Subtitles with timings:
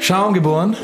[0.00, 0.76] Schaum geboren,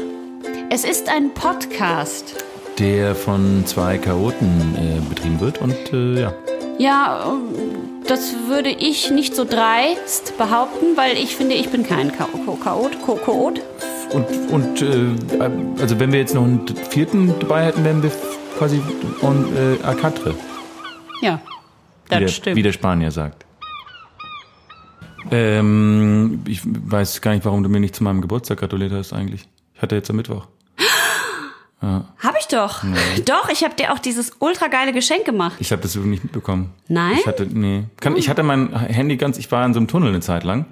[0.70, 2.44] Es ist ein Podcast.
[2.78, 6.34] der von zwei Chaoten äh, betrieben wird und äh, ja.
[6.78, 12.10] Ja, ähm, das würde ich nicht so dreist behaupten, weil ich finde, ich bin kein
[12.10, 12.92] Cha- Cha- Chaot.
[13.06, 13.60] Cha- Chaot.
[14.12, 15.40] Und, und äh,
[15.80, 18.10] also wenn wir jetzt noch einen vierten dabei hätten, wären wir
[18.58, 18.80] quasi
[19.22, 20.34] on äh, à quatre,
[21.22, 22.56] Ja, wie das der, stimmt.
[22.56, 23.45] wie der Spanier sagt.
[25.30, 29.48] Ähm, ich weiß gar nicht, warum du mir nicht zu meinem Geburtstag gratuliert hast eigentlich.
[29.74, 30.46] Ich hatte jetzt am Mittwoch.
[31.82, 32.82] Hab ich doch.
[33.26, 35.56] Doch, ich habe dir auch dieses ultra geile Geschenk gemacht.
[35.60, 36.70] Ich habe das nicht mitbekommen.
[36.88, 37.16] Nein?
[37.20, 37.84] Ich hatte, nee.
[38.00, 40.66] Kann, ich hatte mein Handy ganz, ich war in so einem Tunnel eine Zeit lang.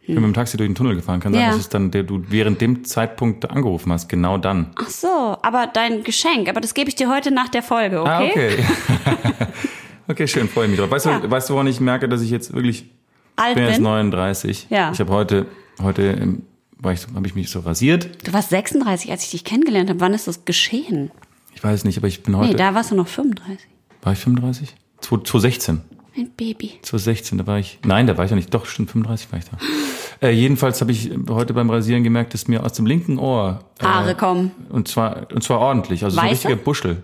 [0.00, 1.18] Ich bin mit dem Taxi durch den Tunnel gefahren.
[1.18, 1.48] Kann sein, Ja.
[1.48, 4.08] dass es dann, der, du während dem Zeitpunkt angerufen hast.
[4.08, 4.70] Genau dann.
[4.76, 8.08] Ach so, aber dein Geschenk, aber das gebe ich dir heute nach der Folge, okay?
[8.08, 8.56] Ah, okay.
[10.08, 10.90] okay, schön, freue mich drauf.
[10.92, 11.18] Weißt, Ja.
[11.18, 12.88] du, weißt du, woran ich merke, dass ich jetzt wirklich,
[13.36, 13.82] Alt ich bin jetzt bin.
[13.84, 14.66] 39.
[14.70, 14.90] Ja.
[14.92, 15.46] Ich habe heute,
[15.82, 16.42] heute ähm,
[16.78, 18.26] war ich, so- habe ich mich so rasiert.
[18.26, 20.00] Du warst 36, als ich dich kennengelernt habe.
[20.00, 21.10] Wann ist das geschehen?
[21.54, 23.66] Ich weiß nicht, aber ich bin heute, Nee, da warst du noch 35.
[24.02, 24.70] war ich 35?
[25.00, 25.80] 2- 2016.
[26.16, 26.72] Ein Baby.
[26.82, 29.44] 2016, da war ich, nein, da war ich ja nicht, doch, stimmt, 35 war ich
[29.44, 30.26] da.
[30.26, 33.84] Äh, jedenfalls habe ich heute beim Rasieren gemerkt, dass mir aus dem linken Ohr äh,
[33.84, 34.50] Haare kommen.
[34.70, 36.32] Und zwar, und zwar ordentlich, also so Weiße?
[36.32, 37.02] richtige Buschel.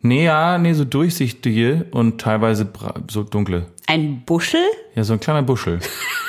[0.00, 2.66] Nee, ja, nee, so durchsichtige und teilweise
[3.10, 3.66] so dunkle.
[3.86, 4.64] Ein Buschel?
[4.94, 5.80] Ja, so ein kleiner Buschel.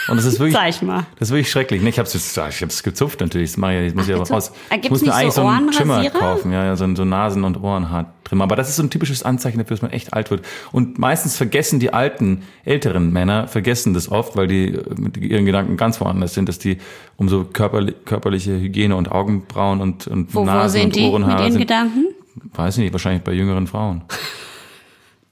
[0.08, 1.06] Und das ist wirklich, Zeig mal.
[1.20, 1.82] das ist wirklich schrecklich.
[1.82, 4.30] Nee, ich hab's jetzt, ich hab's gezupft natürlich, das mache ich, das muss ich aber
[4.30, 4.52] raus.
[4.70, 6.20] Äh, Ich muss mir eigentlich so so einen Trimmer Ohrenrasierer?
[6.20, 8.46] kaufen, ja, ja, so ein so Nasen- und Ohrenhaartrimmer.
[8.46, 10.46] Aber das ist so ein typisches Anzeichen dafür, dass man echt alt wird.
[10.72, 15.46] Und meistens vergessen die alten, älteren Männer, vergessen das oft, weil die äh, mit ihren
[15.46, 16.78] Gedanken ganz woanders sind, dass die
[17.18, 21.02] um so körperli körperliche Hygiene und Augenbrauen und, und Wo, wo Nasen sind und die
[21.02, 21.62] mit Ohrenhaare ihren sind.
[21.62, 22.06] Gedanken?
[22.54, 24.04] Weiß ich nicht, wahrscheinlich bei jüngeren Frauen.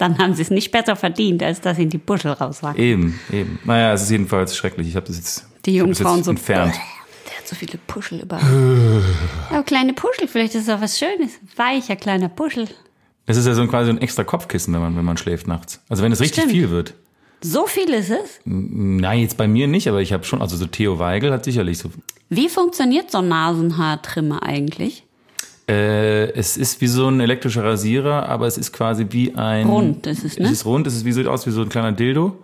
[0.02, 2.82] Dann haben sie es nicht besser verdient, als dass ihnen die Buschel rauswachsen.
[2.82, 3.60] Eben, eben.
[3.66, 4.88] Naja, es ist jedenfalls schrecklich.
[4.88, 6.74] Ich habe das jetzt, Die jungen Frauen so entfernt.
[7.30, 8.42] Der hat so viele Puschel überall.
[9.52, 11.34] Aber kleine Puschel, vielleicht ist das was Schönes.
[11.56, 12.68] Weicher kleiner Puschel.
[13.28, 15.80] Es ist ja so ein, quasi ein extra Kopfkissen, wenn man, wenn man schläft nachts.
[15.88, 16.52] Also wenn es richtig Stimmt.
[16.52, 16.96] viel wird.
[17.42, 18.40] So viel ist es.
[18.44, 21.78] Nein, jetzt bei mir nicht, aber ich habe schon, also so Theo Weigel hat sicherlich
[21.78, 21.92] so.
[22.30, 25.04] Wie funktioniert so ein Nasenhaartrimmer eigentlich?
[25.72, 29.68] Äh, es ist wie so ein elektrischer Rasierer, aber es ist quasi wie ein.
[29.68, 30.46] Rund ist es, ne?
[30.46, 32.38] Es ist rund, es ist wie, sieht aus wie so ein kleiner Dildo.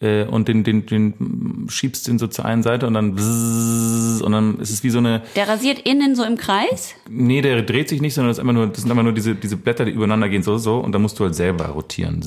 [0.00, 4.32] Äh, und den, den, den schiebst du so zur einen Seite und dann bzzz, und
[4.32, 5.20] dann ist es wie so eine.
[5.36, 6.94] Der rasiert innen so im Kreis?
[7.10, 9.34] Nee, der dreht sich nicht, sondern das, ist einfach nur, das sind einfach nur diese,
[9.34, 12.24] diese Blätter, die übereinander gehen, so, so, und dann musst du halt selber rotieren.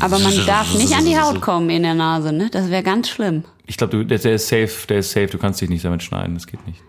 [0.00, 2.48] Aber man darf nicht an die Haut kommen in der Nase, ne?
[2.50, 3.44] Das wäre ganz schlimm.
[3.66, 6.32] Ich glaube, der, der ist safe, der ist safe, du kannst dich nicht damit schneiden,
[6.32, 6.80] das geht nicht.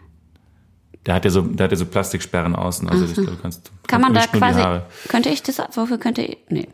[1.05, 3.71] Der hat ja so, der hat ja so Plastiksperren außen, also ich glaube, du kannst.
[3.87, 4.61] Kann man da quasi.
[5.07, 5.59] Könnte ich das.
[5.75, 6.37] Wofür könnte ich.
[6.49, 6.67] Nee.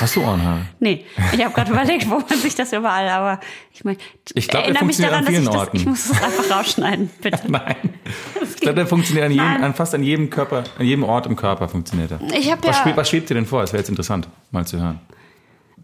[0.00, 0.60] Hast du Ohrenhaare?
[0.78, 3.40] Nee, ich habe gerade überlegt, wo man sich das überall, aber
[3.72, 3.98] ich meine,
[4.34, 5.76] Ich glaub, erinnere mich daran, an dass ich vielen das, Orten.
[5.78, 7.50] ich muss das einfach rausschneiden, bitte.
[7.50, 7.76] Nein.
[8.42, 11.34] Ich glaube, der funktioniert an jedem, an fast an jedem Körper, an jedem Ort im
[11.34, 12.20] Körper funktioniert er.
[12.34, 13.62] Ich Was, schwebt, ja was schwebt dir denn vor?
[13.62, 15.00] Das wäre jetzt interessant, mal zu hören.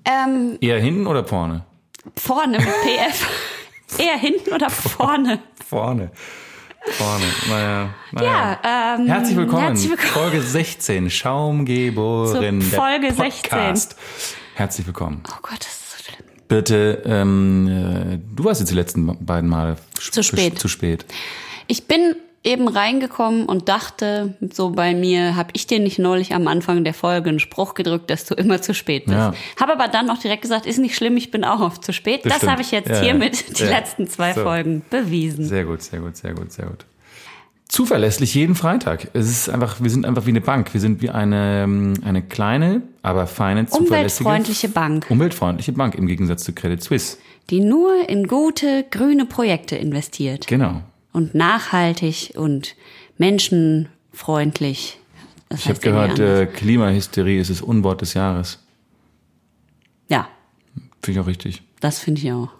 [0.04, 1.64] ähm, Eher hinten oder vorne?
[2.18, 3.98] vorne mit PF.
[3.98, 5.38] Eher hinten oder vorne?
[5.66, 6.10] Vorne.
[6.92, 7.24] Vorne.
[7.48, 7.94] Naja.
[8.12, 8.58] naja.
[8.62, 9.62] Ja, ähm, Herzlich willkommen.
[9.62, 10.12] Herzlich willkommen.
[10.12, 11.10] Folge 16.
[11.10, 12.60] Schaumgeboren.
[12.62, 13.96] Zur Folge der Podcast.
[14.54, 15.22] Herzlich willkommen.
[15.28, 16.26] Oh Gott, das ist so schlimm.
[16.48, 20.58] Bitte, ähm, äh, du warst jetzt die letzten beiden Male Zu spät.
[20.58, 21.04] Zu spät.
[21.66, 22.14] Ich bin
[22.46, 26.94] eben reingekommen und dachte, so bei mir, habe ich dir nicht neulich am Anfang der
[26.94, 29.16] Folge einen Spruch gedrückt, dass du immer zu spät bist.
[29.16, 29.34] Ja.
[29.60, 32.24] Habe aber dann auch direkt gesagt, ist nicht schlimm, ich bin auch oft zu spät.
[32.24, 32.52] Das, stimmt.
[32.52, 33.02] habe ich jetzt Ja, ja.
[33.02, 33.70] hiermit die Ja.
[33.70, 34.42] letzten zwei So.
[34.42, 35.44] Folgen bewiesen.
[35.44, 36.86] Sehr gut, sehr gut, sehr gut, sehr gut.
[37.68, 39.08] Zuverlässig jeden Freitag.
[39.12, 40.72] Es ist einfach, wir sind einfach wie eine Bank.
[40.72, 46.06] Wir sind wie eine, ähm, eine kleine, aber feine, zuverlässige, Umweltfreundliche Bank, umweltfreundliche Bank im
[46.06, 47.16] Gegensatz zu Credit Suisse.
[47.50, 50.46] die nur in gute, grüne Projekte investiert.
[50.46, 50.82] Genau.
[51.16, 52.76] Und nachhaltig und
[53.16, 54.98] menschenfreundlich.
[55.48, 58.58] Das Ich habe gehört, äh, Klimahysterie ist das Unwort des Jahres.
[60.10, 60.28] ja,
[61.02, 61.62] Finde ich auch richtig.
[61.80, 62.50] das finde ich auch.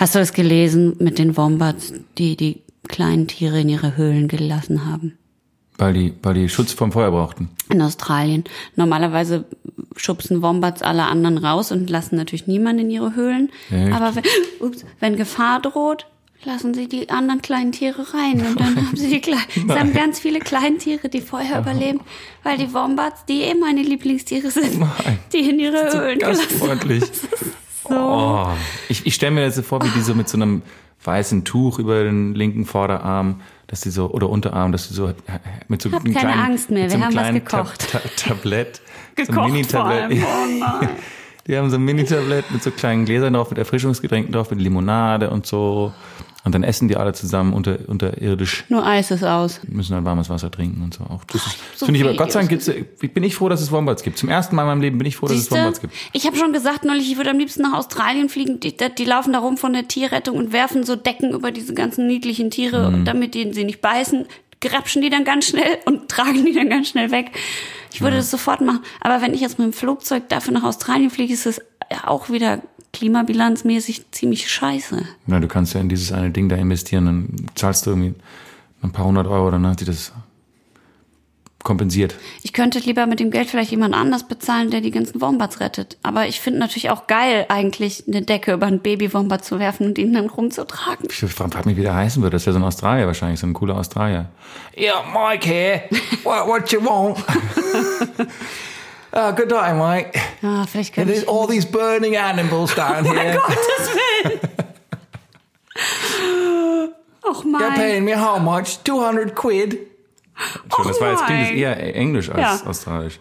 [0.00, 4.84] Hast du das gelesen mit den Wombats, die die kleinen Tiere in ihre Höhlen gelassen
[4.84, 5.16] haben?
[5.76, 7.48] Weil die, weil die Schutz vom Feuer brauchten.
[7.68, 8.42] In Australien.
[8.74, 9.44] Normalerweise
[9.94, 13.50] schubsen Wombats alle anderen raus und lassen natürlich niemanden in ihre Höhlen.
[13.70, 13.92] Echt?
[13.92, 14.24] Aber wenn,
[14.66, 16.06] ups, wenn Gefahr droht,
[16.44, 18.44] lassen sie die anderen kleinen Tiere rein.
[18.46, 22.00] Und dann haben sie die kleinen, es haben ganz viele Kleintiere, die vorher überleben,
[22.42, 25.18] weil die Wombats, die eh meine Lieblingstiere sind, Nein.
[25.32, 27.04] die in ihre Höhlen gelassen Gastfreundlich.
[27.84, 28.46] Oh.
[28.88, 30.62] Ich, ich stelle mir so vor, wie die so mit so einem
[31.04, 35.14] weißen Tuch über den linken Vorderarm, dass die so, oder Unterarm, dass die so äh,
[35.68, 37.90] mit so Hab einem keine kleinen, Angst mehr, so wir einem haben was gekocht.
[37.90, 38.76] Ta Ta Tablett.
[39.16, 40.22] so ein Gekocht Mini-Tablett.
[40.80, 40.86] Oh.
[41.46, 45.30] Die haben so ein Mini-Tablett mit so kleinen Gläsern drauf, mit Erfrischungsgetränken drauf, mit Limonade
[45.30, 45.94] und so.
[46.44, 49.60] Und dann essen die alle zusammen unter, unterirdisch, Nur Eis ist aus.
[49.68, 51.04] müssen dann warmes Wasser trinken und so.
[51.04, 52.70] Auch das ist, so finde ich aber, Gott sei Dank gibt's,
[53.12, 54.16] bin ich froh, dass es Wombats gibt.
[54.18, 55.50] Zum ersten Mal in meinem Leben bin ich froh, dass es?
[55.50, 55.92] Wombats gibt.
[56.12, 58.60] Ich habe schon gesagt neulich, ich würde am liebsten nach Australien fliegen.
[58.60, 62.06] Die, die laufen da rum von der Tierrettung und werfen so Decken über diese ganzen
[62.06, 63.04] niedlichen Tiere, Mhm.
[63.04, 64.24] damit die sie nicht beißen,
[64.60, 67.32] grapschen die dann ganz schnell und tragen die dann ganz schnell weg.
[67.92, 68.80] Ich würde das sofort machen.
[69.00, 71.60] Aber wenn ich jetzt mit dem Flugzeug dafür nach Australien fliege, ist es
[72.06, 72.62] auch wieder
[72.92, 75.02] klimabilanzmäßig ziemlich scheiße.
[75.26, 78.14] Na, du kannst ja in dieses eine Ding da investieren, dann zahlst du irgendwie
[78.82, 80.12] ein paar hundert Euro, dann hat sich das
[81.64, 82.14] kompensiert.
[82.42, 85.98] Ich könnte lieber mit dem Geld vielleicht jemand anders bezahlen, der die ganzen Wombats rettet.
[86.02, 89.98] Aber ich finde natürlich auch geil, eigentlich eine Decke über einen Baby-Wombat zu werfen und
[89.98, 91.08] ihn dann rumzutragen.
[91.10, 92.32] Ich frage frag mich, wie der heißen wird.
[92.32, 94.30] Das ist ja so ein Australier wahrscheinlich, so ein cooler Australier.
[94.78, 95.82] Yeah, Mike here.
[96.22, 97.18] What, what you want?
[99.12, 100.18] uh, good day, Mike.
[100.42, 101.28] Ja, vielleicht könnte ich...
[101.28, 103.34] all these burning animals down here.
[103.34, 104.40] Gottes Willen!
[107.30, 108.04] Och mein.
[108.04, 108.78] me how much?
[108.84, 109.78] 200 quid.
[110.74, 111.58] Schon, das war jetzt klingt das mein.
[111.58, 112.68] eher Englisch als Ja.
[112.68, 113.20] Australisch.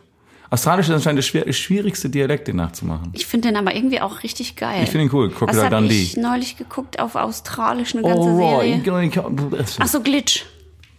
[0.50, 3.10] Australisch ist anscheinend der schwer, schwierigste Dialekt, den nachzumachen.
[3.14, 4.84] Ich finde den aber irgendwie auch richtig geil.
[4.84, 5.30] Ich finde ihn cool.
[5.30, 6.04] Was Crocodile habe Dundee.
[6.04, 9.24] ich neulich geguckt auf Australisch, eine ganze Serie?
[9.80, 10.46] Ach so, Glitch.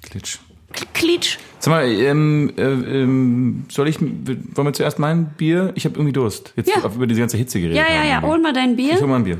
[0.02, 0.38] Glitch.
[0.72, 1.38] Kl- Klitsch.
[1.60, 5.72] Sag mal, ähm, äh, ähm, soll ich, wollen wir zuerst mein Bier?
[5.74, 6.52] Ich habe irgendwie Durst.
[6.56, 6.84] Jetzt Ja.
[6.84, 7.78] über diese ganze Hitze geredet.
[7.78, 8.22] Ja, ja, ja.
[8.22, 9.06] Hol mal dein Ich hol Bier.
[9.06, 9.38] mal ein Bier.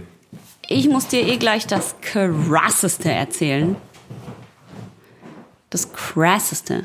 [0.69, 3.77] Ich muss dir eh gleich das krasseste erzählen.
[5.71, 6.85] Das krasseste.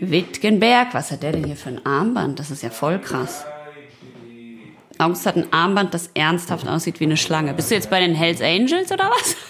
[0.00, 2.38] Wittgenberg, was hat der denn hier für ein Armband?
[2.38, 3.44] Das ist ja voll krass.
[4.98, 7.52] August hat ein Armband, das ernsthaft aussieht wie eine Schlange.
[7.54, 9.36] Bist du jetzt bei den Hells Angels oder was?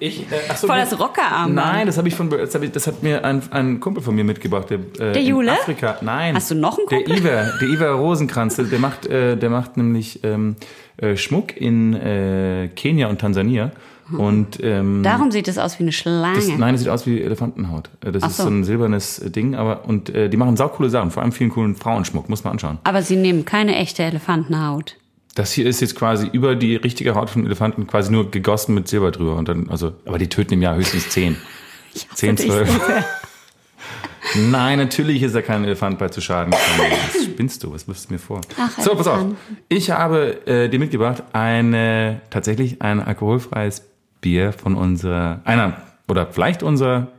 [0.00, 1.54] Ich, äh, ach so, Voll das Rockerarmband.
[1.54, 4.14] Nein, das habe ich von, das, hab ich, das hat mir ein, ein Kumpel von
[4.14, 4.70] mir mitgebracht.
[4.70, 5.52] Der, äh, Der in Jule?
[5.52, 5.96] Afrika.
[6.02, 6.34] Nein.
[6.34, 7.06] Hast du noch einen Kumpel?
[7.06, 8.56] Der Iver, der Iver Rosenkranz.
[8.56, 10.56] Der der macht, äh, der macht nämlich ähm,
[10.98, 13.72] äh, Schmuck in äh, Kenia und Tansania.
[14.16, 16.36] Und ähm, Darum sieht es aus wie eine Schlange.
[16.36, 17.90] das, nein, das sieht aus wie Elefantenhaut.
[18.02, 18.44] Äh, Das Ach ist so.
[18.44, 21.50] so ein silbernes äh, Ding, aber und äh, die machen saucoole Sachen, vor allem vielen
[21.50, 22.78] coolen Frauenschmuck, muss man anschauen.
[22.84, 24.96] Aber sie nehmen keine echte Elefantenhaut.
[25.38, 28.88] Das hier ist jetzt quasi über die richtige Haut von Elefanten quasi nur gegossen mit
[28.88, 31.36] Silber drüber und dann, also, aber die töten im Jahr höchstens zehn.
[32.14, 32.68] Zehn, zwölf.
[32.68, 34.40] so.
[34.50, 36.90] Nein, natürlich ist da kein Elefant bei zu Schaden gekommen.
[37.14, 37.72] Was spinnst du?
[37.72, 38.40] Was wirfst du mir vor?
[38.58, 39.26] Ach, so, pass auf.
[39.68, 43.84] Ich habe äh, dir mitgebracht eine tatsächlich ein alkoholfreies
[44.20, 47.12] Bier von unserer einer oder vielleicht unserer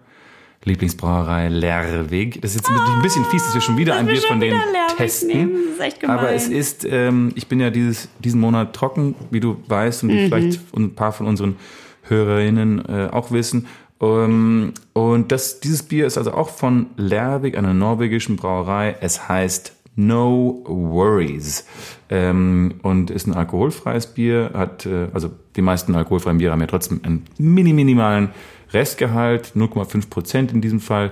[0.66, 2.42] Lieblingsbrauerei Lerwig.
[2.42, 4.58] Das ist jetzt ein bisschen fies, dass wir schon wieder ein wir Bier von denen
[4.60, 5.28] Lerwig testen.
[5.30, 5.52] nehmen.
[5.70, 6.18] Das ist echt gemein.
[6.18, 10.10] Aber es ist, ähm, ich bin ja dieses, diesen Monat trocken, wie du weißt und
[10.10, 10.28] wie Mhm.
[10.28, 11.56] vielleicht ein paar von unseren
[12.04, 13.68] Hörerinnen äh, auch wissen.
[14.02, 18.96] Ähm, und das, dieses Bier ist also auch von Lervig, einer norwegischen Brauerei.
[19.02, 21.66] Es heißt No Worries
[22.10, 24.52] ähm, und ist ein alkoholfreies Bier.
[24.54, 28.30] Hat äh, also die meisten alkoholfreien Biere haben ja trotzdem einen mini minimalen
[28.74, 31.12] Restgehalt, 0,5 Prozent in diesem Fall.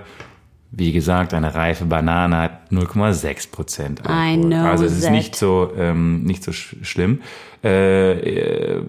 [0.70, 5.12] Wie gesagt, eine reife Banane hat 0,6 Prozent I know also es ist that.
[5.12, 7.22] nicht so ähm, nicht so sch schlimm.
[7.64, 8.82] Äh, äh,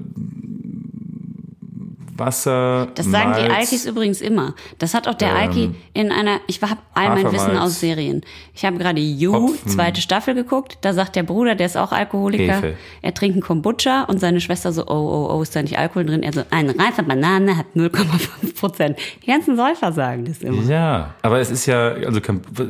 [2.19, 2.87] Wasser.
[2.95, 4.53] Das sagen die Malz, Alkis übrigens immer.
[4.77, 7.31] Das hat auch der Ähm, Alki in einer, ich habe all mein.
[7.31, 8.21] Wissen aus Serien.
[8.53, 9.69] Ich habe gerade You, Hopfen.
[9.71, 10.77] zweite Staffel geguckt.
[10.81, 12.73] Da sagt der Bruder, der ist auch Alkoholiker, Hefe.
[13.01, 16.05] er trinkt einen Kombucha und seine Schwester so, oh, oh, oh, ist da nicht Alkohol
[16.05, 16.23] drin?
[16.23, 18.97] Er so, eine reife Banane hat 0,5 Prozent.
[19.23, 20.63] Die ganzen Säufer sagen das immer.
[20.63, 22.19] Ja, aber es ist ja, also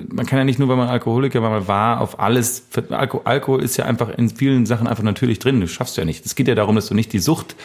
[0.10, 2.64] man kann ja nicht nur, weil man Alkoholiker war, man war auf alles.
[2.90, 5.60] Alko, Alkohol ist ja einfach in vielen Sachen einfach natürlich drin.
[5.62, 6.26] Du schaffst ja nicht.
[6.26, 7.56] Es geht ja darum, dass du nicht die Sucht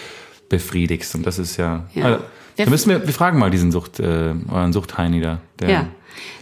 [0.58, 1.14] befriedigst.
[1.14, 1.84] Und das ist ja.
[1.94, 2.04] Ja.
[2.04, 2.18] Also,
[2.56, 5.38] Wir- da müssen wir, wir fragen mal diesen Sucht, äh, euren Suchtheini da.
[5.58, 5.86] Der, Ja.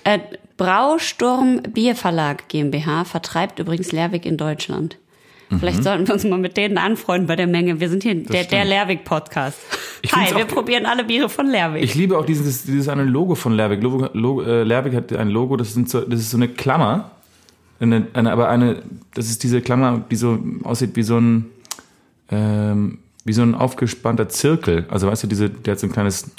[0.05, 0.19] Äh,
[0.59, 4.97] Brausturm Bierverlag GmbH vertreibt übrigens Lerwig in Deutschland.
[5.59, 7.79] Vielleicht sollten wir uns mal mit denen anfreunden bei der Menge.
[7.79, 8.65] Wir sind hier der, der.
[10.01, 11.83] Ich Hi, wir probieren alle Biere von Lerwig.
[11.83, 13.83] Ich liebe auch dieses, dieses eine Logo von Lerwick.
[13.83, 17.11] Logo, Logo, äh, Lerwick hat ein Logo, das, sind so, das ist so eine Klammer.
[17.81, 18.83] Eine, eine, aber eine,
[19.15, 21.51] das ist diese Klammer, die so aussieht wie so ein,
[22.31, 24.87] ähm, wie so ein aufgespannter Zirkel.
[24.89, 26.31] Also weißt du, diese, der hat so ein kleines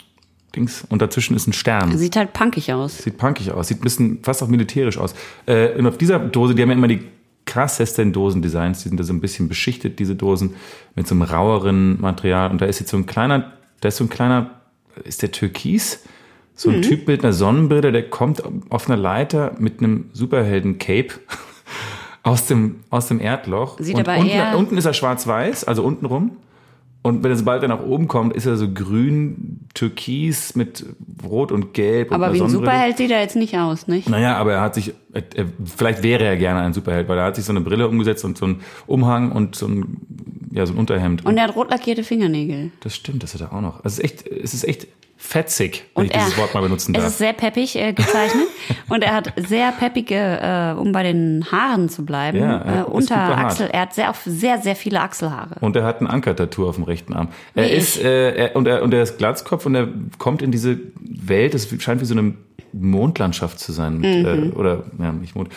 [0.56, 1.98] Dings und dazwischen ist ein Stern.
[1.98, 2.98] Sieht halt punkig aus.
[3.00, 5.16] Sieht punkig aus, sieht ein bisschen fast auch militärisch aus.
[5.46, 7.02] Äh, und auf dieser Dose, die haben ja immer die
[7.46, 10.56] krassesten Dosendesigns, die sind da so ein bisschen beschichtet, diese Dosen,
[10.96, 12.52] mit so einem raueren Material.
[12.52, 14.52] Und da ist jetzt so ein kleiner, da ist so ein kleiner,
[15.04, 16.04] ist der Türkis?
[16.56, 16.75] So Mhm.
[16.78, 21.16] ein Typ mit einer Sonnenbrille, der kommt auf einer Leiter mit einem Superhelden-Cape
[22.24, 23.78] aus dem, aus dem Erdloch.
[23.80, 26.38] Sieht und aber unten, eher- unten ist er schwarz-weiß, also unten rum.
[27.04, 30.86] Und wenn er sobald er nach oben kommt, ist er so grün, türkis mit
[31.24, 32.10] rot und gelb.
[32.10, 32.72] und Aber einer wie ein Sonnenbrille.
[32.72, 34.10] Superheld sieht er jetzt nicht aus, nicht?
[34.10, 37.26] Naja, aber er hat sich, er, er, vielleicht wäre er gerne ein Superheld, weil er
[37.26, 39.98] hat sich so eine Brille umgesetzt und so einen Umhang und so ein
[40.54, 41.26] ja, so ein Unterhemd.
[41.26, 42.72] Und er hat rot lackierte Fingernägel.
[42.82, 43.84] das stimmt, das hat er auch noch.
[43.84, 44.88] Also es ist echt, es ist echt
[45.25, 47.12] fetzig, wenn Und ich dieses Wort mal benutzen es darf.
[47.12, 48.46] ist sehr peppig äh, gezeichnet
[48.89, 52.80] und er hat sehr peppige, äh, um bei den Haaren zu bleiben, Ja, er äh,
[52.80, 53.46] ist gut unter behaart.
[53.46, 53.70] Achsel.
[53.72, 55.56] Er hat sehr, auf sehr, sehr viele Achselhaare.
[55.62, 57.30] Und er hat ein Ankertattoo auf dem rechten Arm.
[57.56, 59.88] Er Wie ist äh, er, und er und er ist Glatzkopf und er
[60.18, 61.53] kommt in diese Welt.
[61.53, 62.34] Das scheint wie so eine
[62.74, 64.51] Mondlandschaft zu sein mit, Mhm.
[64.51, 65.50] äh, oder ja nicht Mond.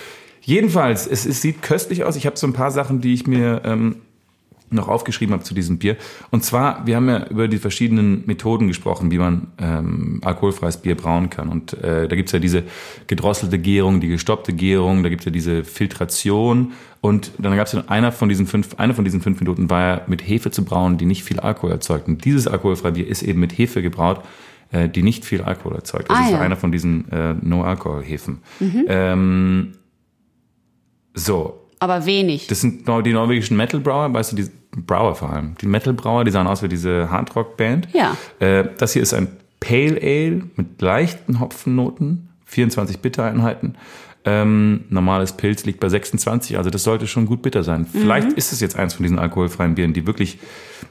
[0.42, 2.14] Jedenfalls, es, es sieht köstlich aus.
[2.14, 3.96] Ich habe so ein paar Sachen, die ich mir ähm,
[4.76, 5.97] noch aufgeschrieben habe zu diesem Bier.
[6.30, 10.95] Und zwar, wir haben ja über die verschiedenen Methoden gesprochen, wie man ähm, alkoholfreies Bier
[10.97, 11.49] brauen kann.
[11.49, 12.62] Und äh, da gibt's ja diese
[13.09, 16.73] gedrosselte Gärung, die gestoppte Gärung, da gibt's ja diese Filtration.
[17.00, 20.00] Und dann gab's ja einer von diesen fünf, einer von diesen fünf Methoden war ja
[20.06, 22.09] mit Hefe zu brauen, die nicht viel Alkohol erzeugt.
[22.09, 24.23] Und dieses alkoholfreie Bier ist eben mit Hefe gebraut,
[24.73, 26.11] äh, die nicht viel Alkohol erzeugt.
[26.11, 26.40] Das Ah, ist ja.
[26.40, 28.38] einer von diesen äh, No-Alkohol-Hefen.
[28.88, 29.73] Ähm,
[31.14, 32.47] so, Aber wenig.
[32.47, 35.54] das sind die norwegischen Metal-Brauer, weißt du, die Brauer vor allem.
[35.61, 37.88] Die Metal-Brauer, die sahen aus wie diese Hardrock-Band.
[37.92, 38.16] Ja.
[38.38, 39.28] Äh, das hier ist ein
[39.61, 43.76] Pale Ale mit leichten Hopfennoten, 24 Bittereinheiten.
[44.25, 47.87] Ähm, normales Pilz liegt bei 26, also das sollte schon gut bitter sein.
[47.87, 50.38] Vielleicht ist es jetzt eins von diesen alkoholfreien Bieren, die wirklich,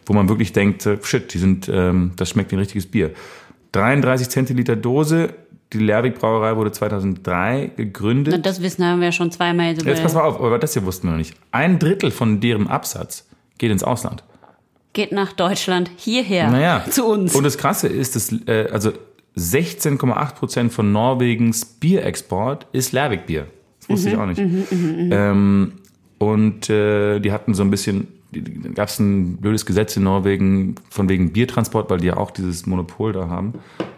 [0.06, 3.12] wo man wirklich denkt, äh, shit, die sind, ähm, das schmeckt wie ein richtiges Bier.
[3.74, 5.34] 33 Zentiliter Dose.
[5.76, 8.46] Die Lerwig Brauerei wurde 2003 gegründet.
[8.46, 9.76] Das wissen haben wir ja schon zweimal.
[9.78, 11.36] So Jetzt pass mal auf, aber das hier wussten wir noch nicht.
[11.52, 13.28] Ein Drittel von deren Absatz
[13.58, 14.24] geht ins Ausland.
[14.94, 16.86] Geht nach Deutschland, hierher, Naja.
[16.90, 17.36] zu uns.
[17.36, 18.94] Und das Krasse ist, dass äh, also
[19.38, 23.48] 16,8 Prozent von Norwegens Bierexport ist Lervik-Bier.
[23.82, 24.40] Das wusste ich auch nicht.
[24.42, 25.74] ähm,
[26.20, 28.08] und äh, die hatten so ein bisschen,
[28.74, 32.66] gab es ein blödes Gesetz in Norwegen von wegen Biertransport, weil die ja auch dieses
[32.66, 33.54] Monopol da haben.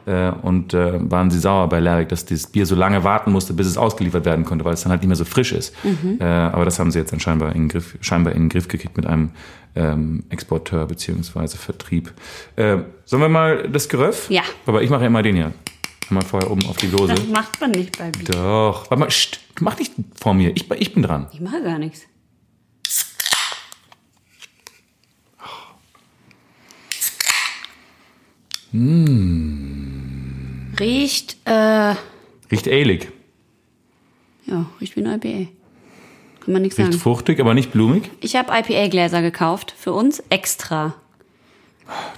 [0.05, 3.53] Äh, und äh, waren sie sauer bei Lervik, dass das Bier so lange warten musste,
[3.53, 5.73] bis es ausgeliefert werden konnte, weil es dann halt nicht mehr so frisch ist.
[6.19, 8.67] Äh, aber das haben sie jetzt dann scheinbar in den Griff, scheinbar in den Griff
[8.67, 9.31] gekriegt mit einem
[9.75, 12.13] ähm, Exporteur beziehungsweise Vertrieb.
[12.55, 14.29] Äh, sollen wir mal das Geröff?
[14.29, 14.43] Ja.
[14.65, 15.51] Aber ich mache ja immer den hier.
[16.09, 17.15] Mal vorher oben auf die Dose.
[17.15, 18.29] das macht man nicht bei Bier.
[18.29, 18.89] Doch.
[18.89, 20.55] Warte mal, sst, mach nicht vor mir.
[20.55, 21.27] Ich, ich bin dran.
[21.33, 22.03] Ich mache gar nichts.
[30.79, 31.95] Riecht, äh,
[32.51, 33.07] Riecht ähnlich.
[34.45, 35.49] ja, riecht wie ein IPA.
[36.41, 37.01] Kann man nichts Riecht sagen.
[37.01, 38.09] fruchtig, aber nicht blumig.
[38.21, 40.95] Ich habe IPA-Gläser gekauft, für uns extra.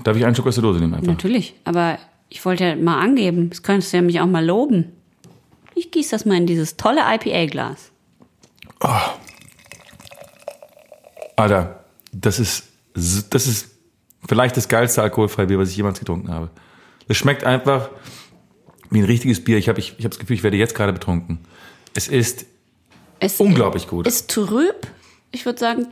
[0.03, 1.07] Darf ich einen Schluck aus der Dose nehmen einfach?
[1.07, 1.97] Natürlich, aber
[2.29, 4.91] ich wollte ja mal angeben, das könntest du ja mich auch mal loben.
[5.75, 7.91] Ich gieße das mal in dieses tolle IPA-Glas.
[11.35, 12.63] Alter, das ist,
[12.93, 13.69] das ist
[14.27, 16.49] vielleicht das geilste alkoholfreie Bier, was ich jemals getrunken habe.
[17.07, 17.89] Es schmeckt einfach
[18.89, 19.57] wie ein richtiges Bier.
[19.57, 21.39] Ich habe ich, ich hab das Gefühl, ich werde jetzt gerade betrunken.
[21.93, 22.45] Es ist
[23.19, 24.07] Es unglaublich gut.
[24.07, 24.87] ist trüb,
[25.31, 25.87] ich würde sagen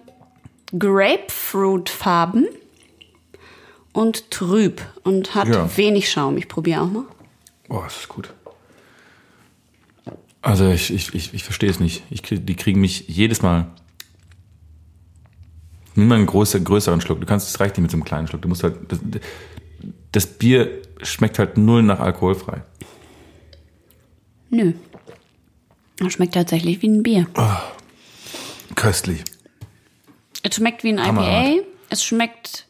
[0.78, 2.48] Grapefruit-Farben
[3.94, 5.76] und trüb und hat Ja.
[5.78, 6.38] wenig Schaum.
[6.38, 7.04] Ich probiere auch mal.
[7.70, 8.34] Oh, das ist gut.
[10.42, 12.04] Also ich, ich, ich, ich verstehe es nicht.
[12.10, 13.68] Ich, die kriegen mich jedes Mal.
[15.98, 17.20] Nimm mal einen größer, größeren Schluck.
[17.22, 18.44] Du kannst, es reicht nicht mit so einem kleinen Schluck.
[18.44, 18.76] Du musst halt.
[18.88, 19.00] Das,
[20.12, 20.70] das Bier
[21.02, 22.62] schmeckt halt null nach alkoholfrei.
[24.52, 24.74] Nö.
[25.98, 27.26] Das schmeckt tatsächlich wie ein Bier.
[28.76, 29.24] Köstlich.
[30.44, 31.08] Es schmeckt wie ein IPA.
[31.08, 31.64] Hammerhart.
[31.90, 32.68] Es schmeckt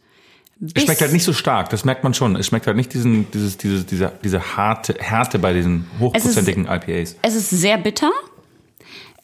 [0.74, 2.38] Es schmeckt halt nicht so stark, das merkt man schon.
[2.38, 7.18] Es schmeckt halt nicht diesen, dieses, dieses, diese, diese harte Härte bei diesen hochprozentigen IPAs.
[7.22, 8.12] Es ist sehr bitter.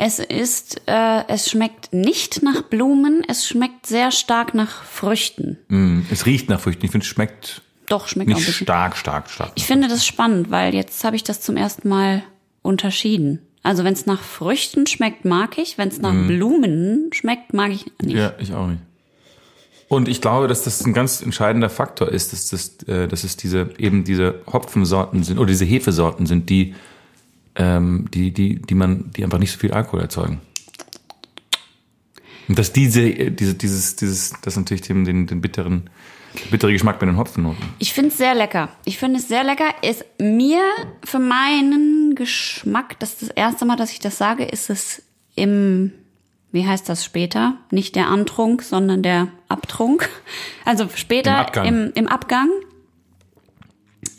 [0.06, 3.24] Es ist, äh, es schmeckt nicht nach Blumen.
[3.26, 5.58] Es schmeckt sehr stark nach Früchten.
[5.70, 6.84] Mm, Es riecht nach Früchten.
[6.84, 8.66] Ich finde, es schmeckt Doch, schmeckt auch ein nicht bisschen.
[8.66, 9.54] stark, stark, stark.
[9.56, 12.22] Ich finde das spannend, weil jetzt habe ich das zum ersten Mal
[12.64, 13.40] unterschieden.
[13.62, 15.78] Also wenn es nach Früchten schmeckt, mag ich.
[15.78, 18.18] Wenn es nach Blumen schmeckt, mag ich nicht.
[18.18, 18.82] Ja, ich auch nicht.
[19.88, 23.38] Und ich glaube, dass das ein ganz entscheidender Faktor ist, dass, das, äh, dass es
[23.38, 26.76] diese eben diese Hopfensorten sind oder diese Hefesorten sind, die
[27.56, 30.42] ähm, die die die man die einfach nicht so viel Alkohol erzeugen.
[32.48, 35.90] Und dass diese äh, diese dieses dieses das natürlich den den, den bitteren
[36.34, 37.64] der bittere Geschmack bei den Hopfennoten.
[37.80, 38.70] Ich finde es sehr lecker.
[38.86, 39.66] Ich finde es sehr lecker.
[39.82, 40.62] Ist mir
[41.04, 45.04] für meinen Geschmack, das ist das erste Mal, dass ich das sage, ist es
[45.36, 45.92] im,
[46.52, 47.58] wie heißt das später?
[47.72, 50.10] Nicht der Antrunk, sondern der Abtrunk.
[50.66, 51.66] Also später Im Abgang.
[51.66, 52.50] im, im Abgang.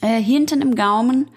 [0.03, 1.31] Äh, hinten im Gaumen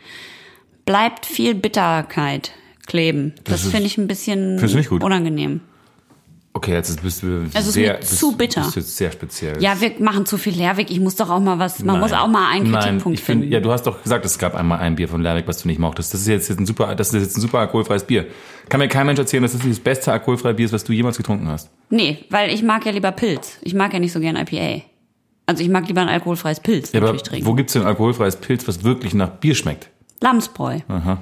[0.87, 2.51] bleibt viel Bitterkeit
[2.87, 3.33] kleben.
[3.43, 4.59] Das, Das ist- finde ich ein bisschen
[5.03, 5.61] unangenehm.
[6.53, 8.61] Okay, jetzt bist du Es ist sehr, bist, zu bitter.
[8.63, 9.61] Bist jetzt sehr speziell.
[9.61, 10.89] Ja, wir machen zu viel Lerwick.
[10.89, 13.41] Ich muss doch auch mal was, man muss auch mal einen Nein, Kritikpunkt ich find,
[13.41, 13.53] finden.
[13.53, 15.77] Ja, du hast doch gesagt, es gab einmal ein Bier von Lerwick, was du nicht
[15.79, 16.15] mochtest.
[16.15, 18.25] Das ist jetzt ein super, das ist jetzt ein super alkoholfreies Bier.
[18.69, 20.93] Kann mir kein Mensch erzählen, dass das nicht das beste alkoholfreie Bier ist, was du
[20.93, 21.69] jemals getrunken hast.
[21.91, 23.59] Nee, weil ich mag ja lieber Pilz.
[23.61, 24.81] Ich mag ja nicht so gern IPA.
[25.45, 27.45] Also ich mag lieber ein alkoholfreies Pilz Ja, aber natürlich trinken.
[27.45, 29.91] wo gibt's denn alkoholfreies Pilz, was wirklich nach Bier schmeckt?
[30.21, 30.79] Lamsbräu.
[30.87, 31.17] Aha.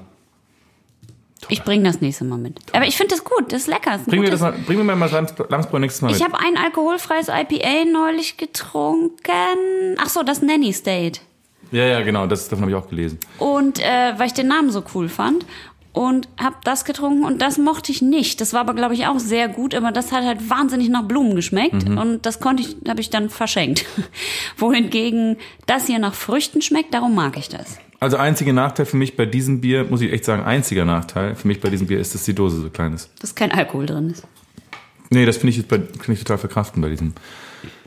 [1.50, 2.60] Ich bringe das nächste Mal mit.
[2.74, 3.92] Aber ich finde das gut, das ist lecker.
[3.92, 6.08] Das ist ein Bring mir, gutes- das mal, bring mir mal Lams- Lamsbräu nächstes Mal
[6.08, 6.18] mit.
[6.18, 9.96] ich habe ein alkoholfreies IPA neulich getrunken.
[10.00, 11.20] Ach so, das Nanny State.
[11.72, 13.20] ja, ja, genau, das, davon habe ich auch gelesen.
[13.38, 15.46] Und äh, weil ich den Namen so cool fand.
[15.94, 18.42] Und habe das getrunken und das mochte ich nicht.
[18.42, 21.36] Das war aber, glaube ich, auch sehr gut, aber das hat halt wahnsinnig nach Blumen
[21.38, 21.88] geschmeckt.
[21.88, 21.98] Mhm.
[21.98, 23.86] Und das konnte ich, habe ich dann verschenkt.
[24.58, 25.38] Wohingegen
[25.68, 27.78] das hier nach Früchten schmeckt, darum mag ich das.
[28.00, 31.48] Also einziger Nachteil für mich bei diesem Bier, muss ich echt sagen, einziger Nachteil für
[31.48, 33.10] mich bei diesem Bier ist, dass die Dose so klein ist.
[33.22, 34.24] Dass kein Alkohol drin ist.
[35.10, 37.14] Nee, das finde ich, jetzt bei- kann ich total verkraften bei diesem,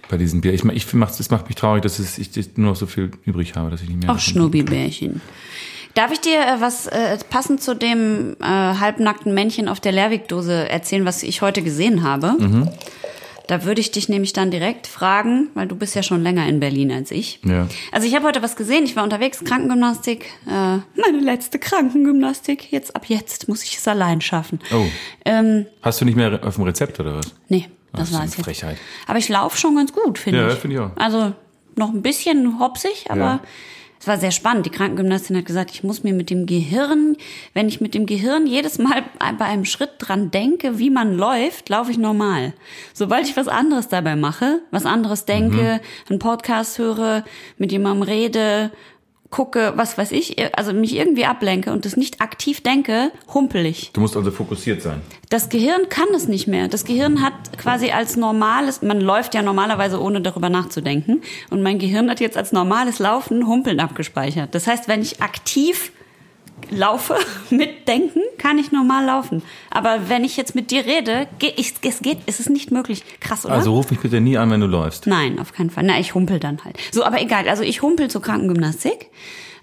[0.09, 0.55] bei diesem Bier.
[0.55, 3.11] Ich, ich finde, es macht mich traurig, dass es, ich, ich nur noch so viel
[3.27, 4.09] übrig habe, dass ich nicht mehr.
[4.11, 5.21] Ach, davon- Schnubbibärchen.
[5.95, 10.69] Darf ich dir äh, was äh, passend zu dem äh, halbnackten Männchen auf der Lerwick-Dose
[10.69, 12.33] erzählen, was ich heute gesehen habe?
[12.39, 12.69] Mhm.
[13.49, 16.61] Da würde ich dich nämlich dann direkt fragen, weil du bist ja schon länger in
[16.61, 17.41] Berlin als ich.
[17.45, 17.67] Ja.
[17.93, 22.71] Also ich habe heute was gesehen, ich war unterwegs, Krankengymnastik, äh, meine letzte Krankengymnastik.
[22.71, 24.61] Jetzt ab jetzt muss ich es allein schaffen.
[24.73, 24.85] Oh.
[25.25, 27.35] Ähm, Hast du nicht mehr auf dem Rezept oder was?
[27.49, 28.45] nee, Ach, das war es jetzt.
[28.45, 28.77] Frechheit.
[29.07, 30.59] Aber ich laufe schon ganz gut, finde Ja, ich.
[30.59, 30.91] finde ich auch.
[30.97, 31.33] Also
[31.77, 33.41] noch ein bisschen hopsig, aber Ja.
[34.01, 34.67] Es war sehr spannend.
[34.67, 37.17] Die Krankengymnastin hat gesagt, ich muss mir mit dem Gehirn,
[37.55, 39.03] wenn ich mit dem Gehirn jedes Mal
[39.39, 42.53] bei einem Schritt dran denke, wie man läuft, laufe ich normal.
[42.95, 45.81] Sobald ich was anderes dabei mache, was anderes denke, Mhm.
[46.11, 47.25] einen Podcast höre,
[47.57, 48.71] mit jemandem rede,
[49.31, 53.91] gucke, was weiß ich, also mich irgendwie ablenke und das nicht aktiv denke, humpel ich.
[53.93, 55.03] Du musst also fokussiert sein.
[55.29, 56.69] Das Gehirn kann es nicht mehr.
[56.69, 61.21] Das Gehirn hat quasi als normales, man läuft ja normalerweise ohne darüber nachzudenken.
[61.51, 64.55] Und mein Gehirn hat jetzt als normales Laufen Humpeln abgespeichert.
[64.55, 65.93] Das heißt, wenn ich aktiv
[66.71, 67.17] laufe,
[67.51, 69.43] mitdenken, kann ich normal laufen.
[69.71, 73.05] Aber wenn ich jetzt mit dir rede, geht, ich, es geht, ist es nicht möglich.
[73.21, 73.55] Krass, oder?
[73.55, 75.07] Also ruf mich bitte nie an, wenn du läufst.
[75.07, 75.85] Nein, auf keinen Fall.
[75.85, 76.77] Na, ich humpel dann halt.
[76.93, 77.49] So, aber egal.
[77.49, 79.11] Also ich humpel zur Krankengymnastik.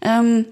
[0.01, 0.45] Ähm,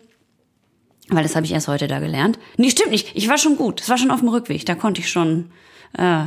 [1.10, 2.40] weil das habe ich erst heute da gelernt.
[2.58, 3.16] Nee, stimmt nicht.
[3.16, 3.82] Ich war schon gut.
[3.82, 4.66] Es war schon auf dem Rückweg.
[4.66, 5.52] Da konnte ich schon,
[5.98, 6.26] äh,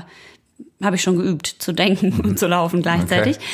[0.82, 3.36] habe ich schon geübt zu denken und zu laufen gleichzeitig.
[3.36, 3.46] Okay.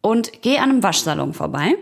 [0.00, 1.76] Und gehe an einem Waschsalon vorbei.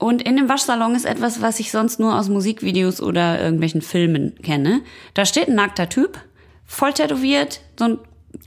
[0.00, 4.34] Und in dem Waschsalon ist etwas, was ich sonst nur aus Musikvideos oder irgendwelchen Filmen
[4.42, 4.80] kenne.
[5.12, 6.18] Da steht ein nackter Typ,
[6.66, 7.98] voll tätowiert, so ein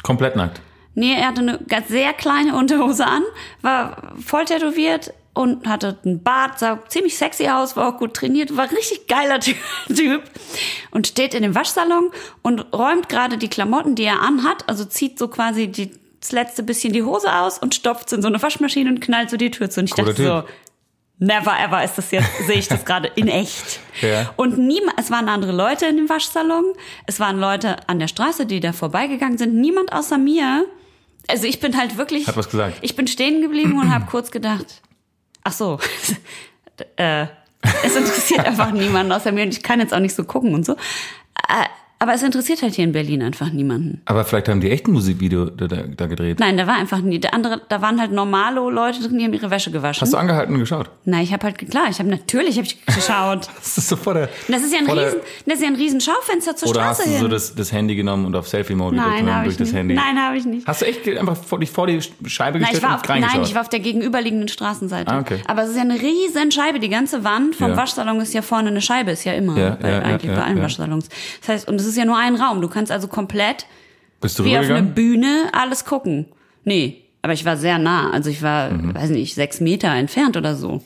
[0.01, 0.61] Komplett nackt.
[0.95, 3.21] Nee, er hatte eine ganz sehr kleine Unterhose an,
[3.61, 8.55] war voll tätowiert und hatte einen Bart, sah ziemlich sexy aus, war auch gut trainiert,
[8.55, 9.55] war richtig geiler Ty-
[9.95, 10.23] Typ
[10.91, 12.11] und steht in dem Waschsalon
[12.41, 16.63] und räumt gerade die Klamotten, die er anhat, also zieht so quasi die, das letzte
[16.63, 19.69] bisschen die Hose aus und stopft in so eine Waschmaschine und knallt so die Tür
[19.69, 19.81] zu.
[19.81, 20.43] Und ich Cooler dachte so,
[21.19, 23.79] never ever ist das jetzt, sehe ich das gerade in echt.
[24.01, 24.33] Ja.
[24.35, 26.65] Und niemand, es waren andere Leute in dem Waschsalon,
[27.05, 30.65] es waren Leute an der Straße, die da vorbeigegangen sind, niemand außer mir.
[31.27, 32.27] Also ich bin halt wirklich.
[32.27, 32.77] Hat was gesagt.
[32.81, 34.81] Ich bin stehen geblieben und habe kurz gedacht,
[35.43, 35.79] ach so,
[36.97, 37.27] äh,
[37.83, 40.65] es interessiert einfach niemanden außer mir und ich kann jetzt auch nicht so gucken und
[40.65, 40.73] so.
[40.73, 41.65] Äh,
[42.03, 44.01] aber es interessiert halt hier in Berlin einfach niemanden.
[44.03, 46.37] Aber vielleicht haben die echt ein Musikvideo da, da, gedreht.
[46.37, 47.17] Nein, da war einfach nie.
[47.17, 50.01] Der andere, da waren halt normale Leute drin, die haben ihre Wäsche gewaschen.
[50.01, 50.89] Hast du angehalten und geschaut?
[51.05, 53.47] Nein, ich habe halt klar, ich habe natürlich hab ich geschaut.
[53.63, 54.27] Das ist so vor der.
[54.49, 57.07] Das ist ja ein riesen, das ist ja ein riesen Schaufenster zur Oder Straße hast
[57.07, 57.21] du hin.
[57.21, 59.77] so das, das Handy genommen und auf Selfie-Mode Nein, gedrückt durch ich das nicht.
[59.77, 59.93] Handy?
[59.95, 60.67] Nein, habe ich nicht.
[60.67, 63.33] Hast du echt einfach vor, dich vor die Scheibe Nein, gestellt ich war und auf,
[63.33, 65.09] nein, ich war auf der gegenüberliegenden Straßenseite.
[65.09, 65.39] Ah, okay.
[65.47, 66.79] Aber es ist ja eine riesen Scheibe.
[66.81, 67.77] Die ganze Wand vom Ja.
[67.77, 69.57] Waschsalon ist ja vorne eine Scheibe, ist ja immer.
[69.57, 70.61] Ja, bei, ja, eigentlich bei allen.
[70.61, 71.07] Waschsalons.
[71.39, 72.61] Das heißt, und es ist ja nur ein Raum.
[72.61, 73.65] Du kannst also komplett
[74.21, 74.81] Bist du wie auf einer?
[74.81, 76.27] Bühne alles gucken.
[76.63, 78.11] Nee, aber ich war sehr nah.
[78.11, 78.95] Also ich war, Mhm.
[78.95, 80.81] weiß nicht, sechs Meter entfernt oder so.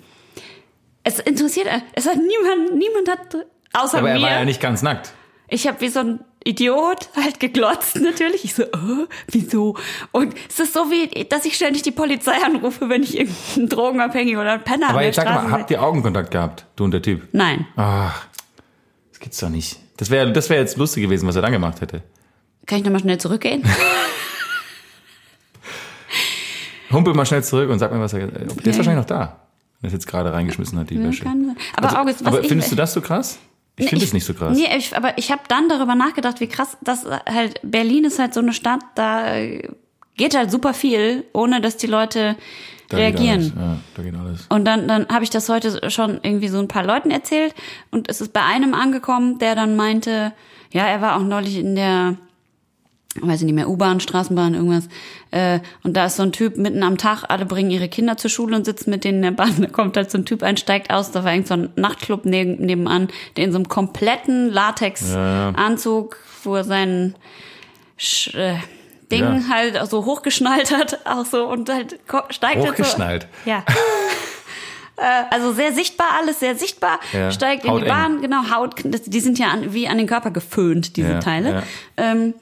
[1.03, 4.21] Es interessiert, es hat niemand, niemand hat, außer Aber er mir.
[4.23, 5.13] war ja nicht ganz nackt.
[5.49, 8.43] Ich habe wie so ein Idiot halt geglotzt natürlich.
[8.43, 9.77] Ich so, äh, wieso?
[10.11, 14.39] Und es ist so wie, dass ich ständig die Polizei anrufe, wenn ich irgendeinen Drogenabhängigen
[14.41, 16.91] oder einen Penner Aber an der jetzt sag mal, habt ihr Augenkontakt gehabt, du und
[16.91, 17.27] der Typ?
[17.31, 17.65] Nein.
[17.77, 18.25] Ach,
[19.11, 19.77] das gibt's doch nicht.
[19.97, 22.03] Das wäre das wär jetzt lustig gewesen, was er dann gemacht hätte.
[22.65, 23.63] Kann ich nochmal schnell zurückgehen?
[26.91, 28.27] Humpel mal schnell zurück und sag mir, was er.
[28.27, 29.41] Der ist wahrscheinlich noch da.
[29.81, 31.25] Der ist jetzt gerade reingeschmissen hat, die Wäsche.
[31.75, 33.39] Aber Also, August, aber ich, findest du das so krass?
[33.75, 34.57] Ich finde es nicht so krass.
[34.57, 38.33] Nee, ich, aber ich habe dann darüber nachgedacht, wie krass, dass halt Berlin ist halt
[38.33, 39.35] so eine Stadt, da
[40.15, 42.37] geht halt super viel, ohne dass die Leute
[42.89, 43.53] Da reagieren.
[43.55, 44.45] Ja, da geht alles.
[44.49, 47.53] Und dann, dann habe ich das heute schon irgendwie so ein paar Leuten erzählt
[47.91, 50.33] und es ist bei einem angekommen, der dann meinte,
[50.71, 52.15] ja, er war auch neulich in der
[53.21, 54.87] weiß ich nicht mehr, U-Bahn, Straßenbahn, irgendwas.
[55.31, 58.29] Äh, und da ist so ein Typ mitten am Tag, alle bringen ihre Kinder zur
[58.29, 59.55] Schule und sitzen mit denen in der Bahn.
[59.61, 62.25] Da kommt halt so ein Typ ein, steigt aus, da war irgend so ein Nachtclub
[62.25, 67.15] neben, nebenan, der in so einem kompletten Latex-Anzug, wo er seinen
[67.97, 68.57] Sch äh,
[69.11, 69.41] Ding Ja.
[69.49, 73.27] halt so hochgeschnallt hat, auch so und halt steigt Hochgeschnallt.
[73.45, 73.49] so.
[73.49, 73.63] Ja.
[74.99, 77.31] Äh, Also sehr sichtbar, alles sehr sichtbar, Ja.
[77.31, 77.87] steigt in die Hauteng.
[77.87, 81.51] Bahn, genau, Haut, die sind ja an, wie an den Körper geföhnt, diese Ja, Teile.
[81.51, 81.63] ja.
[81.97, 82.33] Ähm,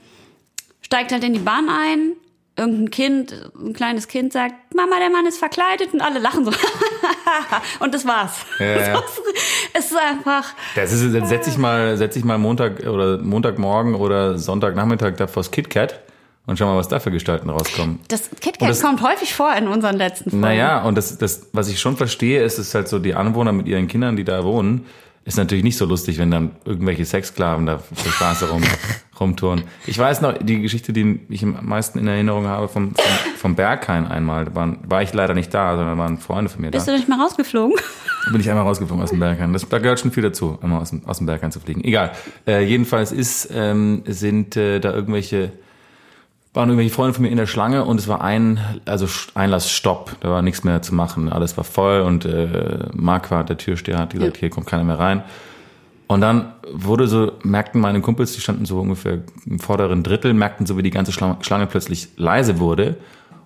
[0.82, 2.13] steigt halt in die Bahn ein,
[2.58, 6.51] irgendein Kind, ein kleines Kind sagt, Mama, der Mann ist verkleidet und alle lachen so.
[7.82, 8.45] und das war's.
[8.60, 9.04] Ja.
[9.73, 14.38] Es ist einfach, Das ist, setz ich mal, setz ich mal Montag oder Montagmorgen oder
[14.39, 15.99] Sonntagnachmittag da vors KitKat
[16.45, 17.99] und schau mal, was da für Gestalten rauskommen.
[18.08, 20.41] das KitKat das- kommt häufig vor in unseren letzten Folgen.
[20.41, 23.67] Naja, und das, das, was ich schon verstehe, ist, ist halt so, die Anwohner mit
[23.67, 24.86] ihren Kindern, die da wohnen,
[25.27, 28.62] ist natürlich nicht so lustig, wenn dann irgendwelche Sexsklaven da auf der Straße rum,
[29.19, 29.63] rumtouren.
[29.88, 33.05] Ich weiß noch, die Geschichte, die ich am meisten in Erinnerung habe, vom, vom,
[33.38, 36.69] vom Berghain einmal, da waren, war ich leider nicht da, sondern waren Freunde von mir
[36.69, 36.77] da.
[36.77, 37.75] Bist du nicht mal rausgeflogen?
[38.31, 39.51] bin ich einmal rausgeflogen aus dem Berghain.
[39.51, 41.84] Das, da gehört schon viel dazu, einmal aus dem, aus dem Berghain zu fliegen.
[41.84, 42.12] Egal.
[42.45, 45.51] Äh, jedenfalls ist, ähm, sind äh, da irgendwelche,
[46.55, 50.15] waren irgendwelche Freunde von mir in der Schlange und es war ein, also Einlassstopp.
[50.21, 51.31] Da war nichts mehr zu machen.
[51.31, 54.39] Alles war voll und äh, Marquardt, der Türsteher, hat gesagt, Ja.
[54.41, 55.23] hier kommt keiner mehr rein.
[56.07, 60.65] Und dann wurde so, merkten meine Kumpels, die standen so ungefähr im vorderen Drittel, merkten
[60.65, 62.97] so, wie die ganze Schlange, plötzlich leise wurde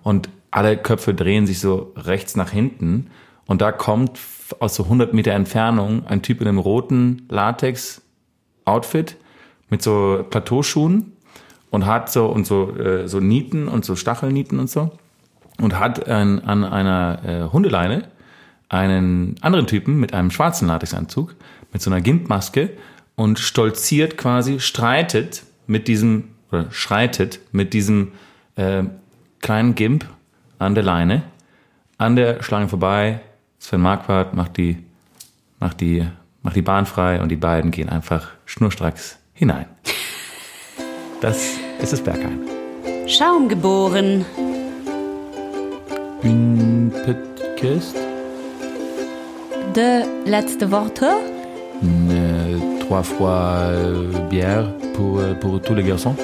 [0.02, 3.06] und alle Köpfe drehen sich so rechts nach hinten
[3.46, 4.18] und da kommt
[4.58, 9.16] aus so 100 Meter Entfernung ein Typ in einem roten Latex-Outfit
[9.70, 11.12] mit so Plateauschuhen
[11.70, 14.92] und hat so und so äh, so Nieten und so Stachelnieten und so
[15.60, 18.04] und hat ein, an einer äh, Hundeleine
[18.68, 21.34] einen anderen Typen mit einem schwarzen Latexanzug,
[21.72, 22.70] mit so einer Gimpmaske
[23.16, 28.12] und stolziert quasi, streitet mit diesem, oder schreitet mit diesem
[28.56, 28.84] äh,
[29.40, 30.06] kleinen Gimp
[30.58, 31.22] an der Leine,
[31.98, 33.20] an der Schlange vorbei.
[33.58, 34.78] Sven Marquardt macht die,
[35.58, 36.06] macht die,
[36.42, 39.66] macht die Bahn frei und die beiden gehen einfach schnurstracks hinein.
[41.20, 42.40] Das ist das Berghain.
[43.06, 44.24] Schaum geboren.
[46.22, 47.82] Une petite
[49.74, 51.08] De letzte Worte.
[51.82, 53.70] Euh, trois fois
[54.30, 56.16] bière pour, pour tous les garçons.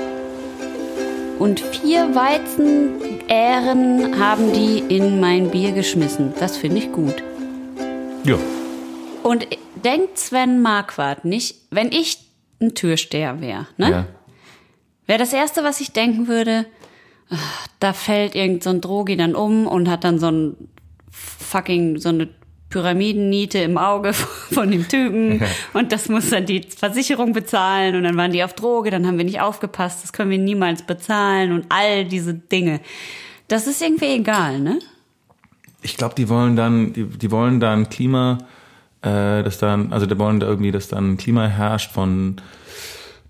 [1.39, 6.33] Und vier Weizenähren haben die in mein Bier geschmissen.
[6.41, 7.23] Das finde ich gut.
[8.25, 8.37] Ja.
[9.23, 9.47] Und
[9.85, 12.19] denkt Sven Marquardt nicht, wenn ich
[12.63, 13.91] ein Türsteher wäre, ne?
[13.91, 14.07] ja.
[15.07, 16.67] Wäre das Erste, was ich denken würde,
[17.31, 20.57] ach, da fällt irgend so ein Drogi dann um und hat dann so ein
[21.11, 22.29] fucking, so eine
[22.71, 24.13] Pyramidenniete im Auge
[24.53, 25.43] von dem Typen
[25.73, 29.19] und das muss dann die Versicherung bezahlen und dann waren die auf Droge, dann haben
[29.19, 32.81] wir nicht aufgepasst, das können wir niemals bezahlen und all diese Dinge.
[33.49, 34.81] Das ist irgendwie egal, ne?
[35.83, 38.39] Ich glaube, die wollen dann, die, die wollen dann Klima,
[39.03, 42.41] äh, dass dann, also die wollen da irgendwie, dass dann ein Klima herrscht von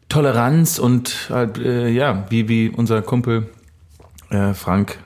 [0.08, 3.48] Toleranz und halt, äh, ja, wie, wie unser Kumpel
[4.30, 4.98] äh, Frank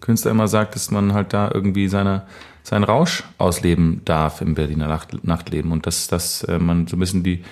[0.00, 2.22] Künstler immer sagt, dass man halt da irgendwie seine,
[2.62, 7.00] seinen Rausch ausleben darf im Berliner Nacht, Nachtleben und dass, dass äh, man so ein
[7.00, 7.44] bisschen die,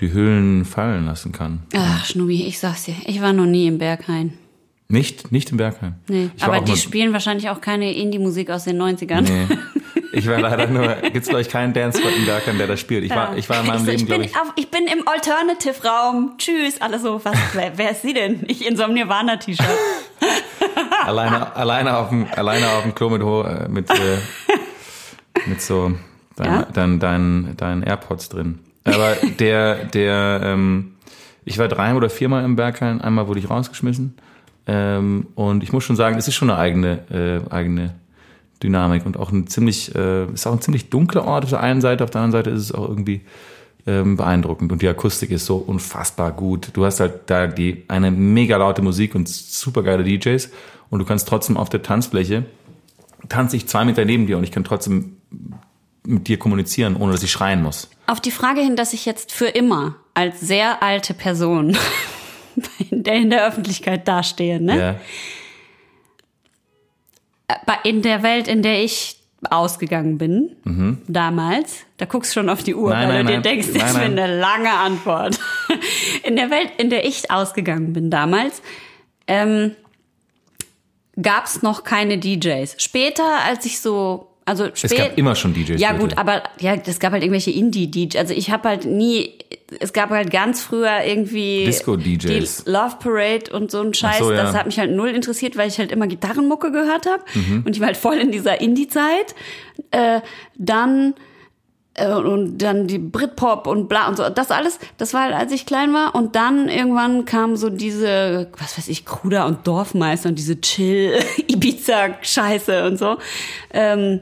[0.00, 1.60] die Hüllen fallen lassen kann.
[1.74, 4.32] Ach, Schnubi, ich sag's dir, ich war noch nie im Berghain.
[4.88, 5.94] Nicht, nicht im Bergheim.
[6.08, 9.22] Nee, aber die spielen wahrscheinlich auch keine Indie-Musik aus den 90ern.
[9.22, 9.46] Nee.
[10.16, 13.04] Ich war leider nur, gibt's glaube ich keinen Dance-Spot im Bergheim, der das spielt.
[13.04, 15.06] Ich war, ich war in meinem Leben, ich, bin glaube ich, auf, ich bin im
[15.06, 16.36] Alternative-Raum.
[16.38, 17.22] Tschüss, alle so.
[17.22, 18.44] Was, wer, wer ist sie denn?
[18.48, 19.66] Ich in so einem Nirvana-T-Shirt.
[21.04, 24.18] alleine, alleine auf dem, alleine auf dem Klo mit, äh, mit, äh,
[25.44, 25.92] mit so
[26.36, 26.66] dein, Ja?
[26.72, 28.60] dein, dein, dein AirPods drin.
[28.84, 30.94] Aber der, der, ähm,
[31.44, 33.02] ich war drei oder viermal im Berghain.
[33.02, 34.16] Einmal wurde ich rausgeschmissen.
[34.66, 37.94] Ähm, und ich muss schon sagen, es ist schon eine eigene, äh, eigene
[38.66, 41.80] Dynamik und auch ein ziemlich, äh, ist auch ein ziemlich dunkler Ort auf der einen
[41.80, 43.22] Seite, auf der anderen Seite ist es auch irgendwie
[43.86, 46.70] ähm, beeindruckend und die Akustik ist so unfassbar gut.
[46.74, 50.50] Du hast halt da die eine mega laute Musik und super geile DJs
[50.90, 52.44] und du kannst trotzdem auf der Tanzfläche
[53.28, 55.16] tanze ich zwei Meter neben dir und ich kann trotzdem
[56.04, 57.90] mit dir kommunizieren, ohne dass ich schreien muss.
[58.06, 61.76] Auf die Frage hin, dass ich jetzt für immer als sehr alte Person
[62.90, 64.78] in der, Öffentlichkeit dastehe, ne?
[64.78, 65.00] Ja.
[67.66, 69.16] Bei- In der Welt, in der ich
[69.50, 70.56] ausgegangen bin,
[71.06, 72.94] damals, da guckst du schon auf die Uhr, Mhm.
[72.94, 73.42] Nein, weil nein, du dir nein.
[73.42, 75.38] denkst, das ist eine lange Antwort.
[76.24, 78.62] In der Welt, in der ich ausgegangen bin damals,
[79.28, 79.76] ähm,
[81.20, 82.76] gab es noch keine DJs.
[82.82, 85.80] Später, als ich so Also spät, Es gab immer schon DJs.
[85.80, 88.14] Ja gut, aber ja, es gab halt irgendwelche Indie-DJs.
[88.16, 89.32] Also ich habe halt nie,
[89.80, 92.66] es gab halt ganz früher irgendwie Disco-DJs.
[92.66, 94.18] Love Parade und so ein Scheiß.
[94.18, 94.40] so, ja.
[94.44, 97.64] Das hat mich halt null interessiert, weil ich halt immer Gitarrenmucke gehört habe Mhm.
[97.66, 99.34] und ich war halt voll in dieser Indie-Zeit.
[99.90, 100.20] Äh,
[100.56, 101.14] dann
[101.94, 104.28] äh, und dann die Britpop und bla und so.
[104.28, 106.14] Das alles, das war halt, als ich klein war.
[106.14, 112.86] Und dann irgendwann kam so diese, was weiß ich, Kruder und Dorfmeister und diese Chill-Ibiza-Scheiße
[112.86, 113.16] und so.
[113.72, 114.20] Ähm,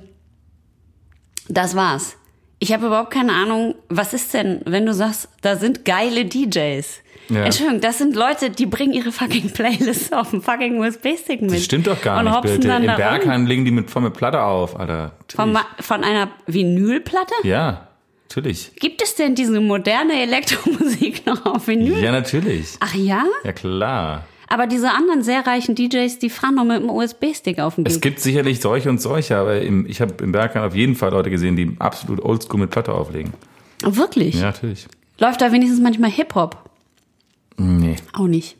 [1.49, 2.17] das war's.
[2.59, 7.01] Ich habe überhaupt keine Ahnung, was ist denn, wenn du sagst, da sind geile DJs.
[7.29, 7.45] Ja.
[7.45, 11.53] Entschuldigung, das sind Leute, die bringen ihre fucking Playlists auf dem fucking USB-Stick mit.
[11.53, 12.69] Das stimmt doch gar und nicht, bitte.
[12.69, 15.13] dann In da legen die mit voll mit Platte auf, Alter.
[15.35, 17.35] Von, von einer Vinylplatte?
[17.43, 17.89] Ja,
[18.29, 18.73] natürlich.
[18.77, 21.99] Gibt es denn diese moderne Elektromusik noch auf Vinyl?
[22.03, 22.77] Ja, natürlich.
[22.81, 23.25] Ach ja?
[23.43, 24.25] Ja, klar.
[24.49, 27.95] Aber diese anderen sehr reichen DJs, die fahren noch mit dem USB-Stick auf dem Es
[27.95, 28.03] Gig.
[28.03, 31.31] gibt sicherlich solche und solche, aber im, ich habe im Berghain auf jeden Fall Leute
[31.31, 33.33] gesehen, die absolut oldschool mit Platte auflegen.
[33.83, 34.35] Wirklich?
[34.37, 34.87] Ja, natürlich.
[35.19, 36.59] Läuft da wenigstens manchmal Hip-Hop?
[37.57, 37.97] Nee.
[38.13, 38.57] Auch nicht.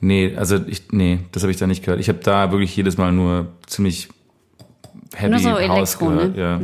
[0.00, 2.00] Nee, also ich, nee, das habe ich da nicht gehört.
[2.00, 4.08] Ich habe da wirklich jedes Mal nur ziemlich
[5.14, 6.34] heavy Nur so House Elektro, ne?
[6.36, 6.60] Ja.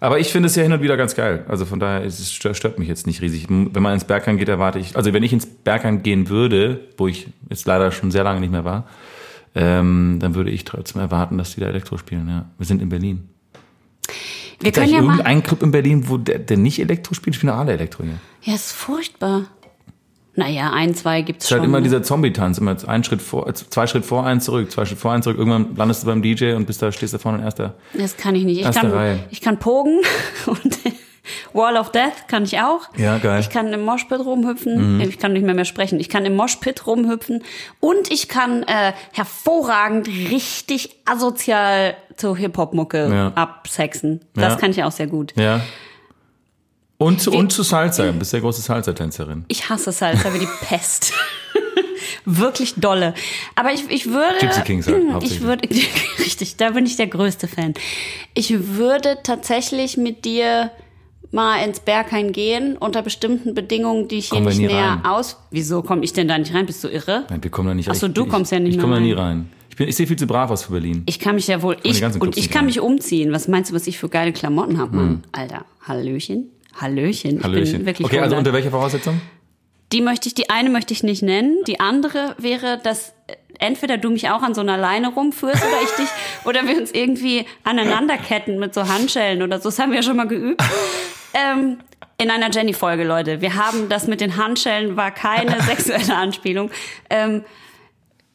[0.00, 1.44] Aber ich finde es ja hin und wieder ganz geil.
[1.46, 3.46] Also von daher es stört, mich jetzt nicht riesig.
[3.48, 7.06] Wenn man ins Berghain geht, erwarte ich, also wenn ich ins Berghain gehen würde, wo
[7.06, 8.88] ich jetzt leider schon sehr lange nicht mehr war,
[9.54, 12.28] ähm, dann würde ich trotzdem erwarten, dass die da Elektro spielen.
[12.28, 13.28] Ja, wir sind in Berlin.
[14.60, 15.12] Wir Gibt können ja mal.
[15.12, 17.36] irgendeinen Club in Berlin, wo der, der nicht Elektro spielt?
[17.36, 18.18] Spielen alle Elektro hier.
[18.42, 19.46] Ja, ist furchtbar.
[20.36, 21.70] Naja, ein, zwei gibt's Es ist halt schon.
[21.70, 24.98] immer dieser Zombie-Tanz, immer ein Schritt vor, äh, zwei Schritt vor, eins zurück, zwei Schritt
[24.98, 25.38] vor, eins zurück.
[25.38, 27.74] Irgendwann landest du beim DJ und bist da, stehst da vorne in erster.
[27.94, 28.60] Das kann ich nicht.
[28.60, 29.20] Ich kann, Reihe.
[29.30, 29.98] ich kann Pogen
[30.46, 30.78] und
[31.52, 32.88] Wall of Death kann ich auch.
[32.96, 33.40] Ja, geil.
[33.40, 35.00] Ich kann im Moshpit rumhüpfen.
[35.00, 36.00] Ich kann nicht mehr mehr sprechen.
[36.00, 37.42] Ich kann im Moshpit rumhüpfen.
[37.78, 43.32] Und ich kann äh, hervorragend richtig asozial zur Hip-Hop-Mucke Ja.
[43.34, 44.20] absexen.
[44.34, 44.58] Das Ja.
[44.58, 45.32] kann ich auch sehr gut.
[45.36, 45.60] Ja.
[47.00, 49.46] Und zu, und zu Salsa, du bist ja große Salsa-Tänzerin.
[49.48, 51.14] Ich hasse Salsa wie die Pest.
[52.26, 53.14] Wirklich dolle.
[53.56, 54.38] Aber ich, ich würde.
[54.38, 55.66] Gypsy Kings halt, ich würde.
[56.18, 57.72] Richtig, da bin ich der größte Fan.
[58.34, 60.70] Ich würde tatsächlich mit dir
[61.32, 65.04] mal ins Berghain gehen, unter bestimmten Bedingungen, die ich hier Kommen wir nicht näher rein.
[65.06, 65.38] aus.
[65.50, 66.66] Wieso komme ich denn da nicht rein?
[66.66, 67.24] Bist du irre?
[67.30, 68.94] Nein, wir kommen da nicht Ach so, ich- du kommst ja nicht Ich, ich komme
[68.96, 69.22] da nie rein.
[69.24, 69.50] rein.
[69.70, 71.04] Ich, bin, ich sehe viel zu brav aus für Berlin.
[71.06, 71.78] Ich kann mich ja wohl.
[71.82, 72.66] Ich, und ich kann rein.
[72.66, 73.32] mich umziehen.
[73.32, 75.22] Was meinst du, was ich für geile Klamotten habe, Mann?
[75.32, 76.50] Alter, Hallöchen.
[76.80, 77.42] Hallöchen.
[77.42, 77.86] Hallöchen.
[78.02, 79.20] okay, also unter welcher Voraussetzung?
[79.92, 81.58] Die möchte ich, die eine möchte ich nicht nennen.
[81.66, 83.12] Die andere wäre, dass
[83.58, 86.08] entweder du mich auch an so einer Leine rumführst oder ich dich,
[86.44, 89.68] oder wir uns irgendwie aneinanderketten mit so Handschellen oder so.
[89.68, 90.62] Das haben wir ja schon mal geübt.
[91.34, 91.78] Ähm,
[92.18, 93.40] in einer Jenny-Folge, Leute.
[93.40, 96.70] Wir haben das mit den Handschellen, war keine sexuelle Anspielung.
[97.08, 97.44] Ähm,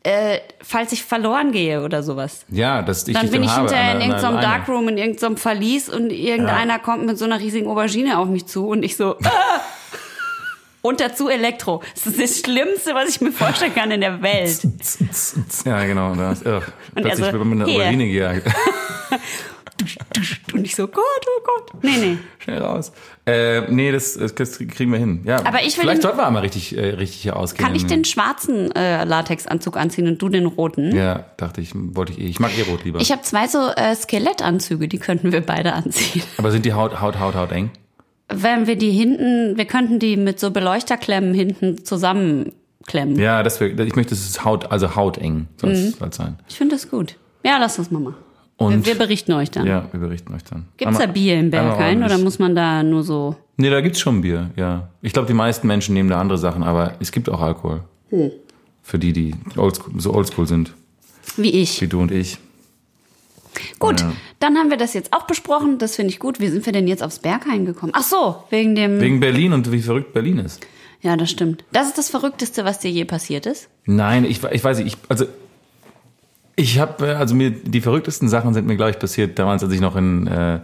[0.05, 2.45] äh, falls ich verloren gehe oder sowas.
[2.49, 4.39] Ja, dass ich Dann bin ich hinterher in irgendeinem.
[4.39, 8.67] Darkroom, in irgendeinem Verlies und irgendeiner kommt mit so einer riesigen Aubergine auf mich zu
[8.67, 9.61] und ich so, ah!
[10.83, 11.81] Und dazu Elektro.
[11.95, 14.59] Das ist das Schlimmste, was ich mir vorstellen kann in der Welt.
[15.65, 16.13] Ja, genau.
[16.13, 16.61] Da ugh,
[16.93, 17.75] plötzlich wird man mit einer.
[17.75, 18.47] Aubergine gejagt.
[20.53, 21.83] Und ich so, Gott, oh Gott.
[21.83, 22.17] Nee, nee.
[22.39, 22.91] Schnell raus.
[23.25, 25.21] Äh, nee, das, das kriegen wir hin.
[25.25, 27.65] Ja, Aber ich will Vielleicht den- sollten wir einmal richtig, äh, richtig hier ausgehen.
[27.65, 30.95] Kann ich den schwarzen äh, Latexanzug anziehen und du den roten?
[30.95, 32.27] Ja, dachte ich, wollte ich eh.
[32.27, 32.99] Ich mag eh rot lieber.
[33.01, 36.23] Ich habe zwei so äh, Skelettanzüge, die könnten wir beide anziehen.
[36.38, 37.71] Aber sind die Haut, Haut, Haut, Haut eng?
[38.29, 43.17] Wenn wir die hinten, wir könnten die mit so Beleuchterklemmen hinten zusammenklemmen.
[43.19, 45.75] Ja, das wär, ich möchte, es ist Haut, also hauteng soll Mhm.
[45.75, 46.38] es halt sein.
[46.47, 47.17] Ich finde das gut.
[47.43, 48.15] Ja, lass das mal machen.
[48.57, 49.67] Und wir, wir berichten euch dann.
[49.67, 50.65] ja, wir berichten euch dann.
[50.77, 53.35] Gibt's da Bier im einmal Berghain oder muss man da nur so?
[53.57, 54.89] Nee, da gibt's schon Bier, ja.
[55.01, 57.81] Ich glaube, die meisten Menschen nehmen da andere Sachen, aber es gibt auch Alkohol.
[58.09, 58.31] Hm.
[58.81, 60.73] Für die, die oldschool, so oldschool sind,
[61.37, 61.81] Wie ich.
[61.81, 62.37] wie du und ich.
[63.79, 64.11] Gut, Ja.
[64.39, 65.77] dann haben wir das jetzt auch besprochen.
[65.77, 66.39] Das finde ich gut.
[66.39, 67.93] Wie sind wir denn jetzt aufs Berghain gekommen?
[67.95, 68.99] Ach so, wegen dem.
[68.99, 70.65] Wegen Berlin und wie verrückt Berlin ist.
[71.01, 71.63] ja, das stimmt.
[71.71, 73.69] Das ist das Verrückteste, was dir je passiert ist.
[73.85, 75.25] Nein, ich, ich weiß nicht, ich, also
[76.55, 79.81] ich habe, also mir die verrücktesten Sachen sind mir, glaube ich, passiert damals, als ich
[79.81, 80.59] noch in, äh,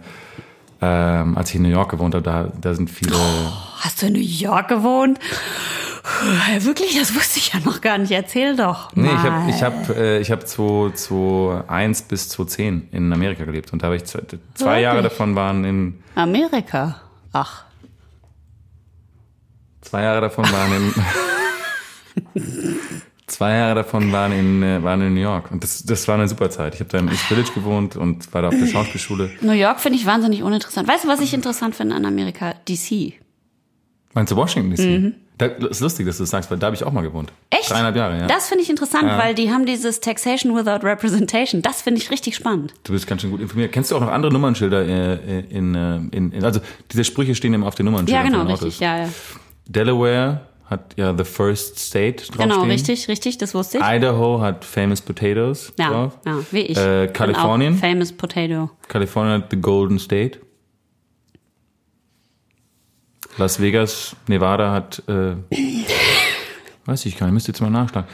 [0.80, 3.14] ähm, als ich in New York gewohnt habe, da, da sind viele,
[3.80, 5.18] Hast du in New York gewohnt?
[6.48, 6.98] Ja, Wirklich?
[6.98, 8.10] Das wusste ich ja noch gar nicht.
[8.10, 8.94] Erzähl doch.
[8.96, 9.22] nee, ich mal.
[9.22, 13.96] habe ich hab, äh, ich hab 2001 bis 2010 in Amerika gelebt und da habe
[13.96, 14.20] ich zwei,
[14.54, 14.80] zwei?
[14.80, 17.00] Jahre davon waren in, Amerika.
[17.32, 17.64] Ach.
[19.80, 20.92] zwei Jahre davon waren
[22.34, 22.42] in,
[23.32, 26.28] zwei Jahre davon waren in, äh, waren in New York und das, das war eine
[26.28, 26.74] super Zeit.
[26.74, 29.30] Ich habe da im East Village gewohnt und war da auf der Schauspielschule.
[29.40, 30.86] New York finde ich wahnsinnig uninteressant.
[30.88, 32.54] Weißt du, was ich interessant finde an Amerika?
[32.68, 33.14] DC.
[34.14, 34.80] Meinst du Washington DC?
[34.86, 35.14] Mhm.
[35.38, 37.32] Das ist lustig, dass du das sagst, weil da habe ich auch mal gewohnt.
[37.50, 37.70] Echt?
[37.70, 38.26] Dreieinhalb Jahre, ja.
[38.26, 39.18] Das finde ich interessant, Ja.
[39.18, 41.62] weil die haben dieses Taxation without Representation.
[41.62, 42.74] Das finde ich richtig spannend.
[42.84, 43.72] Du bist ganz schön gut informiert.
[43.72, 46.60] Kennst du auch noch andere Nummernschilder äh, in, äh, in, in also
[46.92, 48.78] diese Sprüche stehen immer auf den Ja, Nummernschildern genau, von den richtig.
[48.78, 49.08] Ja, ja.
[49.66, 52.48] Delaware hat ja The First State draufstehen.
[52.50, 53.84] Genau, richtig, richtig, das wusste ich.
[53.84, 56.18] Idaho hat Famous Potatoes Ja, drauf.
[56.26, 56.76] ja wie ich.
[56.76, 57.76] Äh, Kalifornien?
[57.76, 58.70] Famous Potato.
[58.88, 60.40] Kalifornien hat The Golden State.
[63.38, 65.34] Las Vegas, Nevada hat, äh,
[66.84, 68.08] weiß ich gar nicht, müsste jetzt mal nachschlagen.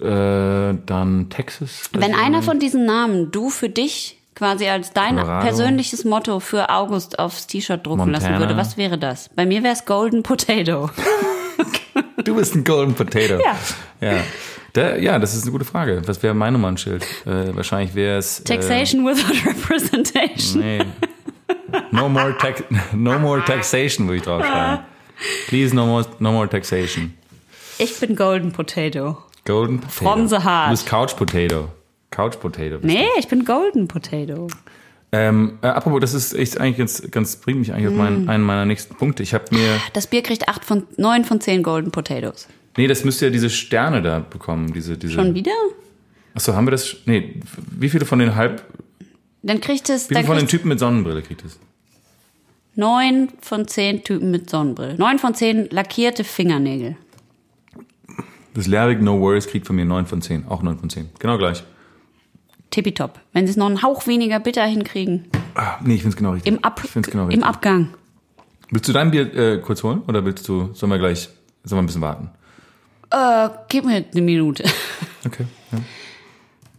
[0.00, 1.90] Äh, dann Texas.
[1.92, 5.46] Wenn ist einer von diesen Namen du für dich quasi als dein Colorado.
[5.46, 8.40] persönliches Motto für August aufs T-Shirt drucken lassen Montana.
[8.40, 9.28] würde, was wäre das?
[9.36, 10.90] Bei mir wäre es Golden Potato.
[12.24, 13.38] Du bist ein Golden Potato.
[13.40, 13.56] Ja.
[14.00, 14.20] Ja.
[14.72, 16.02] Da, ja, das ist eine gute Frage.
[16.06, 17.02] Was wäre mein Nummernschild?
[17.26, 18.40] Äh, wahrscheinlich wäre es.
[18.40, 20.60] Äh, Taxation without representation.
[20.62, 20.80] nee.
[21.90, 24.84] No more, tax no more taxation, würde ich draufschreiben.
[25.48, 27.14] Please, no more, no more taxation.
[27.78, 29.18] Ich bin Golden Potato.
[29.44, 29.92] Golden Potato.
[30.12, 30.66] From the heart.
[30.68, 31.68] Du bist Couch Potato.
[32.10, 32.78] Couch Potato.
[32.82, 34.48] Nee, ich bin Golden Potato.
[35.12, 37.98] Ähm, äh, apropos, das ist echt eigentlich ganz, ganz bringt mich eigentlich auf Mm.
[37.98, 39.22] meinen, einen meiner nächsten Punkte.
[39.24, 42.46] Ich habe mir, Das Bier kriegt acht von, neun von zehn Golden Potatoes.
[42.76, 45.14] nee, das müsste ja diese Sterne da bekommen, diese, diese.
[45.14, 45.50] Schon wieder?
[46.34, 46.94] Achso, haben wir das?
[47.06, 47.40] Nee,
[47.76, 48.62] wie viele von den halb,
[49.42, 51.58] Dann kriegt es, wie viele von den Typen mit Sonnenbrille kriegt es?
[52.76, 54.94] neun von zehn Typen mit Sonnenbrille.
[54.96, 56.96] Neun von zehn lackierte Fingernägel.
[58.54, 61.08] Das Lerwick No Worries kriegt von mir 9 von 10, auch 9 von 10.
[61.18, 61.62] Genau gleich.
[62.70, 63.20] Tippitopp.
[63.32, 65.26] Wenn sie es noch einen Hauch weniger bitter hinkriegen.
[65.54, 66.52] Ah, nee, ich find's genau richtig.
[66.52, 67.44] Im, Ab ich genau Im richtig.
[67.44, 67.88] Abgang.
[68.70, 71.28] Willst du dein Bier äh, kurz holen oder willst du, sollen wir gleich,
[71.64, 72.30] sollen wir ein bisschen warten?
[73.10, 74.64] Äh, gib mir eine Minute.
[75.22, 75.44] Okay.
[75.70, 75.78] Ja.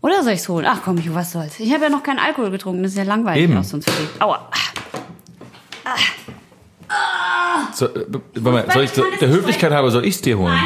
[0.02, 0.66] Oder soll ich's holen?
[0.68, 1.60] Ach komm, ich, was soll's.
[1.60, 2.82] Ich habe ja noch keinen Alkohol getrunken.
[2.82, 3.56] Das ist ja langweilig Eben.
[3.56, 4.20] aus sonst verlegt.
[4.20, 4.50] Aua.
[7.74, 10.58] So, äh, warte mal, soll ich, so, der Höflichkeit halber, soll ich's dir holen?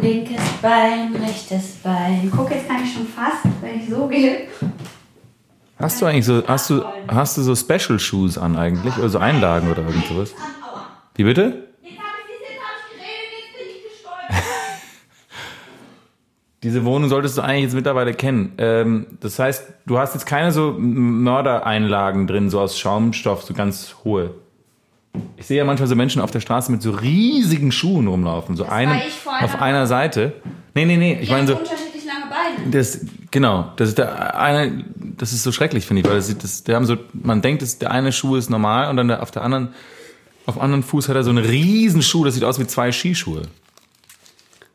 [0.00, 2.30] Linkes Bein, rechtes Bein.
[2.34, 4.46] Guck, jetzt kann ich schon fast, wenn ich so gehe.
[5.78, 8.96] Hast du eigentlich so, hast du, hast du so Special Shoes an eigentlich?
[8.98, 10.34] Oder so Einlagen oder irgend sowas?
[11.14, 11.68] Wie bitte?
[11.82, 14.44] Jetzt habe ich diese Couch geredet, jetzt bin ich gestolpert.
[16.62, 18.52] Diese Wohnung solltest du eigentlich jetzt mittlerweile kennen.
[18.58, 23.96] Ähm, das heißt, du hast jetzt keine so Mördereinlagen drin, so aus Schaumstoff, so ganz
[24.04, 24.34] hohe.
[25.36, 28.64] Ich sehe ja manchmal so Menschen auf der Straße mit so riesigen Schuhen rumlaufen, so
[28.64, 30.34] einem ich vorhin auf einer Seite.
[30.74, 32.70] Nee, nee, nee, ich meine so, unterschiedlich lange Beine.
[32.70, 34.84] das, genau, das ist der eine,
[35.16, 37.78] das ist so schrecklich, finde ich, weil das, das, der haben so, man denkt, das,
[37.78, 39.74] der eine Schuh ist normal und dann der, auf der anderen,
[40.46, 42.92] auf dem anderen Fuß hat er so einen riesen Schuh, das sieht aus wie zwei
[42.92, 43.42] Skischuhe.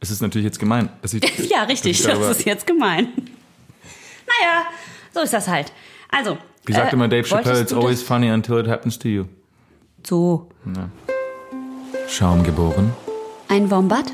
[0.01, 0.89] Es ist natürlich jetzt gemein.
[1.01, 2.01] Das sieht, Ja, richtig.
[2.03, 3.07] Das ist Das jetzt gemein.
[4.27, 4.63] Naja,
[5.13, 5.71] so ist das halt.
[6.09, 6.37] Also.
[6.65, 9.25] Wie sagt äh, immer Dave Chappelle, it's always das- funny until it happens to you.
[10.07, 10.47] So.
[12.07, 12.93] Schaum geboren,
[13.47, 14.05] Ein Wombat,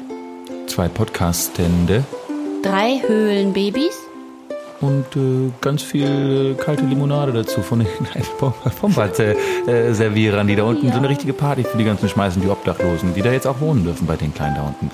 [0.67, 2.05] zwei Podcast-Stände
[2.63, 3.97] drei Höhlenbabys,
[4.79, 8.25] und äh, ganz viel äh, kalte Limonade dazu von den kleinen
[8.81, 13.21] Bombard-Servierern, die da unten so eine richtige Party für die ganzen schmeißen, die Obdachlosen, die
[13.21, 14.89] da jetzt auch wohnen dürfen bei den Kleinen da unten.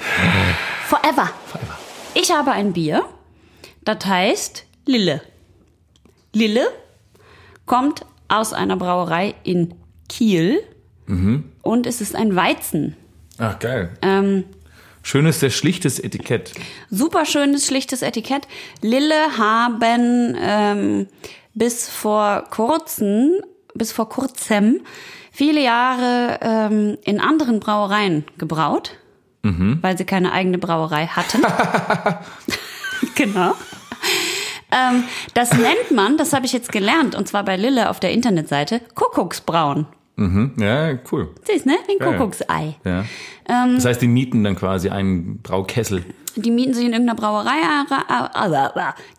[0.88, 1.30] forever.
[1.46, 1.78] Forever.
[2.16, 3.04] Ich habe ein Bier,
[3.86, 5.22] das heißt Lille.
[6.34, 6.68] Lille
[7.66, 9.74] kommt aus einer Brauerei in
[10.10, 10.60] Kiel
[11.08, 11.46] Mhm.
[11.62, 12.96] und es ist ein Weizen.
[13.38, 13.92] Ach, geil.
[14.02, 14.44] Ähm,
[15.04, 16.52] Schönes, sehr schlichtes Etikett.
[16.90, 18.48] super schönes, schlichtes Etikett.
[18.82, 21.08] Lille haben ähm,
[21.54, 23.36] bis vor kurzem,
[23.74, 24.82] bis vor kurzem
[25.32, 28.98] viele Jahre ähm, in anderen Brauereien gebraut,
[29.82, 31.42] weil sie keine eigene Brauerei hatten.
[33.16, 33.54] genau.
[34.72, 38.12] Ähm, das nennt man, das habe ich jetzt gelernt, und zwar bei Lille auf der
[38.12, 39.88] Internetseite, Kuckucksbrauen.
[40.18, 40.54] Mhm.
[40.60, 41.30] Ja, cool.
[41.46, 41.78] Siehst, ne?
[41.88, 42.18] Wie ein Geil.
[42.18, 42.76] Kuckucksei.
[42.84, 43.06] Ja.
[43.48, 46.04] Ähm, das heißt, die mieten dann quasi einen Braukessel.
[46.36, 47.52] Die mieten sich in irgendeiner Brauerei,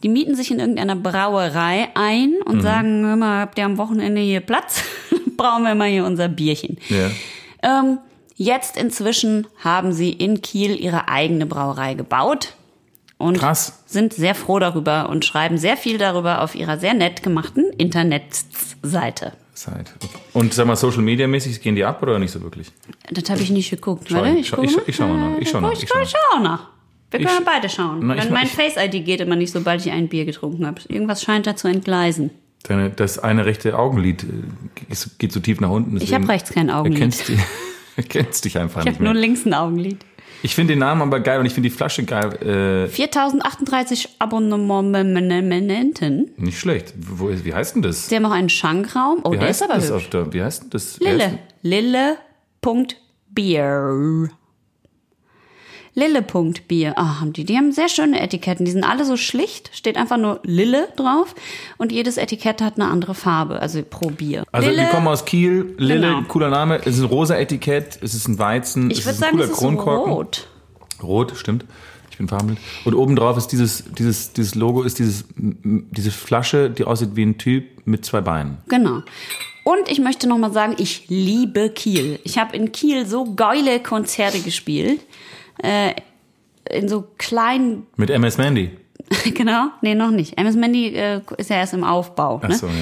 [0.02, 2.42] die mieten sich in irgendeiner Brauerei ein Mhm.
[2.52, 4.82] und sagen, hör mal, habt ihr am Wochenende hier Platz?
[5.36, 6.78] Brauchen wir mal hier unser Bierchen.
[6.88, 7.10] Ja.
[7.62, 7.98] Ähm,
[8.36, 12.54] jetzt inzwischen haben sie in Kiel ihre eigene Brauerei gebaut
[13.18, 13.82] und Krass.
[13.86, 19.32] sind sehr froh darüber und schreiben sehr viel darüber auf ihrer sehr nett gemachten Internetseite.
[19.58, 19.92] Zeit.
[20.32, 22.70] Und sag mal, Social Media mäßig gehen die ab oder nicht so wirklich?
[23.10, 24.06] Das habe ich nicht geguckt.
[24.08, 24.82] Schau Warte, ich- ich, ich- mal.
[24.86, 26.68] ich schau mal nach, ich schau nach, Ich, ich schau ich schau nach.
[27.10, 28.00] Wir Ich können beide schauen.
[28.06, 30.80] Na, ich mein ich- Face-ID geht immer nicht, sobald ich ein Bier getrunken habe.
[30.88, 32.30] Irgendwas scheint da zu entgleisen.
[32.64, 35.96] Deine, das eine rechte Augenlid äh, geht so tief nach unten.
[35.98, 36.98] Ich habe rechts kein Augenlid.
[37.00, 37.38] Erkennst, die,
[37.96, 40.04] erkennst dich einfach Ich nicht habe nur links ein Augenlid.
[40.42, 42.86] Ich finde den Namen aber geil und ich finde die Flasche geil.
[42.86, 46.30] Äh, 4038 Abonnementen.
[46.36, 46.94] nicht schlecht.
[46.96, 48.08] Wo, wie heißt denn das?
[48.08, 49.20] Sie haben auch einen Schankraum.
[49.24, 50.08] Oh, wie der ist aber das hübsch.
[50.10, 50.98] der, Wie heißt denn das?
[51.00, 51.38] Lille.
[51.62, 52.18] Lille.beer.
[55.98, 56.94] Lille.bier.
[56.96, 57.44] Ah, haben die.
[57.44, 58.64] Die haben sehr schöne Etiketten.
[58.64, 59.70] Die sind alle so schlicht.
[59.72, 61.34] Steht einfach nur Lille drauf.
[61.76, 63.60] Und jedes Etikett hat eine andere Farbe.
[63.60, 64.44] Also pro Bier.
[64.52, 66.22] Also Lille, wir kommen aus Kiel, Lille, Genau.
[66.28, 66.78] cooler Name.
[66.84, 69.32] Es ist ein rosa Etikett, es ist ein Weizen, ich es würde ist ein sagen,
[69.32, 70.12] cooler es ist Kronkorken.
[70.12, 70.48] rot.
[71.02, 71.64] Rot, stimmt.
[72.10, 72.60] Ich bin farbenblind.
[72.84, 77.38] Und obendrauf ist dieses, dieses, dieses Logo, ist dieses, diese Flasche, die aussieht wie ein
[77.38, 78.58] Typ mit zwei Beinen.
[78.68, 79.02] Genau.
[79.64, 82.18] Und ich möchte noch mal sagen, ich liebe Kiel.
[82.24, 85.00] Ich habe in Kiel so geile Konzerte gespielt.
[85.62, 85.94] Äh,
[86.70, 88.76] in so kleinen, Mit MS Mandy.
[89.34, 90.38] genau, nee, noch nicht.
[90.38, 92.40] MS Mandy äh, ist ja erst im Aufbau.
[92.42, 92.54] Ach Ne?
[92.54, 92.72] so, ja.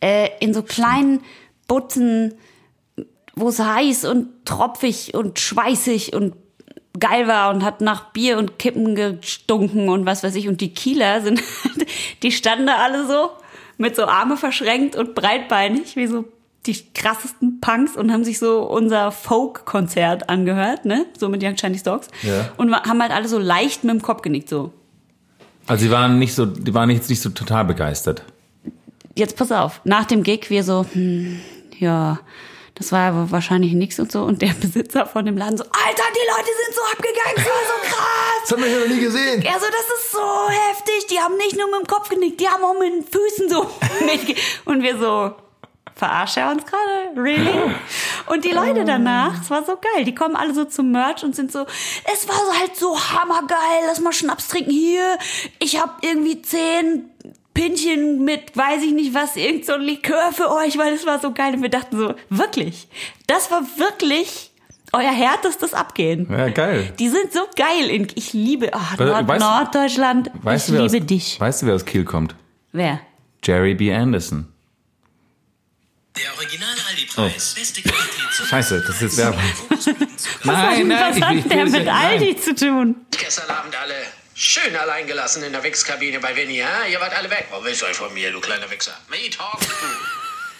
[0.00, 1.20] äh, in so kleinen
[1.68, 2.34] Butzen,
[3.34, 6.34] wo es heiß und tropfig und schweißig und
[6.98, 10.48] geil war und hat nach Bier und Kippen gestunken und was weiß ich.
[10.48, 11.42] Und die Kieler sind,
[12.22, 13.30] die standen da alle so
[13.78, 16.24] mit so Arme verschränkt und breitbeinig, wie so
[16.66, 21.06] die krassesten Punks und haben sich so unser Folk-Konzert angehört, ne?
[21.18, 22.08] So mit Young Chinese Dogs.
[22.22, 22.50] Ja.
[22.56, 24.72] Und haben halt alle so leicht mit dem Kopf genickt, so.
[25.66, 28.22] Also sie waren nicht so, die waren jetzt nicht so total begeistert.
[29.14, 31.40] jetzt pass auf, nach dem Gig wir so, hm,
[31.78, 32.20] ja,
[32.76, 34.22] das war aber wahrscheinlich nix und so.
[34.22, 37.52] Und der Besitzer von dem Laden so, Alter, die Leute sind so abgegangen, das war
[37.66, 38.40] so krass.
[38.42, 39.42] Das haben wir ja noch nie gesehen.
[39.42, 41.06] Er so, das ist so heftig.
[41.10, 43.70] Die haben nicht nur mit dem Kopf genickt, die haben auch mit den Füßen so.
[44.70, 45.34] Und wir so,
[45.96, 47.20] verarscht er uns gerade?
[47.20, 47.50] Really?
[48.26, 50.04] Und die Leute danach, es war so geil.
[50.04, 51.64] Die kommen alle so zum Merch und sind so,
[52.12, 55.16] es war halt so hammergeil, lass mal Schnaps trinken hier.
[55.58, 57.04] Ich hab irgendwie zehn
[57.54, 61.18] Pinchen mit, weiß ich nicht was, irgend so ein Likör für euch, weil es war
[61.20, 61.54] so geil.
[61.54, 62.88] Und wir dachten so, wirklich,
[63.26, 64.50] das war wirklich
[64.92, 66.26] euer härtestes Abgehen.
[66.30, 66.92] Ja, geil.
[66.98, 67.88] Die sind so geil.
[67.90, 70.30] In, ich liebe Weißt- Nord weißt- Norddeutschland.
[70.42, 71.40] Weißt ich du, liebe aus, dich.
[71.40, 72.34] Weißt du, wer aus Kiel kommt?
[72.72, 73.00] Wer?
[73.44, 73.94] Jerry B.
[73.94, 74.52] Anderson.
[76.16, 77.54] Der Original Aldi-Preis.
[77.54, 79.42] Beste Qualität Scheiße, das ist jetzt Werbung.
[80.44, 81.88] Nein, was hat der mit nein.
[81.88, 83.06] Aldi zu tun?
[83.10, 86.86] Gestern Abend alle schön allein gelassen in der Wichskabine bei Winnie, ha?
[86.86, 87.48] Ihr wart alle weg.
[87.50, 88.94] Wo willst du euch von mir, du kleiner Wichser?
[89.10, 89.86] Wie talkst du?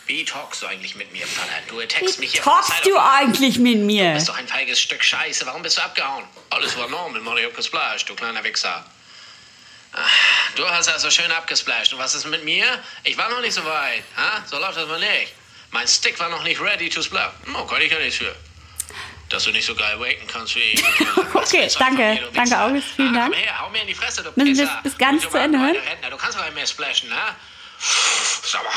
[0.07, 1.61] Wie talkst du eigentlich mit mir, Pfanner?
[1.69, 4.09] Du attackst mich hier talkst du eigentlich mit mir?
[4.11, 5.47] Du bist doch ein feiges Stück Scheiße.
[5.47, 6.25] Warum bist du abgehauen?
[6.51, 8.85] Alles war normal, Mariukas Splash, du kleiner Wichser.
[9.93, 10.11] Ach,
[10.55, 11.93] Du hast also schön abgesplasht.
[11.93, 12.67] Und was ist mit mir?
[13.05, 14.03] Ich war noch nicht so weit.
[14.17, 14.43] Ha?
[14.49, 15.33] So läuft das mal nicht.
[15.71, 17.33] Mein Stick war noch nicht ready to splash.
[17.47, 18.35] No, kann ich ja nichts für.
[19.29, 20.85] Dass du nicht so geil waken kannst wie ich.
[21.35, 22.19] Okay, danke.
[22.35, 22.87] Danke, August.
[22.97, 23.35] Vielen Ah, Dank.
[23.35, 25.77] Komm her, hau mir in die Fresse, du Müssen wir bis- ganz zu Ende hören?
[26.11, 27.15] Du kannst aber mehr splashen, ne?
[28.43, 28.73] Sag mal,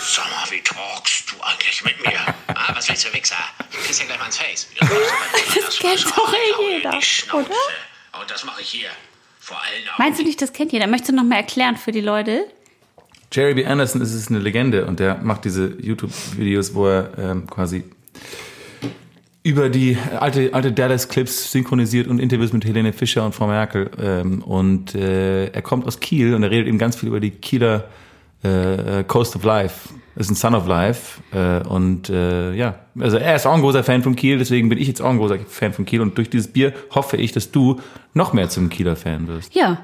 [0.00, 2.18] sag mal, wie talkst du eigentlich mit mir?
[2.54, 3.36] Ah, was willst du, Wichser?
[3.72, 4.68] Du kriegst ja gleich mal ins Face.
[4.78, 6.90] Das, kennt doch eh jeder,
[7.32, 8.20] oder?
[8.20, 8.90] Und das mache ich hier.
[9.40, 9.94] Vor allen Augen.
[10.02, 10.86] Meinst du nicht, das kennt jeder?
[10.86, 12.46] Möchtest du noch mal erklären für die Leute?
[13.32, 13.66] Jerry B.
[13.66, 17.84] Anderson ist es eine Legende und der macht diese YouTube-Videos, wo er ähm, quasi
[19.42, 23.90] über die alte, alte Dallas-Clips synchronisiert und Interviews mit Helene Fischer und Frau Merkel.
[23.98, 27.30] Ähm, und äh, er kommt aus Kiel und er redet eben ganz viel über die
[27.30, 27.84] Kieler
[28.42, 29.88] äh, Coast of Life.
[30.14, 31.22] Er ist ein Son of Life.
[31.32, 34.78] Äh, und äh, ja, also er ist auch ein großer Fan von Kiel, deswegen bin
[34.78, 36.00] ich jetzt auch ein großer Fan von Kiel.
[36.00, 37.80] Und durch dieses Bier hoffe ich, dass du
[38.14, 39.54] noch mehr zum Kieler Fan wirst.
[39.54, 39.78] Ja.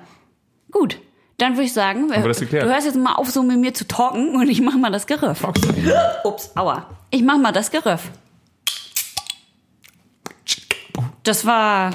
[0.71, 0.99] Gut.
[1.39, 3.87] Dann würde ich sagen, wir das du hörst jetzt mal auf, so mit mir zu
[3.89, 5.45] talken und ich mach mal das Geröff.
[6.25, 6.87] Ups, aua.
[7.11, 8.11] Ich mach mal das Geröff.
[11.25, 11.91] Das war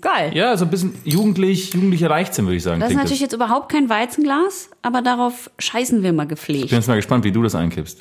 [0.00, 0.30] geil.
[0.34, 2.80] Ja, so ein bisschen jugendlich, jugendlicher Leichtsinn, würde ich sagen.
[2.80, 6.70] Das ist natürlich jetzt überhaupt kein Weizenglas, aber darauf scheißen wir mal Ich bin gepflegt.
[6.70, 8.00] jetzt mal gespannt, wie du das einkippst.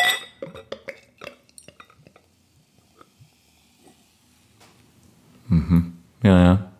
[5.47, 5.93] Mhm.
[6.23, 6.71] Ja, ja.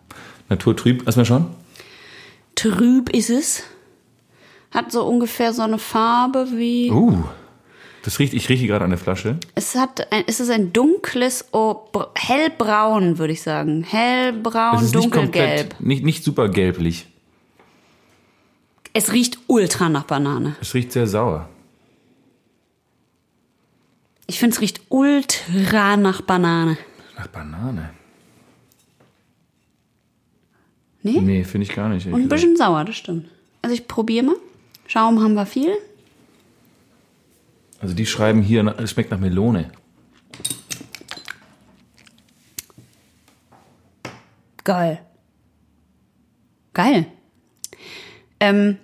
[0.48, 1.46] Naturtrüb, erstmal schon.
[2.54, 3.62] Trüb ist es.
[4.70, 6.90] Hat so ungefähr so eine Farbe wie.
[6.90, 7.24] Uh.
[8.02, 9.38] Das riecht, ich rieche gerade an der Flasche.
[9.54, 13.82] Es hat ein, es ist ein dunkles, oh, br- hellbraun, würde ich sagen.
[13.82, 15.70] Hellbraun, nicht dunkelgelb.
[15.70, 17.06] komplett, nicht, nicht super gelblich.
[18.94, 20.56] Es riecht ultra nach Banane.
[20.60, 21.48] Es riecht sehr sauer.
[24.26, 26.78] Ich finde, es riecht ultra nach Banane.
[27.16, 27.90] Nach Banane.
[31.02, 31.20] Nee?
[31.20, 32.06] Nee, finde ich gar nicht.
[32.06, 33.26] Und ein bisschen sauer, das stimmt.
[33.62, 34.36] Also ich probiere mal.
[34.88, 35.72] Schaum haben wir viel.
[37.80, 39.70] Also die schreiben hier, es schmeckt nach Melone.
[44.64, 44.98] Geil.
[46.72, 47.06] Geil.
[48.40, 48.78] Ähm,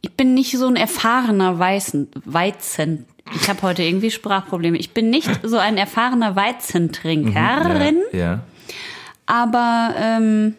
[0.00, 3.06] ich bin nicht so ein erfahrener Weißen, Weizen.
[3.34, 4.78] Ich habe heute irgendwie Sprachprobleme.
[4.78, 8.40] Ich bin nicht so ein erfahrener Weizentrinkerin, Ja, ja.
[9.26, 10.56] aber ähm,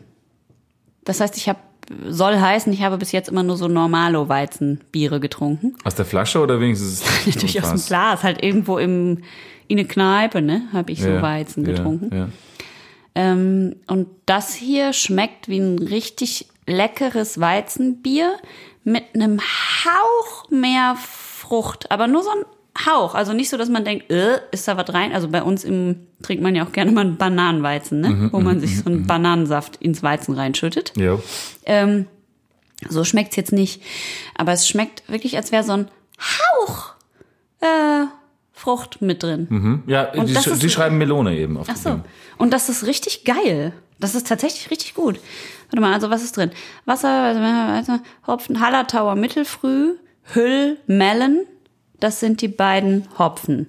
[1.03, 1.59] das heißt, ich habe
[2.07, 5.75] soll heißen, ich habe bis jetzt immer nur so normalo Weizenbiere getrunken.
[5.83, 9.19] Aus der Flasche oder wenigstens Natürlich aus dem Glas, halt irgendwo im
[9.67, 12.13] in eine Kneipe, ne, habe ich so Ja, Weizen ja, getrunken.
[12.13, 12.27] Ja,
[13.15, 18.33] Ähm, und das hier schmeckt wie ein richtig leckeres Weizenbier
[18.83, 22.43] mit einem Hauch mehr Frucht, aber nur so ein
[22.87, 23.15] Hauch.
[23.15, 25.11] Also nicht so, dass man denkt, äh, ist da was rein?
[25.13, 28.29] Also bei uns im trinkt man ja auch gerne mal einen Bananenweizen, ne?
[28.31, 30.93] wo man sich so einen Bananensaft ins Weizen reinschüttet.
[30.97, 31.17] ja.
[31.65, 32.07] Ähm,
[32.89, 33.83] so schmeckt's jetzt nicht.
[34.35, 35.87] Aber es schmeckt wirklich, als wäre so ein
[36.19, 36.93] Hauch
[37.59, 38.05] äh,
[38.53, 39.47] Frucht mit drin.
[39.49, 39.83] Hm?
[39.85, 41.89] ja Und die, sch- ist- die schreiben Melone eben auf Ach so.
[41.91, 42.03] Ding.
[42.37, 43.73] Und das ist richtig geil.
[43.99, 45.19] Das ist tatsächlich richtig gut.
[45.69, 46.49] Warte mal, also was ist drin?
[46.85, 47.09] Wasser,
[47.75, 49.93] also, Hopfen, Hallertauer Mittelfrüh,
[50.33, 51.41] Hüll, Melon.
[52.01, 53.67] Das sind die beiden Hopfen.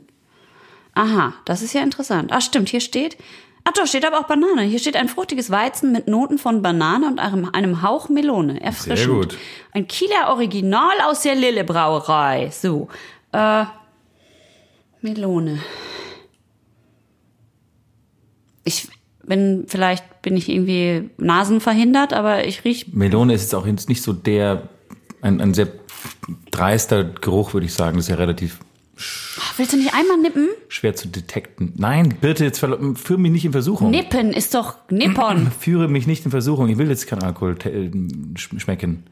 [0.94, 2.30] Aha, das ist ja interessant.
[2.32, 3.16] Ach stimmt, hier steht,
[3.64, 4.62] ach doch, steht aber auch Banane.
[4.62, 8.60] Hier steht ein fruchtiges Weizen mit Noten von Banane und einem, einem Hauch Melone.
[8.60, 9.12] Erfrischend.
[9.12, 9.38] gut.
[9.72, 12.50] Ein Kieler Original aus der Lille Brauerei.
[12.50, 12.88] So,
[13.32, 13.64] äh,
[15.02, 15.58] Melone.
[18.64, 18.88] Ich
[19.24, 24.02] bin, vielleicht bin ich irgendwie nasenverhindert, aber ich riech Melone ist jetzt auch jetzt nicht
[24.02, 24.68] so der,
[25.20, 25.66] ein, ein sehr
[26.50, 27.96] dreister Geruch, würde ich sagen.
[27.96, 28.58] Das ist ja relativ
[29.56, 30.48] Willst du nicht einmal nippen?
[30.68, 31.72] schwer zu detekten.
[31.76, 33.90] Nein, bitte, jetzt führe mich nicht in Versuchung.
[33.90, 35.50] Nippen ist doch Nippon.
[35.60, 36.68] Führe mich nicht in Versuchung.
[36.68, 37.88] Ich will jetzt keinen Alkohol äh,
[38.36, 39.04] sch- schmecken.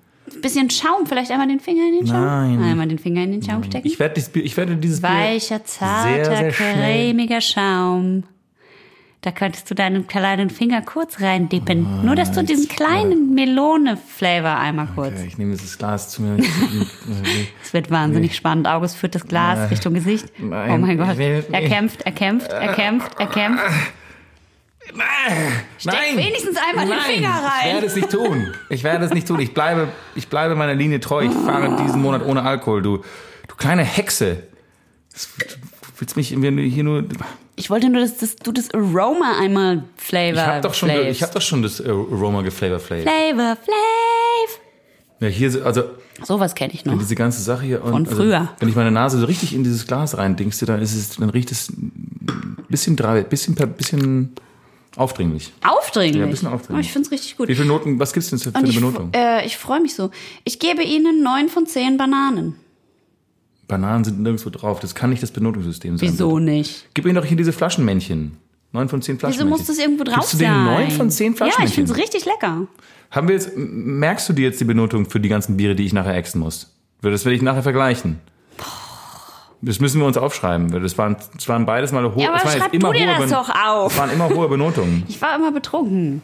[0.42, 2.20] Bisschen Schaum, vielleicht einmal den Finger in den Schaum?
[2.24, 2.62] Nein.
[2.62, 3.86] Einmal den Finger in den Schaum stecken.
[3.88, 8.24] Ich werde ich werde dieses Weicher, zarter, sehr, sehr cremiger Schaum.
[9.22, 12.06] Da könntest du deinen kleinen Finger kurz reindippen.
[12.06, 15.20] Nur, dass du diesen kleinen Melone-Flavor einmal kurz.
[15.20, 16.42] Ich nehme dieses Glas zu mir.
[17.62, 18.66] Es wird wahnsinnig spannend.
[18.66, 20.26] August führt das Glas Richtung Gesicht.
[20.38, 21.18] Nein, oh mein Gott.
[21.18, 23.62] Er kämpft, er kämpft, er kämpft, er kämpft.
[25.84, 26.16] Nein!
[26.16, 27.66] wenigstens einmal den Finger rein.
[27.66, 28.54] Ich werde es nicht tun.
[28.70, 29.38] Ich werde es nicht tun.
[29.38, 31.24] Ich bleibe, ich bleibe meiner Linie treu.
[31.24, 32.82] Ich fahre diesen Monat ohne Alkohol.
[32.82, 32.98] Du,
[33.48, 34.44] du kleine Hexe.
[36.00, 37.04] Willst mich hier nur.
[37.56, 41.22] Ich wollte nur, dass, dass du das Aroma einmal Flavor Ich habe doch schon, ich
[41.22, 43.02] habe doch schon das Aroma geflavor Flav.
[43.02, 44.60] Flavor, Flav.
[45.20, 45.82] Ja, hier, so- also
[46.24, 46.98] Sowas kenne ich noch.
[46.98, 47.84] diese ganze Sache hier.
[47.84, 48.48] Und, Von also, früher.
[48.58, 51.52] wenn ich meine Nase so richtig in dieses Glas reindingste, dann ist es, dann riecht
[51.52, 54.32] es ein bisschen drei, bisschen, bisschen
[54.96, 55.52] aufdringlich.
[55.62, 56.16] Aufdringlich.
[56.18, 56.86] Ja, ein bisschen aufdringlich.
[56.86, 57.48] Oh, ich finde es richtig gut.
[57.48, 59.10] Wie viele Noten, was gibt's denn für Und eine ich, Benotung?
[59.14, 60.10] äh, ich freue mich so.
[60.44, 62.56] Ich gebe Ihnen neun von zehn Bananen.
[63.70, 64.80] Bananen sind nirgendwo drauf.
[64.80, 66.08] Das kann nicht das Benotungssystem sein.
[66.08, 66.44] Wieso bitte.
[66.50, 66.88] nicht?
[66.94, 68.36] Gib ihnen doch hier diese Flaschenmännchen.
[68.72, 69.58] Neun von zehn Wieso Flaschenmännchen.
[69.58, 70.52] muss das irgendwo drauf Gibst du sein?
[70.52, 71.74] denen neun von zehn Ja, ich Flaschenmännchen?
[71.86, 72.66] finde es richtig lecker.
[73.10, 75.92] Haben wir jetzt, merkst du dir jetzt die Benotung für die ganzen Biere, die ich
[75.92, 76.72] nachher exen muss?
[77.02, 78.20] Das werde ich nachher vergleichen.
[79.62, 82.56] Das müssen wir uns aufschreiben, das waren, das waren beides mal hohe, Ja, aber das
[82.56, 83.92] schreib immer du dir hohe das doch auf.
[83.92, 85.02] Das waren immer hohe Benotungen.
[85.08, 86.22] Ich war immer betrunken.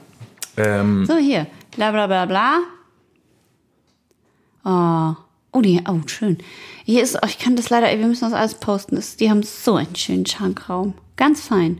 [0.56, 1.46] ähm, So, hier.
[1.76, 2.58] Bla bla bla bla.
[4.64, 5.16] Oh.
[5.56, 6.36] Oh, die, oh, schön.
[6.84, 8.96] Hier ist, oh, ich kann das leider, wir müssen das alles posten.
[8.96, 10.92] Das, die haben so einen schönen Schankraum.
[11.16, 11.78] Ganz fein.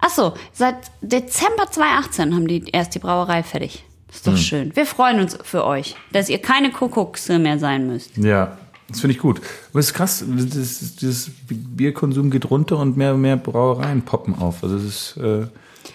[0.00, 3.84] Ach so, seit Dezember 2018 haben die erst die Brauerei fertig.
[4.12, 4.74] Ist doch schön.
[4.74, 8.16] Wir freuen uns für euch, dass ihr keine Kuckuckse mehr sein müsst.
[8.16, 9.40] ja, das finde ich gut.
[9.70, 14.34] Aber es ist krass, das, das Bierkonsum geht runter und mehr und mehr Brauereien poppen
[14.34, 14.64] auf.
[14.64, 15.46] Also es ist, äh,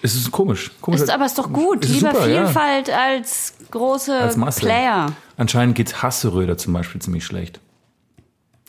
[0.01, 0.71] es ist komisch.
[0.81, 1.01] komisch.
[1.01, 1.83] Ist aber ist doch gut.
[1.85, 2.45] Ist Lieber super, ja.
[2.45, 4.61] Vielfalt als große Als Masse.
[4.61, 5.11] Player.
[5.37, 7.59] Anscheinend geht's Hasseröder zum Beispiel ziemlich schlecht.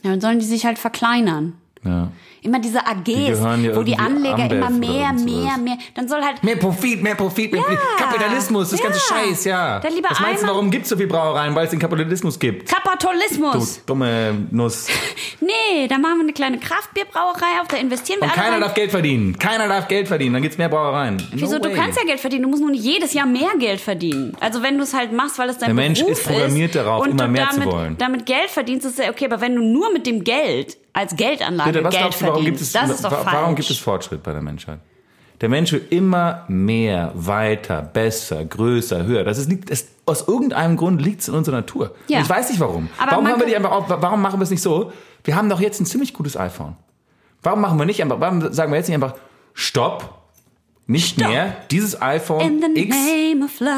[0.03, 1.55] Ja, dann sollen die sich halt verkleinern.
[1.85, 2.11] Ja.
[2.45, 5.79] Immer diese AGs, ja wo die Anleger Ambev immer mehr, mehr, mehr.
[5.95, 6.45] Dann soll halt.
[6.45, 7.79] Mehr Profit, mehr Profit, mehr Profit.
[7.97, 8.85] Kapitalismus, das ja.
[8.85, 9.81] ganze Scheiß, ja.
[9.81, 11.55] Dann lieber Was meinst du, warum gibt's so viel Brauereien?
[11.55, 12.71] Weil es den Kapitalismus gibt.
[12.71, 13.83] Du Kapitalismus.
[13.87, 14.89] dumme Nuss.
[15.41, 18.61] Nee, da machen wir eine kleine Kraftbierbrauerei auf, da investieren wir Und alle keiner rein.
[18.63, 19.39] darf Geld verdienen.
[19.39, 20.33] Keiner darf Geld verdienen.
[20.33, 21.17] Dann gibt's mehr Brauereien.
[21.17, 21.59] No Wieso?
[21.59, 21.75] Du way.
[21.77, 22.45] kannst ja Geld verdienen.
[22.45, 24.35] Du musst nur nicht jedes Jahr mehr Geld verdienen.
[24.41, 27.03] Also wenn du es halt machst, weil es dein Der Mensch Beruf ist programmiert darauf,
[27.03, 27.97] und immer du mehr zu damit, wollen.
[27.99, 29.27] damit Geld verdienst, ist ja okay.
[29.27, 32.45] Aber wenn du nur mit dem Geld als Geldanlage Bitte, was Geld glaubst du, warum
[32.45, 33.37] gibt, es, das ist doch wa- falsch.
[33.37, 34.79] warum gibt es Fortschritt bei der Menschheit?
[35.41, 39.25] Der Mensch will immer mehr, weiter, besser, größer, höher.
[39.25, 41.95] Das ist, liegt, das, aus irgendeinem Grund liegt es in unserer Natur.
[42.09, 42.21] Ja.
[42.21, 42.89] Ich weiß nicht warum.
[42.99, 44.93] Aber warum, haben wir nicht einfach, auf- warum machen wir es nicht so?
[45.25, 46.77] Wir haben doch jetzt ein ziemlich gutes iPhone.
[47.43, 49.15] Warum machen wir nicht einfach, warum sagen wir jetzt nicht einfach,
[49.55, 50.15] stopp,
[50.87, 51.29] nicht Stopp.
[51.29, 52.97] mehr, dieses iPhone X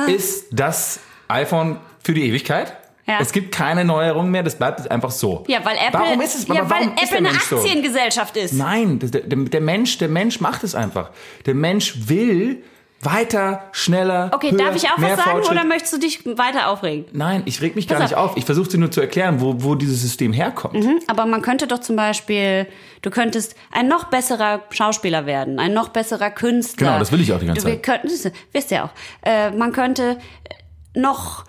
[0.09, 2.77] ist das iPhone für die Ewigkeit.
[3.07, 3.19] Ja.
[3.21, 5.45] Es gibt keine Neuerungen mehr, das bleibt einfach so.
[5.47, 7.57] ja, weil Apple, warum ist es, ja, weil Apple eine Mensch so?
[7.57, 8.55] Aktiengesellschaft ist.
[8.55, 11.11] Nein, der, der, Mensch, der Mensch macht es einfach.
[11.47, 12.65] Der Mensch will
[13.03, 14.31] weiter, schneller.
[14.35, 15.53] Okay, höher, darf ich auch was sagen Fortschritt.
[15.53, 17.05] oder möchtest du dich weiter aufregen?
[17.13, 18.37] Nein, ich reg mich gar Pass nicht auf.
[18.37, 20.83] Ich versuche dir nur zu erklären, wo, wo dieses System herkommt.
[20.85, 20.99] Hm?
[21.07, 22.67] Aber man könnte doch zum Beispiel,
[23.03, 26.89] du könntest ein noch besserer Schauspieler werden, ein noch besserer Künstler.
[26.89, 27.83] Genau, das will ich auch die ganze du, wir Zeit.
[27.85, 28.91] Könnten, das wisst ihr auch.
[29.23, 30.19] Äh, man könnte
[30.95, 31.45] noch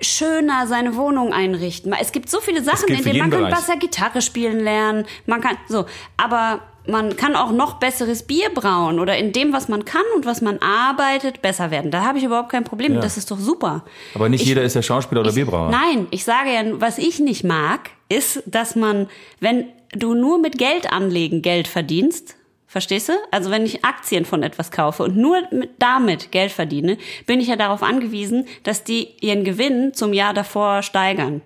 [0.00, 1.92] schöner seine Wohnung einrichten.
[2.00, 5.06] Es gibt so viele Sachen, in denen man kann besser Gitarre spielen lernen.
[5.26, 5.86] Man kann so,
[6.16, 10.24] aber man kann auch noch besseres Bier brauen oder in dem, was man kann und
[10.24, 11.90] was man arbeitet, besser werden.
[11.90, 12.94] Da habe ich überhaupt kein Problem.
[12.94, 13.00] Ja.
[13.00, 13.84] Das ist doch super.
[14.14, 15.70] Aber nicht Ich- jeder ist ja Schauspieler oder Ich- Bierbrauer.
[15.70, 19.08] Nein, ich sage ja, was ich nicht mag, ist, dass man,
[19.40, 22.36] wenn du nur mit Geld anlegen Geld verdienst,
[22.70, 23.12] verstehst du?
[23.32, 26.96] Also wenn ich Aktien von etwas kaufe und nur mit, damit Geld verdiene,
[27.26, 31.42] bin ich ja darauf angewiesen, dass die ihren Gewinn zum Jahr davor steigern.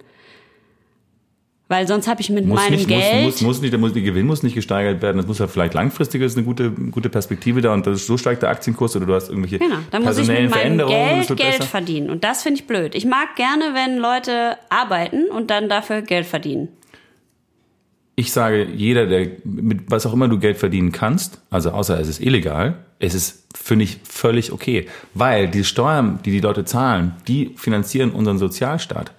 [1.67, 3.95] Weil sonst habe ich mit Muss meinem nicht, Geld muss, muss, muss nicht, der, muss,
[3.95, 5.17] der Gewinn muss nicht gesteigert werden.
[5.17, 8.19] Das muss ja vielleicht langfristig ist eine gute, gute Perspektive da und das ist, so
[8.19, 11.27] steigt der Aktienkurs oder du hast irgendwelche Genau, da muss ich mit meinem das Geld
[11.29, 11.63] Geld besser.
[11.65, 12.11] verdienen.
[12.11, 12.95] Und das finde ich blöd.
[12.95, 16.69] Ich mag gerne, wenn Leute arbeiten und dann dafür Geld verdienen.
[18.17, 22.09] Ich sage, jeder, der mit was auch immer du Geld verdienen kannst, also außer es
[22.09, 24.87] ist illegal, es ist, finde ich, völlig okay.
[25.15, 29.13] Weil die Steuern, die die Leute zahlen, die finanzieren unseren Sozialstaat.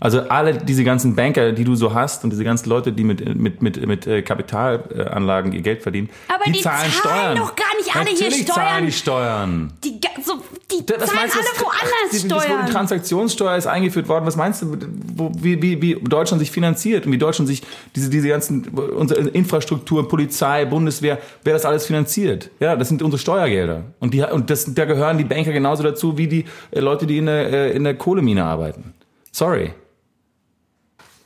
[0.00, 3.34] Also alle diese ganzen Banker, die du so hast und diese ganzen Leute, die mit,
[3.36, 7.36] mit, mit, mit äh, Kapitalanlagen ihr Geld verdienen, Aber die zahlen zahlen Steuern.
[7.36, 8.54] doch gar nicht alle hier Natürlich Steuern.
[8.68, 9.72] zahlen die Steuern.
[9.84, 10.32] Die, so,
[10.70, 12.66] die Das zahlen meinst alle das- woanders die, das Steuern.
[12.66, 14.26] Transaktionssteuer ist eingeführt worden.
[14.26, 14.76] Was meinst du,
[15.16, 17.62] wo, wie, wie, wie Deutschland sich finanziert und wie Deutschland sich
[17.94, 22.50] diese, diese ganzen, unsere Infrastruktur, Polizei, Bundeswehr, wer das alles finanziert?
[22.60, 23.84] Ja, das sind unsere Steuergelder.
[24.00, 27.18] Und, die, und das, da gehören die Banker genauso dazu wie die äh, Leute, die
[27.18, 28.92] in der, äh, in der Kohlemine arbeiten.
[29.32, 29.70] Sorry.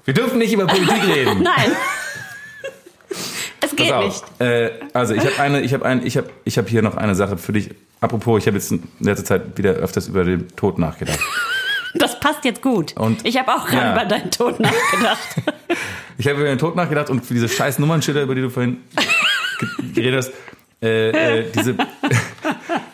[0.09, 1.43] Wir dürfen nicht über Politik reden.
[1.43, 1.71] Nein.
[3.61, 4.25] es geht nicht.
[4.41, 7.15] Äh, also ich habe eine, ich habe ein, ich habe, ich habe hier noch eine
[7.15, 7.75] Sache für dich.
[8.01, 11.21] Apropos, ich habe jetzt in letzter Zeit wieder öfters über den Tod nachgedacht.
[11.95, 12.95] Das passt jetzt gut.
[12.97, 13.93] Und- ich habe auch gerade Ja.
[13.97, 15.19] über deinen Tod nachgedacht.
[16.19, 18.79] Ich habe über den Tod nachgedacht und für diese scheiß Nummernschilder, über die du vorhin
[19.59, 20.33] ge- geredet hast,
[20.83, 21.75] äh, äh, diese.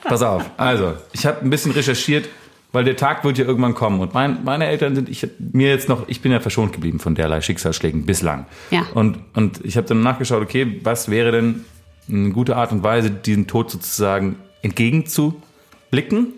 [0.02, 0.44] Pass auf.
[0.58, 2.28] Also, ich habe ein bisschen recherchiert,
[2.74, 4.00] weil der Tag wird ja irgendwann kommen.
[4.00, 7.14] Und mein, meine Eltern sind, ich mir jetzt noch, ich bin ja verschont geblieben von
[7.14, 8.46] derlei Schicksalsschlägen bislang.
[8.72, 8.84] Ja.
[8.94, 11.64] Und, und ich habe dann nachgeschaut, okay, was wäre denn
[12.08, 16.32] eine gute Art und Weise, diesen Tod sozusagen entgegenzublicken?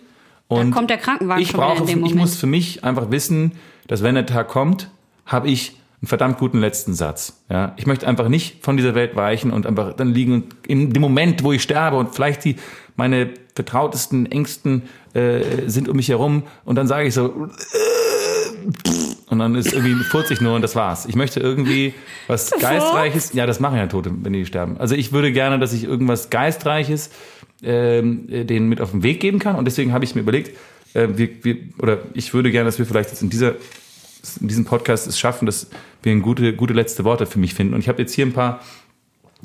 [0.49, 3.53] Und kommt der Krankenwagen ich brauche, in dem ich muss für mich einfach wissen,
[3.87, 4.91] dass wenn der Tag kommt,
[5.25, 7.43] habe ich einen verdammt guten letzten Satz.
[7.49, 10.93] Ja, ich möchte einfach nicht von dieser Welt weichen und einfach dann liegen und in
[10.93, 12.57] dem Moment, wo ich sterbe und vielleicht die
[12.95, 14.83] meine vertrautesten, engsten
[15.17, 18.71] äh, sind um mich herum und dann sage ich so äh,
[19.31, 21.07] und dann ist irgendwie furze ich nur und das war's.
[21.07, 21.95] Ich möchte irgendwie
[22.27, 23.33] was Geistreiches.
[23.33, 24.77] Ja, das machen ja Tote, wenn die sterben.
[24.79, 27.11] Also ich würde gerne, dass ich irgendwas Geistreiches
[27.63, 30.57] ähm, äh, denen mit auf den Weg geben kann und deswegen habe ich mir überlegt,
[30.95, 33.55] äh, wir, wir, oder ich würde gerne, dass wir vielleicht jetzt in dieser
[34.41, 35.69] in diesem Podcast es schaffen, dass
[36.03, 37.75] wir ein gute, gute letzte Worte für mich finden.
[37.75, 38.61] Und ich habe jetzt hier ein paar,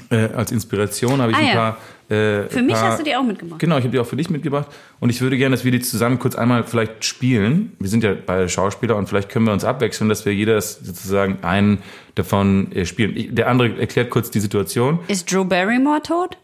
[0.09, 1.53] äh, als Inspiration habe ich Ah, ein ja.
[1.53, 1.77] paar.
[2.11, 3.59] Äh, Für mich paar, hast du die auch mitgebracht.
[3.59, 4.67] Genau, ich habe die auch für dich mitgebracht.
[4.99, 7.71] Und ich würde gerne, dass wir die zusammen kurz einmal vielleicht spielen.
[7.79, 11.41] Wir sind ja beide Schauspieler und vielleicht können wir uns abwechseln, dass wir jeder sozusagen
[11.41, 11.81] einen
[12.15, 13.15] davon äh, spielen.
[13.15, 14.99] Ich, der andere erklärt kurz die Situation.
[15.07, 16.37] Ist Drew Barrymore tot?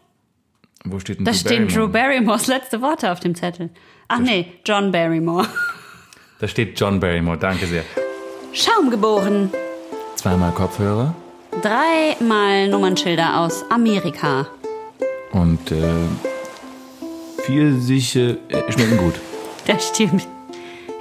[0.84, 1.86] Wo steht denn Da Drew stehen Barrymore?
[1.86, 3.68] Drew Barrymores letzte Worte auf dem Zettel.
[4.08, 5.46] Ach nee, John Barrymore.
[6.40, 7.82] Da steht John Barrymore, danke sehr.
[8.54, 9.50] Schaum geboren.
[10.14, 11.14] Zweimal Kopfhörer
[11.62, 14.46] Dreimal Nummernschilder aus Amerika.
[15.32, 15.82] Und äh,
[17.42, 19.14] Pfirsiche äh, schmecken gut.
[19.66, 20.26] Das stimmt.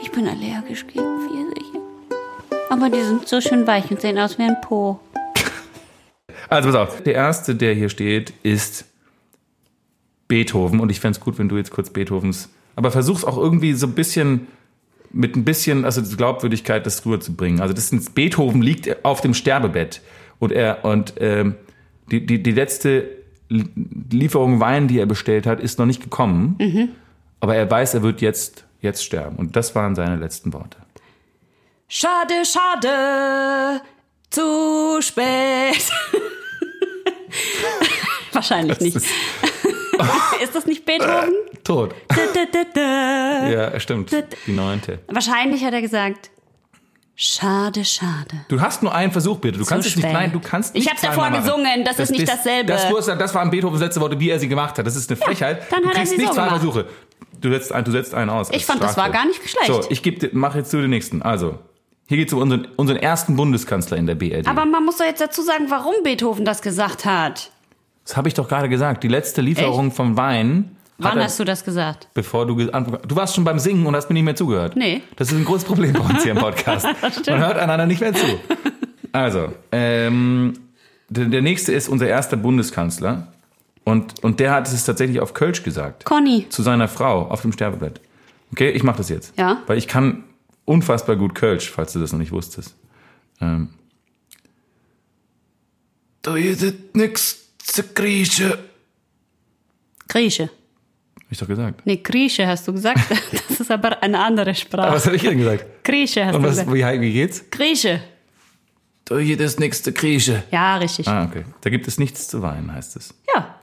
[0.01, 1.81] Ich bin allergisch gegen Pfirsiche.
[2.69, 4.99] Aber die sind so schön weich und sehen aus wie ein Po.
[6.49, 8.85] Also pass auf, der erste, der hier steht, ist
[10.27, 10.79] Beethoven.
[10.79, 12.49] Und ich fänd's gut, wenn du jetzt kurz Beethovens.
[12.75, 14.47] Aber versuch's auch irgendwie so ein bisschen
[15.11, 17.61] mit ein bisschen, also die Glaubwürdigkeit, das rüberzubringen.
[17.61, 20.01] Also das ist, Beethoven liegt auf dem Sterbebett
[20.39, 21.55] und er und ähm,
[22.11, 23.16] die, die, die letzte
[23.49, 26.91] Lieferung Wein, die er bestellt hat, ist noch nicht gekommen.
[27.39, 29.37] Aber er weiß, er wird jetzt jetzt sterben.
[29.37, 30.77] Und das waren seine letzten Worte.
[31.87, 33.81] Schade, schade.
[34.29, 35.89] Zu spät.
[38.33, 38.95] Wahrscheinlich nicht.
[38.95, 39.07] ist-
[40.43, 41.33] Ist das nicht Beethoven?
[41.63, 41.95] Tot.
[42.09, 43.49] Da, da, da, da.
[43.49, 44.11] Ja, stimmt.
[44.45, 44.99] Die neunte.
[45.07, 46.29] Wahrscheinlich hat er gesagt,
[47.19, 48.45] schade, schade.
[48.47, 49.57] Du hast nur einen Versuch, bitte.
[49.57, 51.43] Du kannst es nicht, nein, du kannst Ich nicht hab's davor zweimal machen.
[51.63, 52.71] gesungen, das ist nicht dasselbe.
[52.71, 54.85] Das, du hast- das waren Beethovens letzte Worte, wie er sie gemacht hat.
[54.87, 55.63] Das ist eine Frechheit.
[55.71, 56.61] dann du hat er kriegst sie nicht so zwei gemacht.
[56.61, 56.85] Versuche.
[57.41, 58.49] Du setzt, ein, du setzt einen aus.
[58.51, 59.11] Ich fand, das war Strafe.
[59.11, 59.67] gar nicht schlecht.
[59.67, 61.21] So, ich gebe, mach jetzt zu den nächsten.
[61.21, 61.59] Also,
[62.07, 64.47] hier geht's um unseren, unseren ersten Bundeskanzler in der BRD.
[64.47, 67.51] Aber man muss doch jetzt dazu sagen, warum Beethoven das gesagt hat.
[68.05, 69.03] das habe ich doch gerade gesagt.
[69.03, 70.76] Die letzte Lieferung vom Wein.
[70.97, 72.07] Wann er- hast du das gesagt?
[72.13, 74.75] Bevor du Du warst schon beim Singen und hast mir nicht mehr zugehört.
[74.75, 75.01] Nee.
[75.15, 76.85] Das ist ein großes Problem bei uns hier im Podcast.
[77.27, 78.25] Man hört einander nicht mehr zu.
[79.11, 80.53] Also, ähm,
[81.09, 83.27] der, der nächste ist unser erster Bundeskanzler.
[83.83, 86.03] Und, und der hat es tatsächlich auf Kölsch gesagt.
[86.05, 86.47] Conny.
[86.49, 88.01] Zu seiner Frau auf dem Sterbebett.
[88.51, 89.37] Okay, ich mache das jetzt.
[89.37, 89.61] Ja.
[89.67, 90.23] Weil ich kann
[90.65, 92.75] unfassbar gut Kölsch, falls du das noch nicht wusstest.
[93.39, 93.69] Ähm.
[96.21, 96.61] Da ist
[96.93, 98.57] nix nächste Grieche.
[100.07, 100.49] Grieche.
[101.27, 101.81] Hab ich doch gesagt.
[101.85, 102.99] Nee, Grieche hast du gesagt.
[103.49, 104.93] Das ist aber eine andere Aber Sprache.
[104.95, 105.65] was habe ich denn gesagt?
[105.83, 106.73] Grieche hast Und du was, gesagt.
[106.73, 107.43] wie, wie geht's?
[107.51, 108.01] Grieche.
[109.05, 110.43] Du, hier das nächste Grieche.
[110.51, 111.07] Ja, richtig.
[111.07, 111.43] Ah, okay.
[111.61, 113.13] Da gibt es nichts zu weinen, heißt es.
[113.35, 113.55] Ja.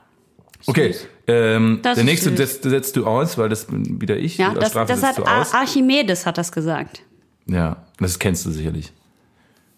[0.67, 0.95] Okay.
[1.27, 4.37] Ähm, Das der nächste setzt, setzt du aus, weil das bin wieder ich.
[4.37, 7.03] Ja, das, das hat du Archimedes hat das gesagt.
[7.47, 8.91] Ja, das kennst du sicherlich.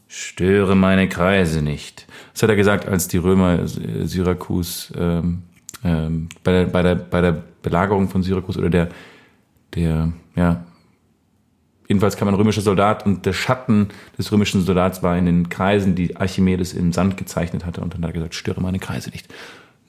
[0.08, 2.08] Störe meine Kreise nicht.
[2.34, 5.44] Das hat er gesagt, als die Römer Syrakus ähm,
[5.88, 7.32] ähm, bei, der, bei, der, bei der
[7.62, 8.90] Belagerung von Syrakus oder der,
[9.76, 10.64] der, ja,
[11.88, 15.96] jedenfalls kam ein römischer Soldat und der Schatten des römischen Soldats war in den Kreisen,
[15.96, 17.82] die Archimedes im Sand gezeichnet hatte.
[17.82, 19.34] Und dann hat er gesagt, störe meine Kreise nicht.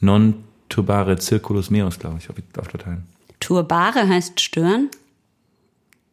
[0.00, 0.34] Non
[0.68, 3.06] turbare circulus meus, glaube ich, auf, auf Latein.
[3.40, 4.90] Turbare heißt stören.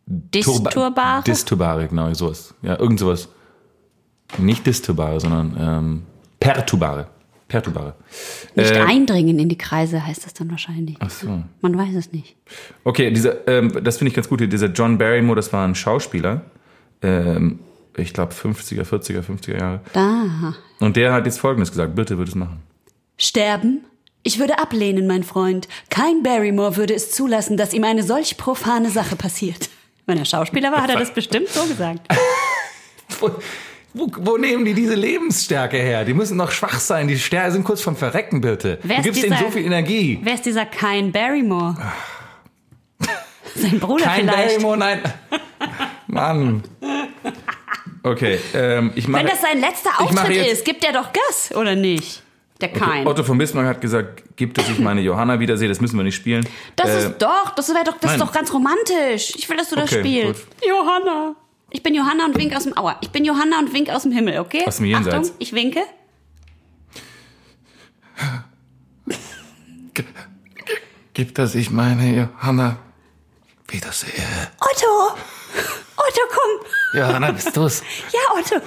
[0.07, 1.23] Turba- Disturbare.
[1.23, 2.53] Disturbare, genau, sowas.
[2.61, 3.27] Ja, irgend sowas.
[4.37, 6.03] Nicht disturbare, sondern ähm,
[6.39, 7.07] perturbare.
[7.47, 7.95] Perturbare.
[8.55, 10.97] nicht äh, eindringen in die Kreise heißt das dann wahrscheinlich.
[10.99, 11.43] Ach so.
[11.61, 12.35] Man weiß es nicht.
[12.83, 14.39] Okay, dieser, ähm, das finde ich ganz gut.
[14.39, 16.41] hier, Dieser John Barrymore, das war ein Schauspieler.
[17.03, 17.59] Ähm,
[17.97, 19.81] ich glaube 50er, 40er, 50er Jahre.
[19.93, 20.55] Da.
[20.79, 21.95] Und der hat jetzt Folgendes gesagt.
[21.95, 22.63] Bitte, würde es machen.
[23.17, 23.85] Sterben?
[24.23, 25.67] Ich würde ablehnen, mein Freund.
[25.91, 29.69] Kein Barrymore würde es zulassen, dass ihm eine solch profane Sache passiert.
[30.07, 32.07] Wenn er Schauspieler war, hat er das bestimmt so gesagt.
[33.97, 36.03] Wo, wo, nehmen die diese Lebensstärke her?
[36.03, 37.07] Die müssen doch schwach sein.
[37.07, 38.77] Die Sterne sind kurz vom Verrecken, bitte.
[38.83, 40.19] Wer du ist gibst dieser- so viel Energie.
[40.21, 41.75] Wer ist dieser Kein Barrymore?
[43.55, 44.47] Sein Bruder Kein vielleicht.
[44.49, 45.01] Barrymore, nein.
[46.07, 46.63] Mann.
[48.03, 49.23] Okay, ähm, ich mache.
[49.23, 52.21] Wenn das sein letzter Auftritt jetzt- ist, gibt er doch Gas, oder nicht?
[52.61, 53.05] Der Kein.
[53.07, 56.15] Otto von Bismarck hat gesagt, gibt es ich meine Johanna wiedersehe, das müssen wir nicht
[56.15, 56.47] spielen.
[56.75, 58.27] Das Äh, ist doch, das wäre doch, das ist nein.
[58.27, 59.33] doch ganz romantisch.
[59.35, 60.47] Ich will, dass du das Okay, spielst.
[60.65, 61.35] Johanna.
[61.75, 62.95] Ich bin Johanna und wink aus dem Aua.
[63.01, 64.63] Ich bin Johanna und wink aus dem Himmel, okay?
[64.65, 65.13] Aus dem Jenseits.
[65.13, 65.81] Achtung, ich winke.
[71.13, 72.77] gibt es ich meine Johanna
[73.67, 74.23] wiedersehe.
[74.61, 75.17] Otto!
[75.97, 76.99] Otto, komm!
[76.99, 77.81] Johanna, bist du's?
[78.13, 78.63] Ja, Otto.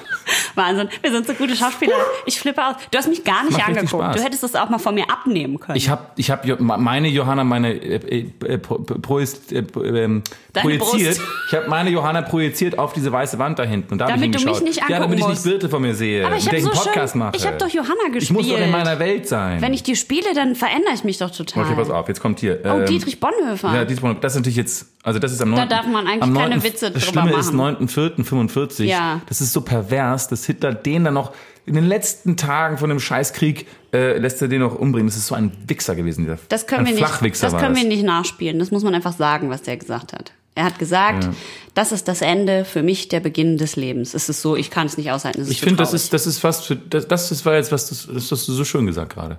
[0.55, 1.95] Wahnsinn, wir sind so gute Schauspieler.
[2.27, 2.75] Ich flippe aus.
[2.91, 4.17] Du hast mich gar nicht Macht angeguckt.
[4.17, 5.77] Du hättest das auch mal von mir abnehmen können.
[5.77, 10.23] Ich habe ich hab meine Johanna meine äh, äh, pro, ist, äh, ähm,
[10.53, 11.21] projiziert.
[11.49, 14.21] Ich habe meine Johanna projiziert auf diese weiße Wand da hinten und da hab ich
[14.21, 15.43] Damit du mich nicht Ja, angucken damit ich nicht.
[15.45, 17.37] Birte von mir sehe, Aber ich mit hab der ich einen so Podcast schön- mache.
[17.37, 18.71] ich hab doch Johanna Ich muss doch in gespielt.
[18.73, 19.61] meiner Welt sein.
[19.63, 21.65] Wenn ich die spiele, dann verändere ich mich doch total.
[21.65, 22.61] Okay, pass auf, jetzt kommt hier.
[22.65, 23.73] Oh, ähm, Dietrich Bonhoeffer.
[23.75, 25.69] Ja, Dietrich Bonhoeffer, das ist natürlich jetzt, also das ist am 9.
[25.69, 26.63] darf man eigentlich am keine 9.
[26.63, 27.89] Witze Das drüber Schlimme ist machen.
[27.89, 28.85] 9.4.45.
[28.85, 29.21] Ja.
[29.29, 31.33] Das ist so pervers, dass Hitler den dann noch
[31.67, 35.09] in den letzten Tagen von dem Scheißkrieg äh, lässt er den noch umbringen.
[35.09, 37.43] Das ist so ein Wichser gewesen, dieser Das können ein wir nicht.
[37.43, 38.59] Das können wir nicht nachspielen.
[38.59, 40.33] Das muss man einfach sagen, was der gesagt hat.
[40.55, 41.31] Er hat gesagt, Ja.
[41.75, 44.15] das ist das Ende, für mich der Beginn des Lebens.
[44.15, 45.43] Es ist so, ich kann es nicht aushalten.
[45.43, 47.89] Ist Ich finde, das ist, das ist fast für, das, das ist- war jetzt was,
[47.89, 49.39] das, das hast du so schön gesagt gerade.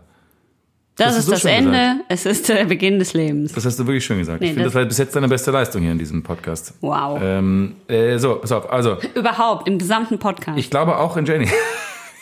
[0.99, 3.53] Das, das ist das Ende, es ist der Beginn des Lebens.
[3.53, 4.41] Das hast du wirklich schön gesagt.
[4.41, 6.73] Nee, ich finde, das- das war bis jetzt deine beste Leistung hier in diesem Podcast.
[6.81, 7.19] Wow.
[7.21, 8.71] Ähm, äh, so, pass auf.
[8.71, 10.57] Also, Überhaupt, im gesamten Podcast.
[10.59, 11.47] ich glaube auch in Jenny.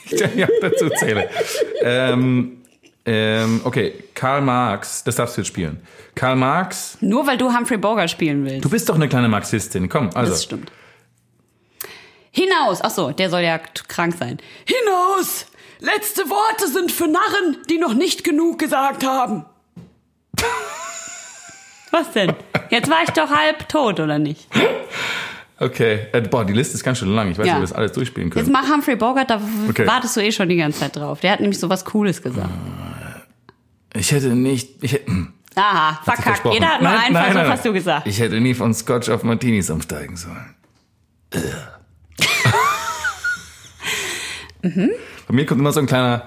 [0.05, 1.29] ich Jenny auch dazu zähle.
[1.81, 2.53] ähm,
[3.05, 5.79] ähm, okay, Karl Marx, das darfst du jetzt spielen.
[6.15, 8.65] Karl Marx, Nur weil du Humphrey Bogart spielen willst.
[8.65, 9.87] du bist doch eine kleine Marxistin.
[9.89, 10.31] Komm, also.
[10.31, 10.71] Das stimmt.
[12.31, 12.79] Hinaus!
[12.81, 13.57] Ach so, der soll ja
[13.87, 14.37] krank sein.
[14.65, 15.47] Hinaus!
[15.79, 19.45] Letzte Worte sind für Narren, die noch nicht genug gesagt haben.
[21.91, 22.33] Was denn?
[22.69, 24.47] Jetzt war ich doch halb tot, oder nicht?
[25.59, 27.31] Okay, äh, boah, die Liste ist ganz schön lang.
[27.31, 27.53] Ich weiß nicht, Ja.
[27.55, 28.51] ob wir das alles durchspielen Jetzt können.
[28.51, 29.87] mach Humphrey Bogart, da Okay.
[29.87, 31.19] wartest du eh schon die ganze Zeit drauf.
[31.21, 32.49] Der hat nämlich so was Cooles gesagt.
[33.95, 36.45] Ich hätte nicht, ich hätte, hm, Aha, verkackt.
[36.53, 38.07] Jeder hat nur Nein, einen nein, Versuch, nein, hast du gesagt.
[38.07, 40.53] Ich hätte nie von Scotch auf Martinis umsteigen sollen.
[45.27, 46.23] Bei mir kommt immer so ein kleiner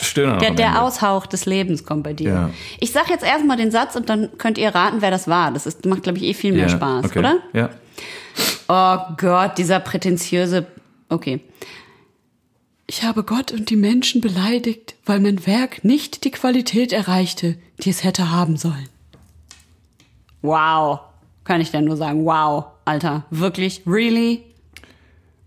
[0.00, 0.38] Stöhner.
[0.38, 0.82] Der, der.
[0.82, 2.28] Aushauch des Lebens kommt bei dir.
[2.28, 2.50] Ja.
[2.80, 5.52] Ich sag jetzt erstmal den Satz und dann könnt ihr raten, wer das war.
[5.52, 7.18] Das ist, macht, glaube ich, eh viel mehr Ja, Spaß, okay.
[7.20, 7.38] oder?
[7.52, 7.70] Ja.
[8.68, 10.66] Oh Gott, dieser prätentiöse.
[11.08, 11.40] Okay.
[12.86, 17.90] Ich habe Gott und die Menschen beleidigt, weil mein Werk nicht die Qualität erreichte, die
[17.90, 18.88] es hätte haben sollen.
[20.42, 21.00] Wow.
[21.44, 23.24] Kann ich denn nur sagen, wow, Alter.
[23.30, 23.82] Wirklich?
[23.86, 24.42] Really?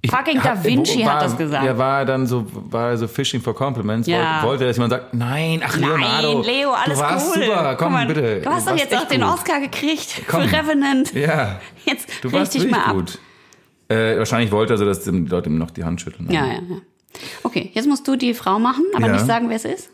[0.10, 1.66] Fucking Da Vinci war, hat das gesagt.
[1.66, 4.08] Ja, war er dann so, war er so fishing for compliments.
[4.08, 4.18] Ja.
[4.42, 6.34] Wollte, wollte, dass jemand sagt, nein, ach Leonardo.
[6.42, 7.44] Nein, Leo, alles du warst cool.
[7.46, 8.42] super, komm mal, bitte.
[8.42, 9.30] Du hast doch jetzt auch echt den gut.
[9.34, 10.44] Oscar gekriegt Komm.
[10.48, 11.14] für Revenant.
[11.14, 12.94] Ja, Jetzt du warst ich wirklich mal ab.
[12.94, 13.20] gut.
[13.90, 16.30] Äh, wahrscheinlich wollte er so, dass die Leute ihm noch die Hand schütteln.
[16.30, 16.62] Ja, ja, ja.
[17.44, 19.14] Okay, jetzt musst du die Frau machen, aber Ja.
[19.14, 19.90] nicht sagen, wer es ist.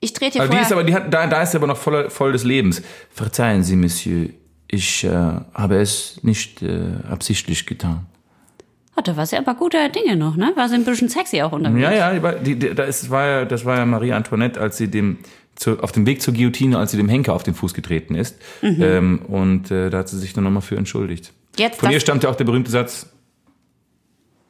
[0.00, 0.62] Ich trete dir die vorher...
[0.62, 2.82] ist aber, die hat, da, da ist sie aber noch voll, voll des Lebens.
[3.10, 4.28] Verzeihen Sie, Monsieur,
[4.68, 6.80] ich äh, habe es nicht äh,
[7.10, 8.06] absichtlich getan.
[8.96, 10.52] Oh, da war sie aber guter Dinge noch, ne?
[10.56, 11.82] War sie ein bisschen sexy auch unterwegs.
[11.82, 14.88] Ja, ja, die, die, da ist, war ja, das war ja Marie Antoinette, als sie
[14.88, 15.18] dem
[15.54, 18.36] zu, auf dem Weg zur Guillotine, als sie dem Henker auf den Fuß getreten ist.
[18.62, 21.32] Ähm, und äh, da hat sie sich dann nochmal für entschuldigt.
[21.56, 23.06] Jetzt Von das, ihr stammt ja auch der berühmte Satz.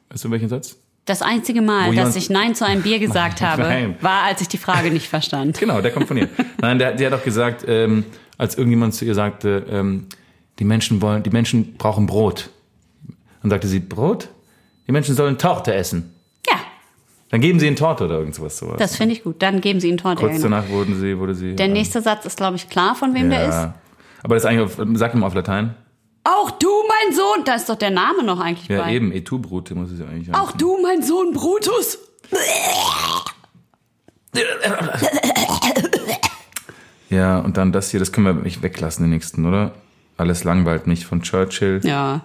[0.09, 0.77] Weißt du welchen Satz?
[1.07, 3.95] das einzige Mal, dass ich Nein zu einem Bier gesagt habe, Nein.
[4.01, 5.57] war, als ich die Frage nicht verstand.
[5.67, 6.29] Genau, der kommt von ihr.
[6.61, 8.05] Nein, der, der hat auch gesagt, ähm,
[8.37, 10.07] als irgendjemand zu ihr sagte, ähm,
[10.59, 12.49] die Menschen wollen, die Menschen brauchen Brot.
[13.41, 14.29] Dann sagte sie, Brot?
[14.87, 16.13] Die Menschen sollen Torte essen.
[16.49, 16.57] Ja,
[17.29, 18.77] Dann geben sie ihnen Torte oder irgendwas sowas.
[18.77, 19.41] das finde ich gut.
[19.41, 20.21] Dann geben Sie ihn Torte.
[20.21, 20.43] Kurz genau.
[20.55, 21.55] danach wurden sie, wurde sie.
[21.55, 23.53] Der nächste Satz ist, glaube ich, klar, von wem der ist.
[23.55, 23.73] ja.
[24.23, 25.75] Aber das ist eigentlich auf, sag mal auf Latein.
[26.23, 27.43] Auch du, mein Sohn.
[27.45, 28.93] Da ist doch der Name noch eigentlich Ja, bei.
[28.93, 30.57] eben, et tu Brute muss es ja eigentlich Auch heißen.
[30.57, 31.99] du, mein Sohn Brutus.
[37.09, 39.71] Ja, und dann das hier, das können wir nicht weglassen, den nächsten, oder?
[40.17, 41.79] Alles langweilt mich von Churchill.
[41.83, 42.21] Ja.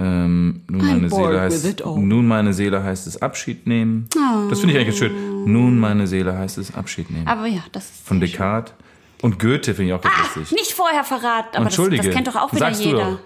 [0.00, 4.08] Ähm, nun, meine Seele heißt, nun meine Seele heißt es Abschied nehmen.
[4.48, 5.44] Das finde ich eigentlich ganz schön.
[5.52, 7.26] Nun meine Seele heißt es Abschied nehmen.
[7.26, 8.32] Aber ja, das ist Von sehr schön.
[8.38, 8.74] Descartes.
[9.22, 10.56] Und Goethe finde ich auch ganz Ah, lustig.
[10.56, 12.04] nicht vorher verraten, aber das, Entschuldige.
[12.04, 12.98] das kennt doch auch wieder Sagst jeder.
[13.04, 13.18] Du doch.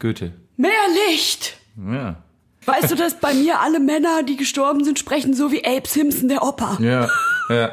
[0.00, 0.32] Goethe.
[0.56, 0.70] Mehr
[1.08, 1.56] Licht!
[1.88, 2.16] Ja.
[2.66, 6.28] Weißt du, dass bei mir alle Männer, die gestorben sind, sprechen so wie Abe Simpson,
[6.28, 6.76] der Opa?
[6.80, 7.08] Ja.
[7.48, 7.70] Ja.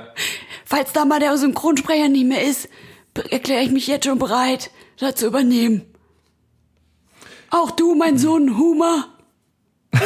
[0.66, 2.70] Falls da mal der Synchronsprecher nicht mehr ist,
[3.32, 4.70] erkläre ich mich jetzt schon bereit,
[5.00, 5.82] das zu übernehmen.
[7.50, 9.06] Auch du, mein Sohn Humor.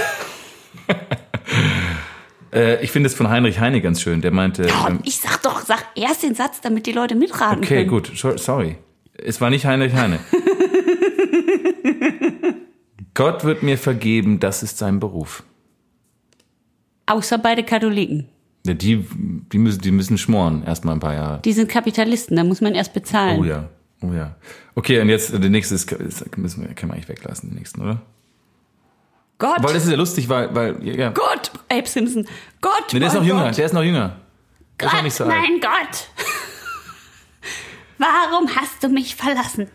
[2.54, 4.22] Äh, ich finde es von Heinrich Heine ganz schön.
[4.22, 4.68] Der meinte.
[4.68, 7.90] Oh, ähm, ich sag doch, sag erst den Satz, damit die Leute mitraten okay, können.
[7.90, 8.12] gut.
[8.14, 8.76] So- Sorry.
[9.14, 10.20] Es war nicht Heinrich Heine.
[13.14, 15.44] Gott wird mir vergeben, das ist sein Beruf.
[17.06, 18.28] Außer beide Katholiken.
[18.66, 19.06] Ja, die,
[19.52, 21.42] die, müssen, die müssen schmoren, erstmal ein paar Jahre.
[21.44, 23.40] Die sind Kapitalisten, da muss man erst bezahlen.
[23.40, 23.70] Oh ja,
[24.02, 24.36] oh ja.
[24.76, 25.92] Okay, und jetzt, der nächste ist,
[26.38, 28.02] müssen wir, können wir eigentlich weglassen, den nächsten, oder?
[29.38, 31.10] Gott, Weil das ist ja lustig, weil, weil, ja, ja.
[31.12, 32.28] Gott, Abe Simpson.
[32.62, 33.58] Gott, Nee, der ist noch jünger, Gott.
[33.58, 34.18] der ist noch jünger.
[34.80, 35.34] Der ist Gott, nicht so alt.
[35.34, 36.08] mein Gott.
[37.98, 39.68] Warum hast du mich verlassen?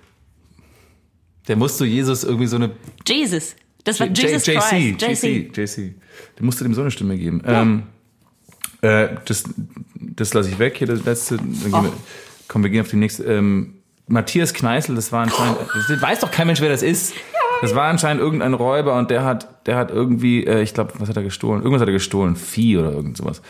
[1.48, 2.72] Der musste Jesus irgendwie so eine
[3.06, 3.54] Jesus.
[3.84, 5.22] Das war J- Jesus JC, Christ.
[5.22, 5.94] JC, JC.
[6.38, 7.40] Der musste dem so eine Stimme geben.
[7.44, 7.84] Ähm,
[8.82, 9.44] äh, das
[9.94, 11.36] das lasse ich weg hier, das letzte.
[11.36, 11.92] Dann gehen wir,
[12.48, 13.22] komm, wir gehen auf die nächste.
[13.24, 13.74] Ähm,
[14.08, 17.14] Matthias Kneißl, das war anscheinend, das weiß doch kein Mensch, wer das ist.
[17.62, 21.08] Das war anscheinend irgendein Räuber und der hat, der hat irgendwie, äh, ich glaube, was
[21.08, 21.62] hat er gestohlen?
[21.62, 23.40] Irgendwas hat er gestohlen, Vieh oder irgend sowas.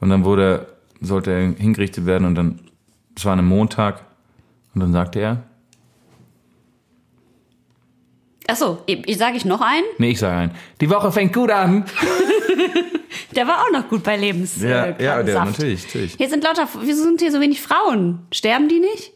[0.00, 0.66] Und dann wurde,
[1.00, 2.60] sollte er hingerichtet werden und dann,
[3.16, 4.04] es war an einem Montag
[4.74, 5.42] und dann sagte er,
[8.48, 8.78] Achso,
[9.16, 9.84] sage ich noch einen?
[9.98, 10.50] nee, ich sage ein,
[10.80, 11.84] die Woche fängt gut an.
[13.34, 14.62] Der war auch noch gut bei Lebens.
[14.62, 16.14] Ja, äh, ja, der, natürlich, natürlich.
[16.14, 18.20] Hier sind lauter, wieso sind hier so wenig Frauen?
[18.32, 19.12] Sterben die nicht?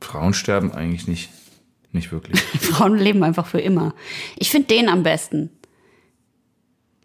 [0.00, 1.30] Frauen sterben eigentlich nicht.
[1.92, 2.40] Nicht wirklich.
[2.60, 3.94] Frauen leben einfach für immer.
[4.36, 5.50] Ich finde den am besten.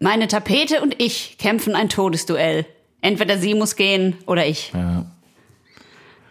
[0.00, 2.66] Meine Tapete und ich kämpfen ein Todesduell.
[3.00, 4.72] Entweder sie muss gehen oder ich.
[4.74, 5.06] Ja.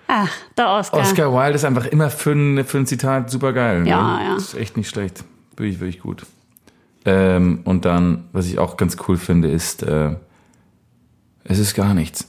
[0.08, 1.00] Ach, der Oscar.
[1.00, 3.88] Oscar Wilde ist einfach immer für ein, für ein Zitat super geil.
[3.88, 4.26] Ja, ne?
[4.26, 4.36] ja.
[4.36, 5.24] Ist echt nicht schlecht.
[5.56, 6.26] Wirklich, wirklich gut.
[7.06, 10.16] Ähm, und dann, was ich auch ganz cool finde, ist, äh,
[11.46, 12.28] es ist gar nichts.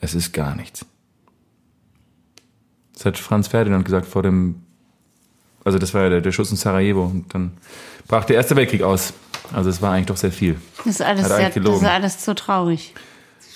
[0.00, 0.86] Es ist gar nichts.
[2.98, 4.60] Das hat Franz Ferdinand gesagt vor dem,
[5.64, 7.52] also das war ja der, der Schuss in Sarajevo und dann
[8.08, 9.12] brach der Erste Weltkrieg aus.
[9.52, 10.60] Also es war eigentlich doch sehr viel.
[10.78, 12.94] Das ist alles, sehr, das ist alles so traurig.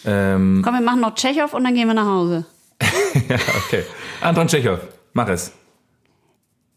[0.05, 2.47] Ähm, Komm, wir machen noch Tschechow und dann gehen wir nach Hause.
[3.29, 3.37] ja,
[3.67, 3.83] okay.
[4.21, 4.79] Anton Tschechow,
[5.13, 5.51] mach es.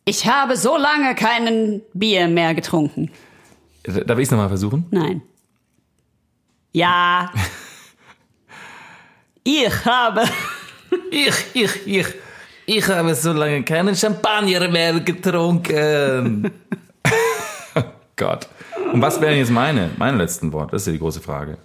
[0.06, 3.12] Ich habe so lange keinen Bier mehr getrunken.
[3.84, 4.88] Darf ich es nochmal versuchen?
[4.90, 5.22] Nein.
[6.72, 7.32] Ja.
[9.44, 10.24] ich habe.
[11.12, 12.06] Ich, ich, ich,
[12.66, 16.52] ich habe so lange keinen Champagner mehr getrunken.
[17.76, 17.82] oh
[18.16, 18.48] Gott.
[18.94, 20.72] Und was wären jetzt meine, meine letzten Worte?
[20.74, 21.58] Das ist ja die große Frage.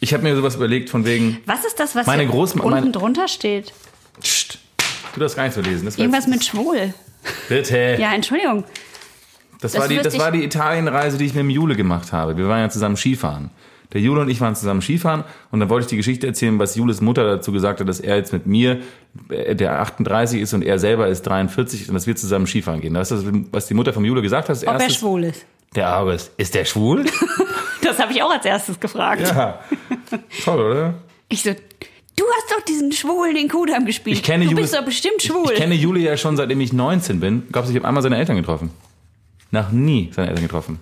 [0.00, 2.70] Ich habe mir sowas überlegt von wegen, Was ist das, was Meine hier Großma- unten
[2.70, 3.72] meine- drunter steht?
[4.20, 4.58] Psst,
[5.14, 5.84] du darfst gar nicht so lesen.
[5.86, 6.94] Das Irgendwas jetzt- mit schwul.
[7.48, 7.96] Bitte.
[7.98, 8.64] Ja, Entschuldigung.
[9.60, 12.36] Das, Das war die, das war die Italienreise, die ich mit dem Jule gemacht habe.
[12.36, 13.50] Wir waren ja zusammen Skifahren.
[13.92, 16.74] Der Jule und ich waren zusammen Skifahren und dann wollte ich die Geschichte erzählen, was
[16.76, 18.80] Jules Mutter dazu gesagt hat, dass er jetzt mit mir,
[19.30, 22.92] äh, der 38 ist und er selber ist 43 und dass wir zusammen Skifahren gehen.
[22.94, 24.56] Das ist das, was die Mutter vom Jule gesagt hat.
[24.58, 24.96] Ob er erstes.
[24.96, 25.46] schwul ist.
[25.74, 26.32] Der August.
[26.36, 27.04] Ist der schwul?
[27.80, 29.22] Das habe ich auch als erstes gefragt.
[29.22, 29.60] ja.
[30.44, 30.94] Toll, oder?
[31.28, 34.16] Ich so, du hast doch diesen Schwulen den Kudam gespielt.
[34.18, 35.52] Ich kenne du Jules- bist doch bestimmt schwul.
[35.52, 37.44] Ich kenne Jule ja schon seitdem ich 19 bin.
[37.50, 38.70] Glaubst du, ich habe einmal seine Eltern getroffen?
[39.52, 40.80] Noch nie seine Eltern getroffen.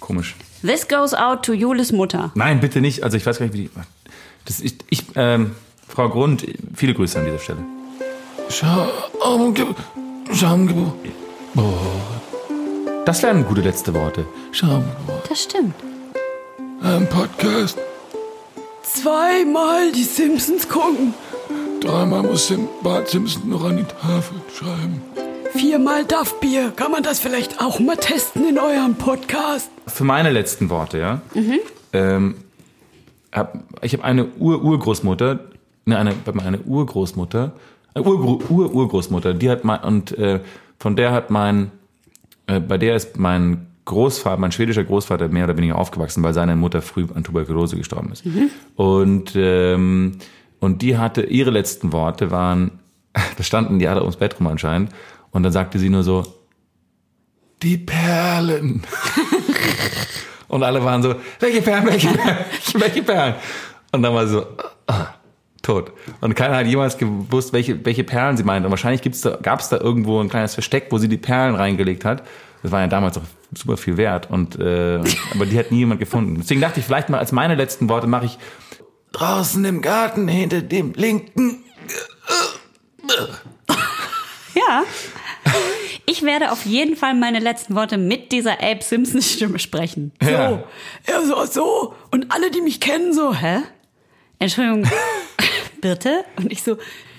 [0.00, 0.34] Komisch.
[0.62, 2.30] This goes out to Jules Mutter.
[2.34, 3.02] Nein, bitte nicht.
[3.04, 3.70] Also ich weiß gar nicht, wie die.
[4.44, 5.52] Das, ich, ich, ähm,
[5.86, 7.58] Frau Grund, viele Grüße an dieser Stelle.
[8.48, 9.76] Schamgebot.
[10.32, 10.94] Schamgebot.
[13.04, 14.26] Das wären gute letzte Worte.
[14.52, 14.82] Schau,
[15.28, 15.74] Das stimmt.
[16.82, 17.78] ein Podcast.
[18.82, 21.14] Zweimal die Simpsons gucken.
[21.80, 25.02] Dreimal muss Sim Bart Simpson noch an die Tafel schreiben.
[25.52, 26.72] Viermal Duffbier.
[26.74, 29.70] Kann man das vielleicht auch mal testen in eurem Podcast?
[29.88, 31.20] Für meine letzten Worte, ja.
[31.92, 32.34] Ähm,
[33.32, 35.40] hab, ich habe eine Ur-Urgroßmutter,
[35.84, 36.14] ne, eine,
[36.44, 37.52] eine Urgroßmutter,
[37.94, 40.40] eine Urgro- Ur-Urgroßmutter, die hat mein, und äh,
[40.78, 41.70] von der hat mein,
[42.46, 46.56] äh, bei der ist mein Großvater, mein schwedischer Großvater mehr oder weniger aufgewachsen, weil seine
[46.56, 48.22] Mutter früh an Tuberkulose gestorben ist.
[48.76, 50.18] Und, ähm,
[50.60, 52.72] und die hatte, ihre letzten Worte waren,
[53.36, 54.90] da standen die alle ums Bett rum anscheinend,
[55.30, 56.24] und dann sagte sie nur so,
[57.62, 58.82] die Perlen.
[60.48, 62.44] Und alle waren so, welche Perlen, welche Perlen,
[62.74, 63.34] welche Perlen?
[63.92, 64.46] Und dann war sie so,
[64.86, 65.08] ah,
[65.62, 65.92] tot.
[66.20, 68.66] Und keiner hat jemals gewusst, welche, welche Perlen sie meinte.
[68.66, 71.54] Und wahrscheinlich gibt's da, gab es da irgendwo ein kleines Versteck, wo sie die Perlen
[71.54, 72.22] reingelegt hat.
[72.62, 73.22] Das war ja damals auch
[73.54, 74.30] super viel wert.
[74.30, 75.00] Und, äh,
[75.34, 76.36] aber die hat nie jemand gefunden.
[76.40, 78.38] Deswegen dachte ich, vielleicht mal als meine letzten Worte mache ich
[79.12, 81.64] draußen im Garten hinter dem linken.
[84.54, 84.84] Ja.
[86.10, 90.10] Ich werde auf jeden Fall meine letzten Worte mit dieser Abe Simpson Stimme sprechen.
[90.22, 90.64] Ja.
[91.04, 91.94] Er so, so.
[92.10, 93.58] Und alle, die mich kennen, so, hä?
[94.38, 94.90] Entschuldigung.
[95.82, 96.24] Bitte?
[96.36, 96.78] Und ich so,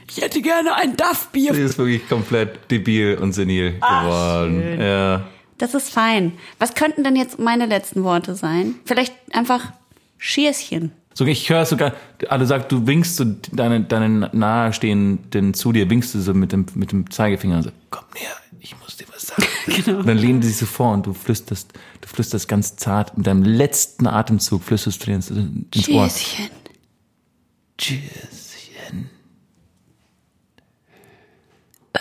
[0.09, 1.53] ich hätte gerne ein Duffbier.
[1.53, 4.81] Sie ist wirklich komplett debil und senil geworden.
[4.81, 5.27] Ja.
[5.59, 6.33] Das ist fein.
[6.57, 8.73] Was könnten denn jetzt meine letzten Worte sein?
[8.85, 9.71] Vielleicht einfach
[10.17, 10.93] Schierschen.
[11.13, 11.93] So, ich höre sogar,
[12.29, 16.65] alle sagt, du winkst so deine, deine Nahestehenden zu dir, winkst du so mit dem,
[16.75, 19.43] mit dem Zeigefinger so, komm näher, ich muss dir was sagen.
[19.65, 19.99] Genau.
[19.99, 23.27] Und dann lehnen die sich so vor und du flüsterst, du flüsterst ganz zart, mit
[23.27, 26.09] deinem letzten Atemzug flüsterst du dir ins, ins Ohr.
[26.09, 26.49] Schierchen.
[27.77, 29.09] Tschüsschen.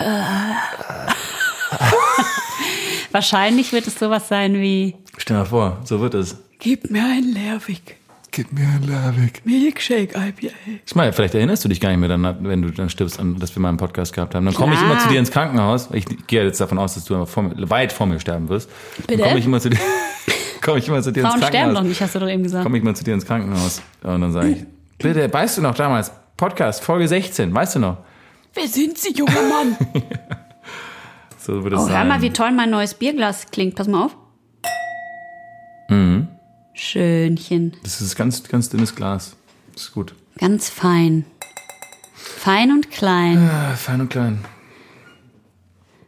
[3.11, 6.37] Wahrscheinlich wird es sowas sein wie Stell dir mal vor, so wird es.
[6.59, 7.98] Gib mir ein Lervig.
[8.31, 9.41] Gib mir ein Lavik.
[9.45, 10.53] Milkshake IPA.
[10.85, 13.39] Ich meine, vielleicht erinnerst du dich gar nicht mehr, dann, wenn du dann stirbst, an,
[13.39, 14.45] dass wir mal einen Podcast gehabt haben.
[14.45, 15.89] Dann komme ich immer zu dir ins Krankenhaus.
[15.93, 18.69] Ich gehe jetzt davon aus, dass du vor, mir- weit vor mir sterben wirst.
[18.97, 19.23] Dann Bitte?
[19.23, 19.79] komme ich immer zu dir,
[20.61, 21.81] komme ich immer zu dir Frauen ins sterben Krankenhaus.
[21.83, 22.63] doch nicht, hast du doch eben gesagt.
[22.63, 24.65] komme ich mal zu dir ins Krankenhaus und dann sage ich,
[24.99, 27.97] bitte, weißt du noch damals, Podcast, Folge 16, weißt du noch?
[28.53, 29.75] Wer sind Sie, junger Mann?
[31.41, 31.97] So würde es Oh, sein.
[31.97, 33.75] hör mal, wie toll mein neues Bierglas klingt.
[33.75, 34.15] Pass mal auf.
[35.89, 36.27] Mhm.
[36.79, 37.73] Schönchen.
[37.83, 39.35] das ist ganz, ganz dünnes Glas.
[39.73, 40.15] Das ist gut.
[40.37, 41.25] Ganz fein.
[42.13, 43.37] Fein und klein.
[43.37, 44.45] Ah, fein und klein.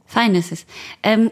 [0.05, 0.65] Fein ist es.
[1.03, 1.31] Ähm,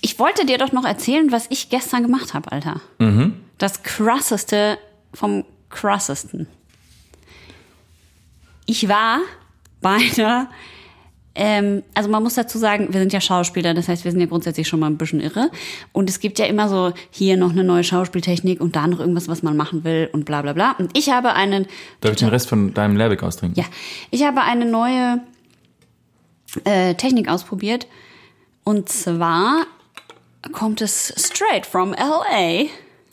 [0.00, 2.80] ich wollte dir doch noch erzählen, was ich gestern gemacht habe, Alter.
[2.98, 3.40] Mhm.
[3.58, 4.78] Das krasseste
[5.14, 6.46] vom krassesten.
[8.66, 9.20] Ich war
[9.80, 10.50] bei einer,
[11.36, 14.26] ähm, also man muss dazu sagen, wir sind ja Schauspieler, das heißt, wir sind ja
[14.26, 15.50] grundsätzlich schon mal ein bisschen irre.
[15.92, 19.28] Und es gibt ja immer so hier noch eine neue Schauspieltechnik und da noch irgendwas,
[19.28, 20.72] was man machen will und bla bla bla.
[20.78, 21.66] Und ich habe einen
[22.00, 23.60] Darf ich den Rest von deinem Lehrweg austrinken?
[23.60, 23.66] ja,
[24.10, 25.20] ich habe eine neue
[26.64, 27.86] äh, Technik ausprobiert.
[28.64, 29.66] Und zwar
[30.52, 32.66] kommt es straight from LA.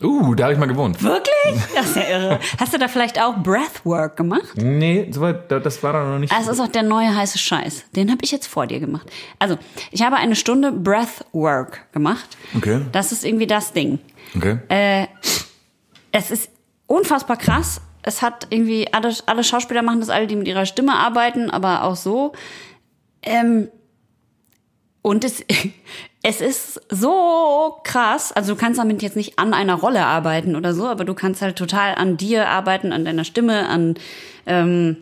[0.03, 1.01] Uh, da habe ich mal gewohnt.
[1.01, 1.63] Wirklich?
[1.75, 2.39] Das ist ja irre.
[2.59, 4.55] Hast du da vielleicht auch Breathwork gemacht?
[4.55, 6.31] Nee, soweit, da- das war da noch nicht.
[6.33, 7.85] Das ist auch der neue heiße Scheiß.
[7.95, 9.09] Den habe ich jetzt vor dir gemacht.
[9.39, 9.57] Also,
[9.91, 12.37] ich habe eine Stunde Breathwork gemacht.
[12.55, 12.81] Okay.
[12.91, 13.99] Das ist irgendwie das Ding.
[14.35, 14.57] Okay.
[14.69, 15.07] Äh,
[16.11, 16.49] es ist
[16.87, 17.81] unfassbar krass.
[18.01, 21.83] Es hat irgendwie, alle, alle Schauspieler machen das, alle, die mit ihrer Stimme arbeiten, aber
[21.83, 22.33] auch so.
[23.21, 23.69] Ähm,
[25.01, 25.43] und es,
[26.23, 28.31] es ist so krass.
[28.31, 31.41] Also du kannst damit jetzt nicht an einer Rolle arbeiten oder so, aber du kannst
[31.41, 33.95] halt total an dir arbeiten, an deiner Stimme, an,
[34.45, 34.97] ähm,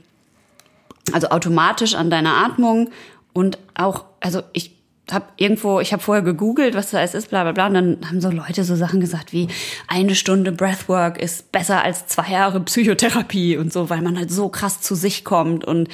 [1.13, 2.89] also automatisch an deiner Atmung
[3.33, 4.75] und auch, also ich
[5.11, 8.21] habe irgendwo, ich habe vorher gegoogelt, was das ist, bla bla bla, und dann haben
[8.21, 9.47] so Leute so Sachen gesagt wie
[9.87, 14.49] eine Stunde Breathwork ist besser als zwei Jahre Psychotherapie und so, weil man halt so
[14.49, 15.87] krass zu sich kommt und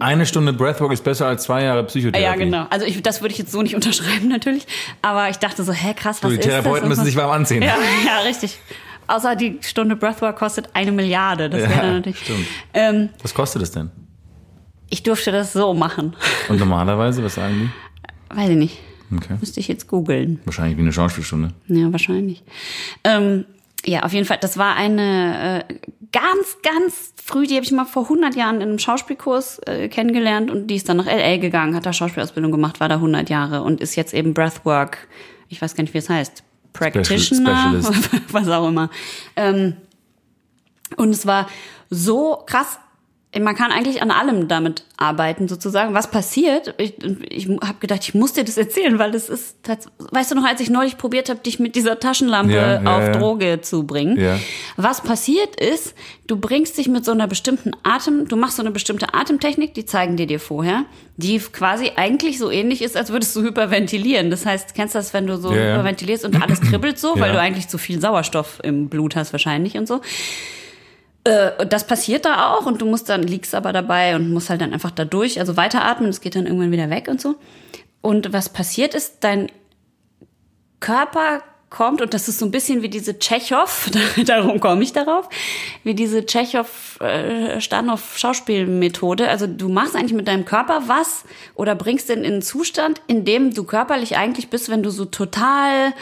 [0.00, 2.22] Eine Stunde Breathwork ist besser als zwei Jahre Psychotherapie.
[2.24, 2.66] ja genau.
[2.70, 4.66] Also ich, das würde ich jetzt so nicht unterschreiben natürlich,
[5.02, 6.54] aber ich dachte so, hä krass, was Du, die ist das?
[6.54, 7.62] Therapeuten Und müssen sich warm anziehen.
[7.62, 7.76] Ja,
[8.06, 8.58] ja, richtig.
[9.06, 11.48] Außer die Stunde Breathwork kostet eine Milliarde.
[11.48, 12.18] Das wäre Ja, dann natürlich.
[12.20, 12.46] stimmt.
[12.74, 13.90] Ähm, Was kostet es denn?
[14.90, 16.16] ich durfte das so machen.
[16.48, 17.72] Und normalerweise, was sagen
[18.30, 18.78] Weiß ich nicht.
[19.10, 19.16] die?
[19.16, 19.34] Okay.
[19.40, 20.40] Müsste ich jetzt googeln.
[20.46, 21.52] Wahrscheinlich wie eine Schauspielstunde.
[21.68, 22.42] Ja, wahrscheinlich.
[23.04, 23.44] Ähm,
[23.84, 24.38] ja, auf jeden Fall.
[24.40, 25.74] Das war eine äh,
[26.12, 30.50] ganz, ganz früh, die habe ich mal vor 100 Jahren in einem Schauspielkurs äh, kennengelernt
[30.50, 31.36] und die ist dann nach L.A.
[31.36, 35.08] gegangen, hat da Schauspielausbildung gemacht, war da 100 Jahre und ist jetzt eben Breathwork,
[35.48, 38.10] ich weiß gar nicht, wie es heißt, Practitioner, Specialist.
[38.32, 38.90] was auch immer.
[39.36, 39.76] Ähm,
[40.96, 41.48] und es war
[41.90, 42.78] so krass.
[43.38, 45.92] Man kann eigentlich an allem damit arbeiten, sozusagen.
[45.92, 46.74] Was passiert?
[46.78, 46.94] Ich,
[47.28, 49.56] ich habe gedacht, ich muss dir das erzählen, weil das ist,
[49.98, 53.02] weißt du noch, als ich neulich probiert habe, dich mit dieser Taschenlampe Ja, ja, auf
[53.02, 53.12] ja.
[53.12, 54.40] Droge zu bringen.
[54.76, 55.94] Was passiert ist,
[56.26, 59.84] du bringst dich mit so einer bestimmten Atem, du machst so eine bestimmte Atemtechnik, die
[59.84, 60.86] zeigen die dir vorher,
[61.18, 64.30] die quasi eigentlich so ähnlich ist, als würdest du hyperventilieren.
[64.30, 67.38] Das heißt, kennst du das, wenn du so hyperventilierst und alles kribbelt so, weil du
[67.38, 70.00] eigentlich zu viel Sauerstoff im Blut hast wahrscheinlich und so.
[71.28, 74.48] Äh, und das passiert da auch und du musst dann, liegst aber dabei und musst
[74.48, 77.36] halt dann einfach da durch, also weiteratmen, es geht dann irgendwann wieder weg und so.
[78.00, 79.50] Und was passiert ist, dein
[80.80, 83.90] Körper kommt, und das ist so ein bisschen wie diese Tschechow,
[84.24, 85.28] darum komme ich darauf,
[85.84, 87.58] wie diese Tschechow äh.
[89.26, 91.24] Also du machst eigentlich mit deinem Körper was
[91.54, 95.04] oder bringst den in einen Zustand, in dem du körperlich eigentlich bist, wenn du so
[95.04, 95.92] total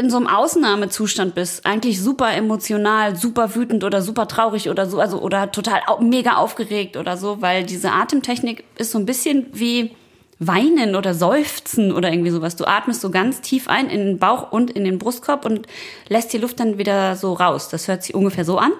[0.00, 4.98] in so einem Ausnahmezustand bist, eigentlich super emotional, super wütend oder super traurig oder so,
[4.98, 9.94] also oder total mega aufgeregt oder so, weil diese Atemtechnik ist so ein bisschen wie
[10.38, 12.56] Weinen oder Seufzen oder irgendwie sowas.
[12.56, 15.66] Du atmest so ganz tief ein in den Bauch und in den Brustkorb und
[16.08, 17.68] lässt die Luft dann wieder so raus.
[17.68, 18.72] Das hört sich ungefähr so an.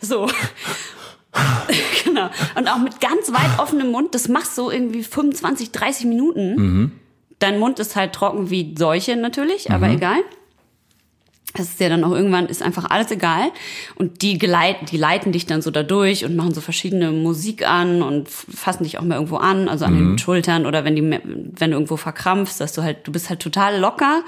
[0.00, 0.28] So.
[2.04, 2.28] genau.
[2.56, 4.14] Und auch mit ganz weit offenem Mund.
[4.14, 6.92] Das machst du irgendwie 25, 30 Minuten.
[7.38, 10.18] Dein Mund ist halt trocken wie Seuche natürlich, aber egal.
[11.54, 13.50] Das ist ja dann auch irgendwann, ist einfach alles egal.
[13.96, 17.66] Und die, geleiten, die leiten dich dann so da durch und machen so verschiedene Musik
[17.66, 21.02] an und fassen dich auch mal irgendwo an, also an den Schultern oder wenn die,
[21.02, 24.22] wenn du irgendwo verkrampfst, dass du halt, du bist halt total locker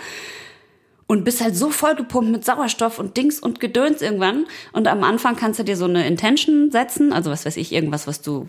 [1.12, 4.46] und bist halt so vollgepumpt mit Sauerstoff und Dings und Gedöns irgendwann.
[4.72, 8.06] Und am Anfang kannst du dir so eine Intention setzen, also was weiß ich, irgendwas,
[8.06, 8.48] was du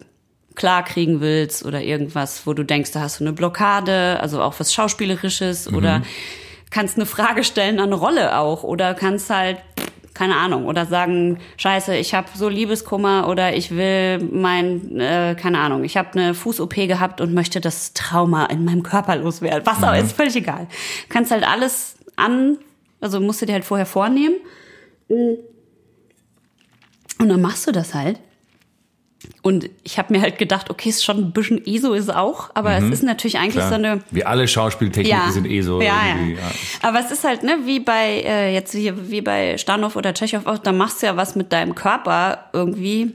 [0.55, 4.61] klar kriegen willst oder irgendwas, wo du denkst, da hast du eine Blockade, also auch
[4.61, 6.03] was Schauspielerisches oder
[6.69, 9.57] kannst eine Frage stellen an eine Rolle auch oder kannst halt
[10.13, 15.59] keine Ahnung oder sagen Scheiße ich habe so Liebeskummer oder ich will mein äh, keine
[15.59, 19.65] Ahnung ich habe eine Fuß-OP gehabt und möchte das Trauma in meinem Körper loswerden.
[19.65, 20.67] Was auch ist völlig egal.
[21.09, 22.57] Kannst halt alles an
[23.01, 24.35] also musst du dir halt vorher vornehmen
[25.09, 25.37] und
[27.29, 28.19] dann machst du das halt
[29.41, 32.75] und ich habe mir halt gedacht okay ist schon ein bisschen ESO ist auch aber
[32.77, 33.69] es ist natürlich eigentlich Klar.
[33.69, 35.81] so eine Wie alle Schauspieltechniken sind eh so.
[35.81, 36.51] ja, irgendwie, ja.
[36.81, 40.45] Aber es ist halt, ne, wie bei, äh, jetzt wie, wie bei Stanow oder Tschechow
[40.45, 43.13] auch, da machst du ja was mit deinem Körper irgendwie.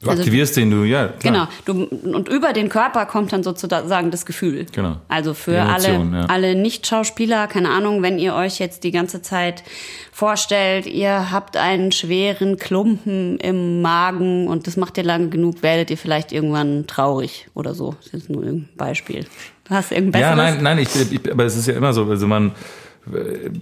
[0.00, 1.12] Du Also- aktivierst den, du, ja.
[1.18, 1.46] Genau.
[1.46, 1.48] Klar.
[1.64, 4.66] Du, und über den Körper kommt dann sozusagen das Gefühl.
[4.70, 4.96] Genau.
[5.08, 6.26] Also für Emotion, alle, ja.
[6.26, 9.64] alle Nicht-Schauspieler, keine Ahnung, wenn ihr euch jetzt die ganze Zeit
[10.12, 15.90] vorstellt, ihr habt einen schweren Klumpen im Magen und das macht ihr lange genug, werdet
[15.90, 17.96] ihr vielleicht irgendwann traurig oder so.
[18.04, 19.26] Das ist nur ein Beispiel.
[19.68, 20.54] Du hast irgendein Ja, besseres?
[20.54, 22.52] nein, nein, ich, ich, aber es ist ja immer so, also man,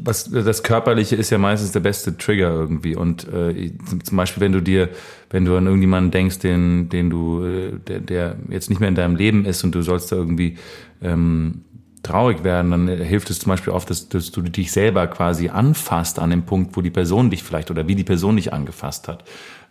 [0.02, 2.96] was, das Körperliche ist ja meistens der beste Trigger irgendwie.
[2.96, 3.72] Und äh,
[4.02, 4.88] zum Beispiel, wenn du dir,
[5.30, 8.94] wenn du an irgendjemanden denkst, den, den du, äh, der, der jetzt nicht mehr in
[8.94, 10.58] deinem Leben ist und du sollst da irgendwie
[11.02, 11.62] ähm,
[12.02, 15.48] traurig werden, dann äh, hilft es zum Beispiel oft, dass, dass du dich selber quasi
[15.48, 19.08] anfasst an dem Punkt, wo die Person dich vielleicht oder wie die Person dich angefasst
[19.08, 19.24] hat.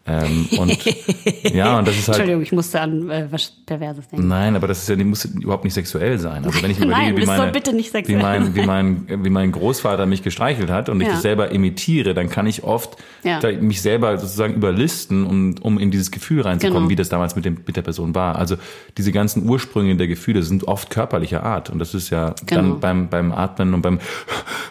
[0.08, 0.78] Ähm, und
[1.54, 2.18] ja, und das ist halt.
[2.20, 4.28] Entschuldigung, ich musste an äh, was Perverses denken.
[4.28, 6.46] Nein, aber das ist ja, die muss überhaupt nicht sexuell sein.
[6.46, 8.66] Also wenn ich Nein, überlege, wie das soll meine, bitte nicht sexuell wie mein, wie
[8.66, 11.14] mein, wie mein Großvater mich gestreichelt hat und ich Ja.
[11.14, 13.40] das selber imitiere, dann kann ich oft Ja.
[13.60, 16.90] mich selber sozusagen überlisten, um, um in dieses Gefühl reinzukommen, Genau.
[16.92, 18.36] wie das damals mit dem, mit der Person war.
[18.36, 18.58] Also
[18.98, 22.62] diese ganzen Ursprünge der Gefühle sind oft körperlicher Art und das ist ja Genau.
[22.62, 24.00] dann beim, beim Atmen und beim,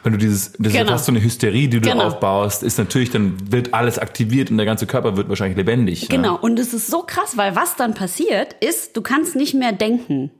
[0.04, 0.92] wenn du dieses, das ist ja Genau.
[0.92, 2.04] fast so eine Hysterie, die du Genau.
[2.04, 6.08] aufbaust, ist natürlich, dann wird alles aktiviert und der ganze Körper wird wahrscheinlich lebendig.
[6.08, 6.40] Genau, Ja.
[6.40, 10.30] und es ist so krass, weil was dann passiert, ist, du kannst nicht mehr denken.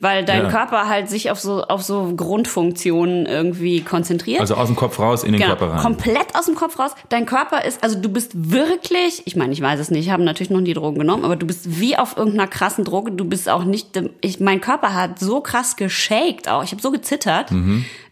[0.00, 0.50] Weil dein Ja.
[0.50, 4.40] Körper halt sich auf so, auf so Grundfunktionen irgendwie konzentriert.
[4.40, 5.82] Also aus dem Kopf raus in den Genau, Körper rein.
[5.82, 6.92] komplett aus dem Kopf raus.
[7.08, 10.22] Dein Körper ist, also du bist wirklich, ich meine, ich weiß es nicht, ich habe
[10.22, 13.10] natürlich noch nie Drogen genommen, aber du bist wie auf irgendeiner krassen Droge.
[13.10, 16.62] Du bist auch nicht, ich, mein Körper hat so krass geshakt auch.
[16.62, 17.50] Ich habe so gezittert.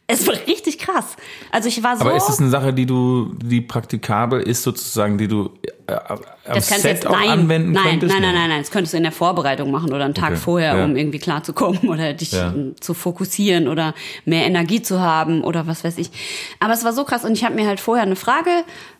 [0.08, 1.16] Es war richtig krass.
[1.52, 2.02] Also ich war so.
[2.04, 2.10] Mhm.
[2.10, 5.50] Aber ist es eine Sache, die du, die praktikabel ist sozusagen, die du
[5.88, 8.12] äh, am das Set jetzt, auch nein, anwenden nein, könntest?
[8.12, 8.60] Nein, nein, nein, nein.
[8.60, 10.84] Das könntest du in der Vorbereitung machen oder einen Tag Okay, vorher, ja.
[10.84, 12.52] um irgendwie klarzukommen oder dich Ja.
[12.80, 13.94] zu fokussieren oder
[14.24, 16.10] mehr Energie zu haben oder was weiß ich.
[16.60, 18.50] Aber es war so krass und ich habe mir halt vorher eine Frage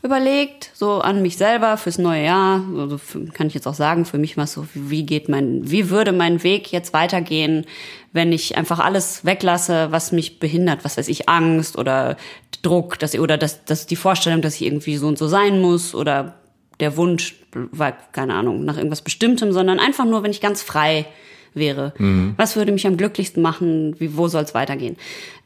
[0.03, 2.63] überlegt, so an mich selber fürs neue Jahr.
[2.79, 5.63] Also für, kann ich jetzt auch sagen, für mich war es so, wie geht mein,
[5.71, 7.65] wie würde mein Weg jetzt weitergehen,
[8.13, 12.17] wenn ich einfach alles weglasse, was mich behindert, was weiß ich, Angst oder
[12.63, 15.95] Druck, dass, oder das, das die Vorstellung, dass ich irgendwie so und so sein muss
[15.95, 16.35] oder
[16.81, 21.07] der Wunsch war, keine Ahnung, nach irgendwas Bestimmtem, sondern einfach nur, wenn ich ganz frei
[21.55, 21.95] wäre.
[22.37, 23.99] Was würde mich am glücklichsten machen?
[23.99, 24.97] Wie, wo soll es weitergehen?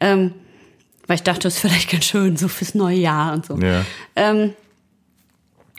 [0.00, 0.32] Ähm,
[1.06, 3.56] weil ich dachte, das ist vielleicht ganz schön, so fürs neue Jahr und so.
[3.58, 3.84] Ja.
[4.16, 4.54] Ähm,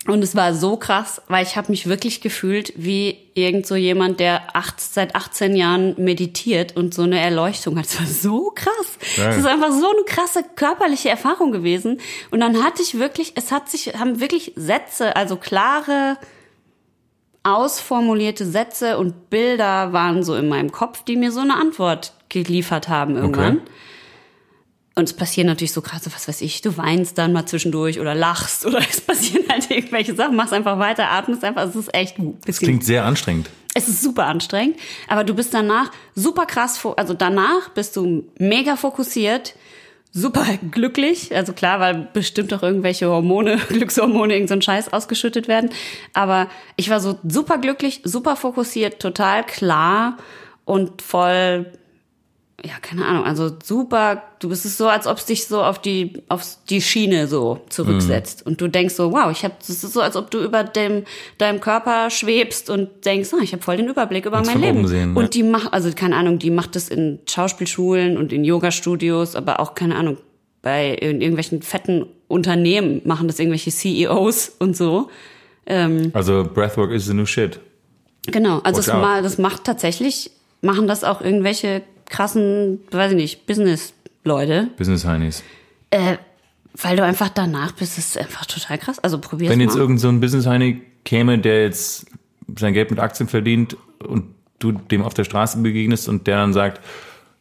[0.08, 4.20] Und es war so krass, weil ich habe mich wirklich gefühlt wie irgend so jemand,
[4.20, 7.86] der acht, seit 18 Jahren meditiert und so eine Erleuchtung hat.
[7.92, 8.98] Es war so krass.
[9.16, 12.00] Es ist einfach so eine krasse körperliche Erfahrung gewesen.
[12.32, 16.18] Und dann hatte ich wirklich, es hat sich, haben wirklich Sätze, also klare,
[17.44, 22.90] ausformulierte Sätze und Bilder waren so in meinem Kopf, die mir so eine Antwort geliefert
[22.90, 23.58] haben irgendwann.
[23.58, 23.72] Okay.
[25.02, 28.14] Und es passieren natürlich so krasse, was weiß ich, du weinst dann mal zwischendurch oder
[28.14, 32.18] lachst oder es passieren halt irgendwelche Sachen, machst einfach weiter, atmest einfach, es ist echt
[32.18, 33.50] bisschen klingt sehr anstrengend.
[33.74, 38.76] es ist super anstrengend, aber du bist danach super krass, also danach bist du mega
[38.76, 39.56] fokussiert,
[40.12, 45.48] super glücklich, also klar, weil bestimmt auch irgendwelche Hormone, Glückshormone, irgend so ein Scheiß ausgeschüttet
[45.48, 45.72] werden,
[46.14, 50.18] aber ich war so super glücklich, super fokussiert, total klar
[50.64, 51.72] und voll
[52.64, 55.80] ja, keine Ahnung, also super, du bist es so, als ob es dich so auf
[55.82, 58.46] die, auf die Schiene so zurücksetzt.
[58.46, 61.04] Und du denkst so, wow, ich habe, es ist so, als ob du über dem,
[61.40, 64.88] deinem Körper schwebst und denkst, ah, ich habe voll den Überblick über Kannst mein Leben.
[64.88, 69.36] sehen, und die macht, also keine Ahnung, die macht das in Schauspielschulen und in Yoga-Studios,
[69.36, 70.18] aber auch, keine Ahnung,
[70.62, 75.10] bei in irgendwelchen fetten Unternehmen machen das irgendwelche CEOs und so.
[76.14, 77.60] Also Breathwork is the new shit.
[78.28, 79.24] Genau, also Watch das, out.
[79.24, 80.32] das macht tatsächlich,
[80.62, 81.82] machen das auch irgendwelche
[82.12, 85.44] krassen, weiß ich nicht, Business-Leute, Business Heinis.
[85.90, 86.18] äh,
[86.80, 89.00] weil du einfach danach bist, ist einfach total krass.
[89.00, 89.82] Also probier's Wenn jetzt mal.
[89.82, 92.06] irgend so ein Business Heini käme, der jetzt
[92.58, 93.76] sein Geld mit Aktien verdient
[94.08, 94.24] und
[94.60, 96.80] du dem auf der Straße begegnest und der dann sagt,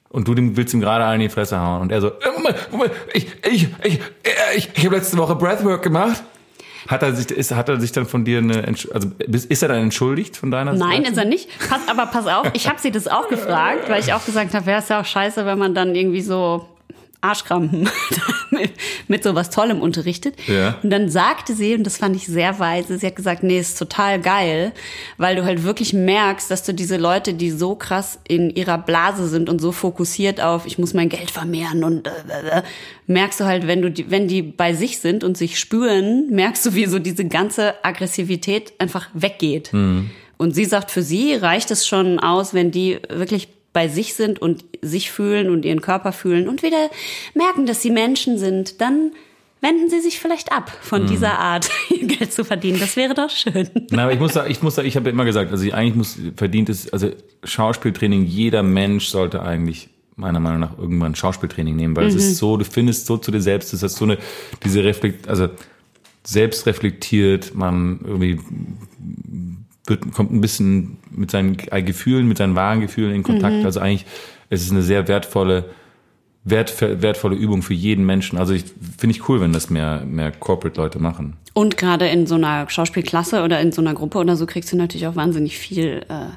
[0.09, 2.90] und du dem willst ihm gerade einen in die Fresse hauen und er so, äh,
[3.14, 3.94] ich, ich, ich,
[4.24, 6.24] äh, ich, ich habe letzte Woche Breathwork gemacht.
[6.89, 9.82] Hat er sich, ist, hat er sich dann von dir eine, also ist er dann
[9.82, 11.11] entschuldigt von deiner Nein, Seite?
[11.12, 11.48] ist er nicht.
[11.69, 14.66] Pass, aber pass auf, ich habe sie das auch gefragt, weil ich auch gesagt habe,
[14.66, 16.66] wäre es ja auch scheiße, wenn man dann irgendwie so
[17.20, 17.88] Arschkrampen
[18.51, 18.72] mit,
[19.09, 20.36] mit so was Tollem unterrichtet.
[20.47, 20.78] Ja.
[20.82, 23.78] Und dann sagte sie, und das fand ich sehr weise, sie hat gesagt, nee, ist
[23.78, 24.72] total geil,
[25.18, 29.28] weil du halt wirklich merkst, dass du diese Leute, die so krass in ihrer Blase
[29.28, 32.62] sind und so fokussiert auf, ich muss mein Geld vermehren und äh, äh, äh,
[33.06, 36.64] merkst du halt, wenn du die, wenn die bei sich sind und sich spüren, merkst
[36.66, 39.72] du, wie so diese ganze Aggressivität einfach weggeht.
[40.40, 44.42] Und sie sagt, für sie reicht es schon aus, wenn die wirklich bei sich sind
[44.42, 46.90] und sich fühlen und ihren Körper fühlen und wieder
[47.34, 49.12] merken, dass sie Menschen sind, dann
[49.60, 52.80] wenden sie sich vielleicht ab von dieser Art, ihr Geld zu verdienen.
[52.80, 53.68] Das wäre doch schön.
[53.90, 56.18] Na, aber ich muss da, ich muss da, ich habe immer gesagt, also eigentlich muss
[56.36, 57.10] verdient es, also
[57.44, 62.56] Schauspieltraining, jeder Mensch sollte eigentlich meiner Meinung nach irgendwann Schauspieltraining nehmen, weil es ist so,
[62.56, 64.18] du findest so zu dir selbst, das ist so eine,
[64.64, 65.48] diese Reflekt, also
[66.24, 68.38] selbst reflektiert, man irgendwie
[69.90, 73.64] wird, kommt ein bisschen mit seinen Gefühlen, mit seinen wahren Gefühlen in Kontakt.
[73.64, 74.06] Also eigentlich,
[74.48, 75.66] es ist eine sehr wertvolle,
[76.44, 78.38] wert, wertvolle Übung für jeden Menschen.
[78.38, 78.64] Also ich
[78.96, 81.36] finde ich cool, wenn das mehr, mehr Corporate-Leute machen.
[81.52, 84.76] Und gerade in so einer Schauspielklasse oder in so einer Gruppe oder so kriegst du
[84.76, 86.30] natürlich auch wahnsinnig viel äh,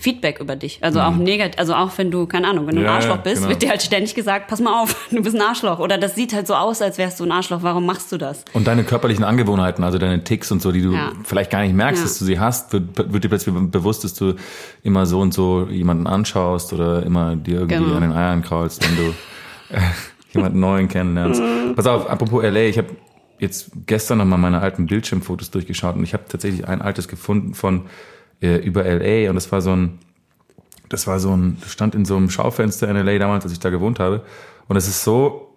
[0.00, 0.78] Feedback über dich.
[0.82, 2.88] Also auch negativ, also auch wenn du, keine Ahnung, wenn du ein Mhm.
[2.88, 3.48] Ja, Arschloch ja, bist, genau.
[3.50, 5.78] wird dir halt ständig gesagt, pass mal auf, du bist ein Arschloch.
[5.78, 8.44] Oder das sieht halt so aus, als wärst du ein Arschloch, warum machst du das?
[8.54, 11.12] Und deine körperlichen Angewohnheiten, also deine Ticks und so, die du Ja.
[11.24, 12.08] vielleicht gar nicht merkst, Ja.
[12.08, 14.34] dass du sie hast, wird, wird dir plötzlich bewusst, dass du
[14.82, 17.94] immer so und so jemanden anschaust oder immer dir irgendwie Genau.
[17.96, 19.14] an den Eiern kraulst, wenn du
[19.76, 19.80] äh,
[20.32, 21.42] jemanden neuen kennenlernst.
[21.76, 22.88] Pass auf, apropos LA, ich habe
[23.38, 27.54] jetzt gestern noch mal meine alten Bildschirmfotos durchgeschaut und ich habe tatsächlich ein altes gefunden
[27.54, 27.82] von
[28.40, 29.98] äh, über LA und das war so ein
[30.90, 33.60] das war so ein, das stand in so einem Schaufenster in LA damals, als ich
[33.60, 34.22] da gewohnt habe.
[34.68, 35.54] Und es ist so,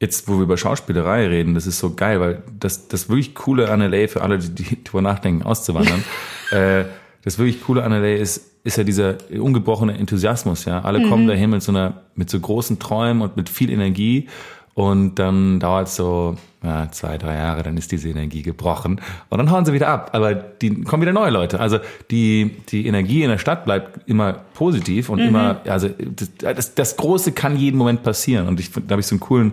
[0.00, 3.70] jetzt wo wir über Schauspielerei reden, das ist so geil, weil das, das wirklich Coole
[3.70, 6.02] an LA für alle, die, die drüber nachdenken, auszuwandern,
[6.50, 6.84] äh,
[7.22, 10.80] das wirklich Coole an LA ist, ist ja dieser ungebrochene Enthusiasmus, ja.
[10.80, 14.28] Alle kommen dahin mit so einer, mit so großen Träumen und mit viel Energie.
[14.74, 19.00] Und dann dauert es so ja, zwei, drei Jahre, dann ist diese Energie gebrochen.
[19.28, 20.10] Und dann hauen sie wieder ab.
[20.14, 21.60] Aber die kommen wieder neue Leute.
[21.60, 21.78] Also
[22.10, 26.96] die, die Energie in der Stadt bleibt immer positiv und immer, also das, das, das
[26.96, 28.48] Große kann jeden Moment passieren.
[28.48, 29.52] Und ich, da habe ich so einen coolen,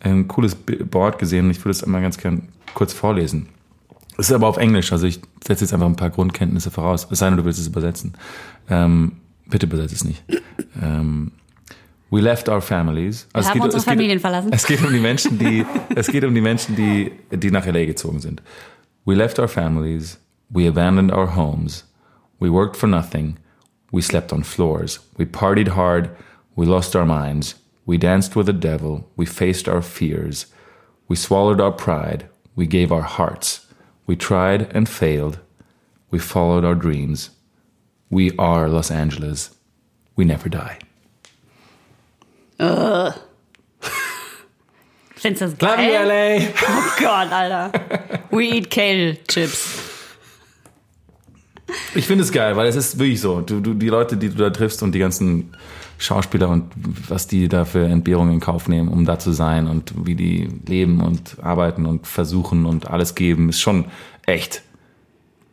[0.00, 3.48] ein cooles Board gesehen und ich würde es einmal ganz gern kurz vorlesen.
[4.18, 7.06] Es ist aber auf Englisch, also ich setze jetzt einfach ein paar Grundkenntnisse voraus.
[7.10, 8.14] Es sei denn, du willst es übersetzen.
[8.68, 9.12] Ähm,
[9.46, 10.22] bitte übersetze es nicht.
[10.82, 11.32] Ähm,
[12.12, 13.26] we left our families.
[13.32, 14.52] Also haben unsere Familien verlassen.
[14.52, 15.64] Es geht um die Menschen, die,
[15.96, 18.42] es geht um die Menschen, die, die nach LA gezogen sind.
[19.06, 20.18] We left our families.
[20.50, 21.84] We abandoned our homes.
[22.38, 23.38] We worked for nothing.
[23.90, 25.00] We slept on floors.
[25.16, 26.10] We partied hard.
[26.54, 27.56] We lost our minds.
[27.86, 29.10] We danced with the devil.
[29.16, 30.46] We faced our fears.
[31.08, 32.28] We swallowed our pride.
[32.54, 33.66] We gave our hearts.
[34.06, 35.38] We tried and failed.
[36.10, 37.30] We followed our dreams.
[38.10, 39.56] We are Los Angeles.
[40.14, 40.78] We never die.
[45.16, 46.06] Findest du das Love you, geil?
[46.08, 46.46] LA!
[46.68, 47.72] Oh Gott, Alter.
[48.30, 49.78] We eat kale chips.
[51.94, 53.40] Ich finde es geil, weil es ist wirklich so.
[53.40, 55.52] Du, du, die Leute, die du da triffst und die ganzen
[55.98, 56.72] Schauspieler und
[57.08, 60.48] was die da für Entbehrungen in Kauf nehmen, um da zu sein und wie die
[60.66, 63.86] leben und arbeiten und versuchen und alles geben, ist schon
[64.26, 64.62] echt.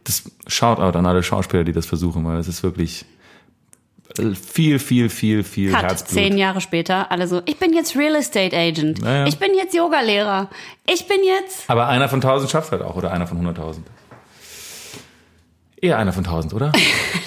[0.04, 3.06] Das Shoutout an alle Schauspieler, die das versuchen, weil es ist wirklich
[4.34, 6.14] viel, viel, viel, viel Cut, Herzblut.
[6.14, 9.00] zehn Jahre später, alle so, ich bin jetzt Real Estate Agent.
[9.04, 9.28] Ja, ja.
[9.28, 10.50] Ich bin jetzt Yogalehrer.
[10.88, 11.70] Ich bin jetzt...
[11.70, 13.78] Aber einer von 1000 schafft halt auch oder einer von 100.000.
[15.82, 16.72] Eher einer von 1000, oder?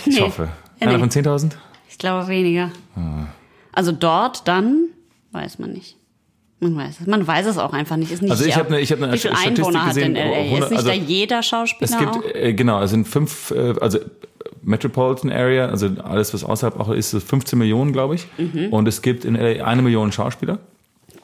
[0.05, 0.21] Ich Nee.
[0.23, 0.49] hoffe.
[0.81, 1.11] Ja, Einer nee.
[1.11, 1.53] von 10.000?
[1.89, 2.71] Ich glaube weniger.
[2.97, 3.27] Ah.
[3.73, 4.89] Also dort dann,
[5.31, 5.97] weiß man nicht.
[6.59, 7.07] Man weiß es.
[7.07, 8.11] Man weiß es auch einfach nicht.
[8.13, 10.15] Ist nicht Also ich habe eine, ich habe eine Statistik Einwohner hat gesehen.
[10.15, 10.37] denn LA?
[10.39, 12.35] 100 ist nicht also da jeder Schauspieler es gibt auch?
[12.35, 13.99] äh, genau, es sind fünf, äh, also
[14.63, 18.27] Metropolitan Area, also alles was außerhalb auch ist, ist 15 Millionen, glaube ich.
[18.39, 18.69] Mhm.
[18.73, 20.59] Und es gibt in LA eine Million Schauspieler.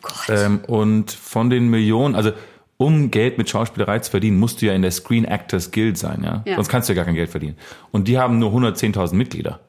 [0.03, 0.29] Gott.
[0.29, 2.33] Ähm, und von den Millionen, also
[2.77, 6.23] um Geld mit Schauspielerei zu verdienen, musst du ja in der Screen Actors Guild sein,
[6.23, 6.43] ja?
[6.47, 6.55] Ja.
[6.55, 7.57] Sonst kannst du ja gar kein Geld verdienen.
[7.91, 9.61] Und die haben nur 110.000 Mitglieder.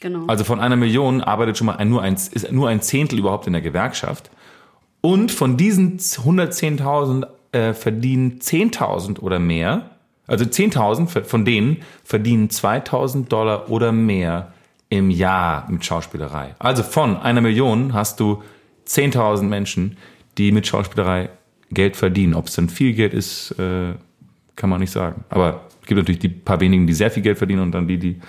[0.00, 0.26] genau.
[0.26, 3.46] Also von einer Million arbeitet schon mal ein, nur ein, ist nur ein Zehntel überhaupt
[3.46, 4.30] in der Gewerkschaft.
[5.00, 9.90] Und von diesen 110.000 äh, verdienen 10.000 oder mehr,
[10.26, 14.52] also 10.000 ver- von denen verdienen 2.000 Dollar oder mehr
[14.88, 16.54] im Jahr mit Schauspielerei.
[16.58, 18.42] Also von einer Million hast du
[18.86, 19.96] 10.000 Menschen,
[20.38, 21.30] die mit Schauspielerei
[21.70, 22.34] Geld verdienen.
[22.34, 23.94] Ob es dann viel Geld ist, äh,
[24.54, 25.24] kann man nicht sagen.
[25.28, 27.98] Aber es gibt natürlich die paar wenigen, die sehr viel Geld verdienen und dann die,
[27.98, 28.20] die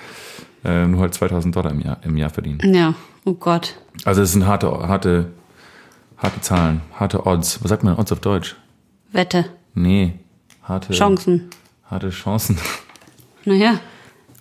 [0.66, 2.74] äh, nur halt 2.000 Dollar im Jahr, im Jahr verdienen.
[2.74, 2.96] ja,
[3.26, 3.76] oh Gott.
[4.06, 5.32] Also es sind harte, harte,
[6.18, 7.64] harte Zahlen, harte Odds.
[7.64, 8.56] Was sagt man Odds auf Deutsch?
[9.12, 9.46] Wette.
[9.76, 10.14] Nee,
[10.64, 11.50] harte Chancen.
[11.90, 12.58] Harte Chancen.
[13.46, 13.80] Naja.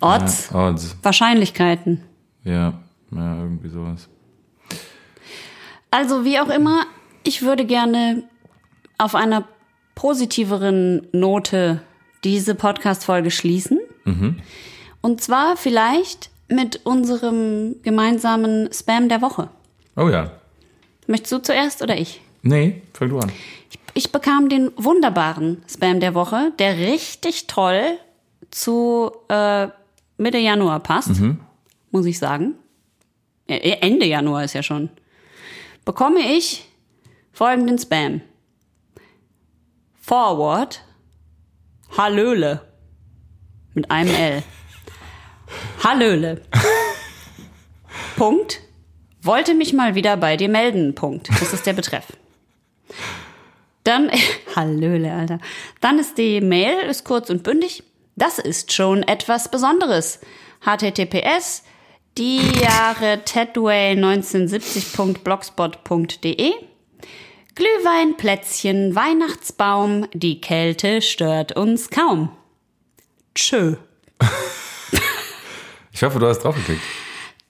[0.01, 0.51] Odds.
[0.52, 0.97] Ja, Odds.
[1.02, 2.02] Wahrscheinlichkeiten.
[2.44, 2.74] Ja,
[3.10, 4.09] ja, irgendwie sowas.
[5.90, 6.85] Also wie auch immer,
[7.23, 8.24] ich würde gerne
[8.98, 9.44] auf einer
[9.94, 11.81] positiveren Note
[12.24, 13.78] diese Podcast-Folge schließen.
[15.01, 19.48] Und zwar vielleicht mit unserem gemeinsamen Spam der Woche.
[19.97, 20.31] Oh ja.
[21.06, 22.20] Möchtest du zuerst oder ich?
[22.43, 23.32] Nee, fang du an.
[23.94, 27.98] Ich bekam den wunderbaren Spam der Woche, der richtig toll
[28.51, 29.68] zu äh,
[30.18, 31.20] Mitte Januar passt,
[31.90, 32.55] muss ich sagen.
[33.47, 34.90] Ende Januar ist ja schon.
[35.84, 36.68] Bekomme ich
[37.32, 38.20] folgenden Spam.
[40.01, 40.82] Forward.
[41.97, 42.62] Hallöle.
[43.74, 44.43] Mit einem L.
[45.84, 46.43] Hallöle.
[48.16, 48.60] Punkt.
[49.22, 50.94] Wollte mich mal wieder bei dir melden.
[50.94, 51.28] Punkt.
[51.40, 52.06] Das ist der Betreff.
[53.86, 54.10] Dann,
[54.56, 55.38] Hallöle, Alter.
[55.80, 57.82] Dann ist die Mail, ist kurz und bündig.
[58.16, 60.20] Das ist schon etwas Besonderes.
[60.64, 61.62] HTTPS,
[62.18, 66.52] die Jahre Tedway 1970.blogspot.de.
[67.54, 72.30] Glühwein, Plätzchen, Weihnachtsbaum, die Kälte stört uns kaum.
[73.34, 73.76] Tschö.
[75.92, 76.82] Ich hoffe, du hast draufgeklickt.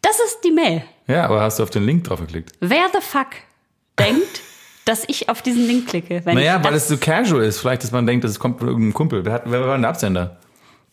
[0.02, 0.84] Das ist die Mail.
[1.08, 2.52] Ja, aber hast du auf den Link draufgeklickt?
[2.60, 3.30] Wer the fuck
[3.98, 4.40] denkt,
[4.86, 6.22] dass ich auf diesen Link klicke?
[6.24, 7.58] Naja, weil es so casual ist.
[7.58, 9.24] Vielleicht, dass man denkt, das kommt von irgendeinem Kumpel.
[9.24, 10.38] Wer, hat, wer war denn der Absender?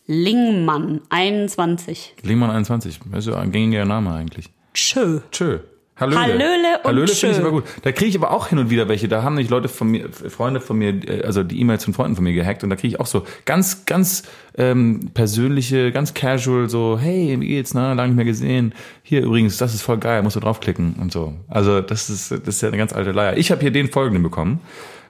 [0.07, 2.15] Lingmann 21.
[2.23, 2.99] Lingmann 21.
[3.11, 4.49] Das ist ja ein gängiger Name eigentlich.
[4.73, 5.21] Tschö.
[5.31, 5.59] Tschö.
[5.95, 6.19] Hallöle.
[6.19, 7.63] Hallöle und Hallöle finde ich aber gut.
[7.83, 9.07] Da kriege ich aber auch hin und wieder welche.
[9.07, 12.15] Da haben nicht Leute von mir, Freunde von mir, äh, also die E-Mails von Freunden
[12.15, 14.23] von mir gehackt und da kriege ich auch so ganz, ganz
[14.57, 18.73] ähm, persönliche, ganz casual, so, hey, wie geht's, na, lange nicht mehr gesehen.
[19.03, 21.35] Hier übrigens, das ist voll geil, musst du draufklicken und so.
[21.47, 23.37] Also das ist, das ist ja eine ganz alte Leier.
[23.37, 24.61] Ich habe hier den folgenden bekommen.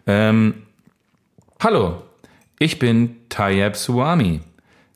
[0.06, 0.56] Ähm,
[1.64, 2.02] Hallo,
[2.60, 4.42] ich bin Tayyab Suwami.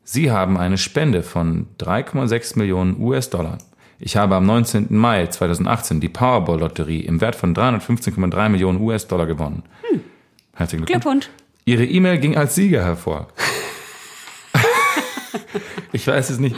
[0.03, 3.57] Sie haben eine Spende von 3,6 Millionen US-Dollar.
[3.99, 4.87] Ich habe am 19.
[4.89, 9.63] Mai 2018 die Powerball-Lotterie im Wert von 315,3 Millionen US-Dollar gewonnen.
[10.53, 11.25] Herzlichen Glückwunsch.
[11.25, 11.29] Glückwunsch.
[11.65, 13.27] Ihre E-Mail ging als Sieger hervor.
[15.91, 16.55] ich weiß es nicht.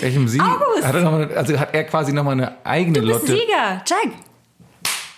[0.00, 0.42] Welchem Sieg?
[0.42, 0.86] August!
[0.86, 3.40] Hat er noch mal, also hat er quasi nochmal eine eigene Du bist Lotterie.
[3.40, 3.82] Sieger.
[3.84, 4.12] Check.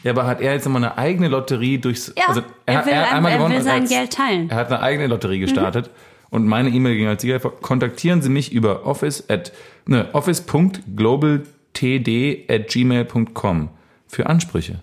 [0.04, 2.12] Ja, aber hat er jetzt nochmal eine eigene Lotterie durchs.
[2.16, 4.48] Ja, also er will ein- er will gewonnen und sein als- Geld teilen.
[4.48, 5.90] Er hat eine eigene Lotterie gestartet
[6.30, 7.38] und meine E-Mail ging als Sieger.
[7.40, 9.52] Kontaktieren Sie mich über office at
[9.86, 13.68] ne, office.globaltd at gmail.com
[14.06, 14.80] für Ansprüche.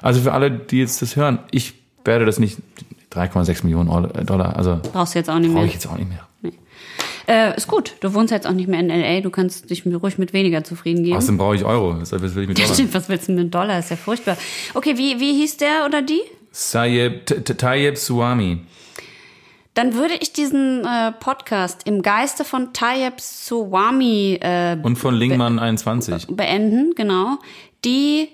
[0.00, 1.74] Also für alle, die jetzt das hören, ich
[2.04, 2.58] werde das nicht
[3.12, 5.66] 3,6 Millionen Euro- Dollar, also Brauchst du jetzt auch nicht brauche mehr.
[5.66, 6.26] ich jetzt auch nicht mehr.
[7.28, 7.94] Äh, ist gut.
[8.00, 9.20] Du wohnst jetzt auch nicht mehr in L.A.
[9.20, 11.16] Du kannst dich ruhig mit weniger zufrieden geben.
[11.16, 12.00] Außerdem brauche ich Euro.
[12.00, 12.74] Was will ich mit Dollar?
[12.74, 13.78] stimmt, was willst du mit Dollar?
[13.78, 14.36] Ist ja furchtbar.
[14.74, 16.20] Okay, wie, wie hieß der oder die?
[16.50, 18.62] Sayeb, T- T- Tayyip Suwami.
[19.74, 25.58] Dann würde ich diesen äh, Podcast im Geiste von Tayyip Suwami äh, Und von Lingman
[25.58, 26.26] 21.
[26.28, 27.38] beenden, genau.
[27.84, 28.28] Die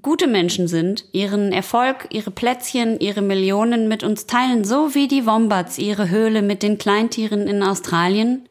[0.00, 5.26] gute Menschen sind, ihren Erfolg, ihre Plätzchen, ihre Millionen mit uns teilen, so wie die
[5.26, 8.47] Wombats ihre Höhle mit den Kleintieren in Australien,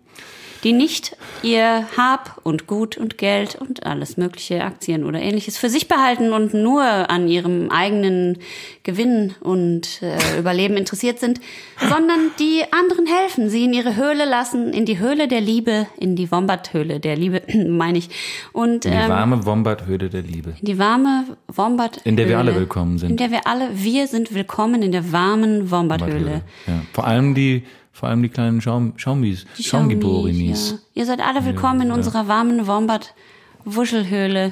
[0.68, 5.70] die nicht ihr Hab und Gut und Geld und alles mögliche Aktien oder ähnliches für
[5.70, 8.40] sich behalten und nur an ihrem eigenen
[8.84, 11.40] Gewinn und äh, Überleben interessiert sind,
[11.80, 16.18] sondern die anderen helfen, sie in ihre Höhle lassen, in die Höhle der Liebe, in
[16.18, 18.10] die Wombat-Höhle der Liebe, meine ich.
[18.52, 20.54] Und Die ähm, warme Wombat-Höhle der Liebe.
[20.62, 22.02] die warme Wombat.
[22.04, 23.12] In der wir alle willkommen sind.
[23.12, 26.42] In der wir alle, wir sind willkommen in der warmen Wombat-Höhle.
[26.68, 26.74] Ja.
[26.92, 27.64] Vor allem die,
[27.98, 29.64] vor allem die kleinen Schaum, Schaumis, Die.
[29.64, 30.78] Ja.
[30.94, 34.52] Ihr seid alle willkommen in unserer warmen Wombat-Wuschelhöhle.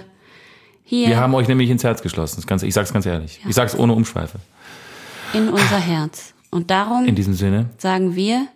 [0.84, 2.38] Hier Wir haben euch nämlich ins Herz geschlossen.
[2.38, 3.39] Das Ganze, ich sag's ganz ehrlich.
[3.47, 4.39] Ich sag's ohne Umschweife.
[5.34, 6.34] in unser Herz.
[6.49, 8.47] Und darum In diesem Sinne, sagen wir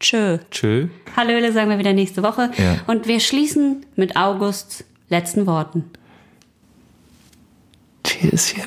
[0.00, 0.38] Tschö.
[0.50, 0.88] tschö.
[1.16, 2.50] Hallöle sagen wir wieder nächste Woche.
[2.58, 2.78] Ja.
[2.88, 5.84] Und wir schließen mit Augusts letzten Worten.
[8.02, 8.64] Tschüsschen.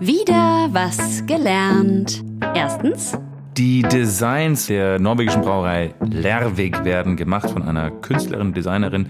[0.00, 2.24] Wieder was gelernt.
[2.54, 3.18] Erstens,
[3.56, 9.08] Die Designs der norwegischen Brauerei Lervig werden gemacht von einer Künstlerin, Designerin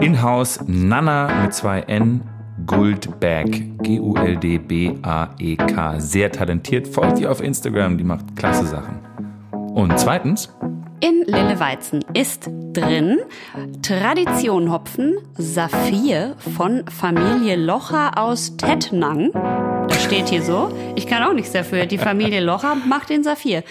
[0.00, 2.22] in-house Nana mit zwei N
[2.66, 3.44] Guldbag.
[3.82, 6.00] G-U-L-D-B-A-E-K.
[6.00, 6.88] Sehr talentiert.
[6.88, 8.98] Folgt ihr auf Instagram, die macht klasse Sachen.
[9.74, 10.54] Und zweitens,
[11.00, 13.18] In Lille Weizen ist drin
[13.82, 19.30] Tradition Hopfen Saphir von Familie Locher aus Tettnang.
[19.88, 20.72] Das steht hier so.
[20.96, 21.86] Ich kann auch nichts dafür.
[21.86, 23.62] Die Familie Locher macht den Saphir.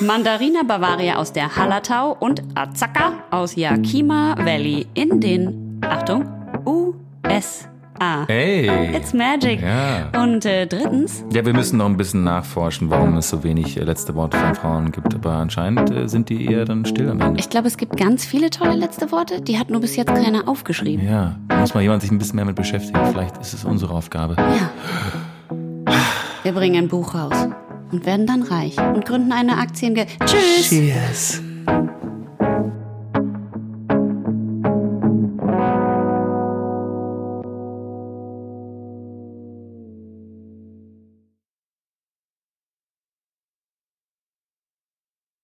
[0.00, 6.26] Mandarina Bavaria aus der Hallertau und Azaka aus Yakima Valley in den, Achtung,
[6.66, 8.26] USA.
[8.26, 8.94] hey.
[8.94, 9.62] It's magic.
[9.62, 10.10] Ja.
[10.22, 13.84] Und äh, drittens, Ja, wir müssen noch ein bisschen nachforschen, warum es so wenig äh,
[13.84, 15.14] letzte Worte von Frauen gibt.
[15.14, 17.40] Aber anscheinend äh, sind die eher dann still am Ende.
[17.40, 19.40] ich glaube, es gibt ganz viele tolle letzte Worte.
[19.40, 21.06] Die hat nur bis jetzt keiner aufgeschrieben.
[21.06, 22.98] Ja, da muss mal jemand sich ein bisschen mehr mit beschäftigen.
[23.12, 24.34] Vielleicht ist es unsere Aufgabe.
[24.38, 24.70] Ja.
[26.42, 27.48] Wir bringen ein Buch raus
[27.90, 30.06] und werden dann reich und gründen eine Aktienge.
[30.24, 30.68] Tschüss!
[30.68, 31.42] Cheers.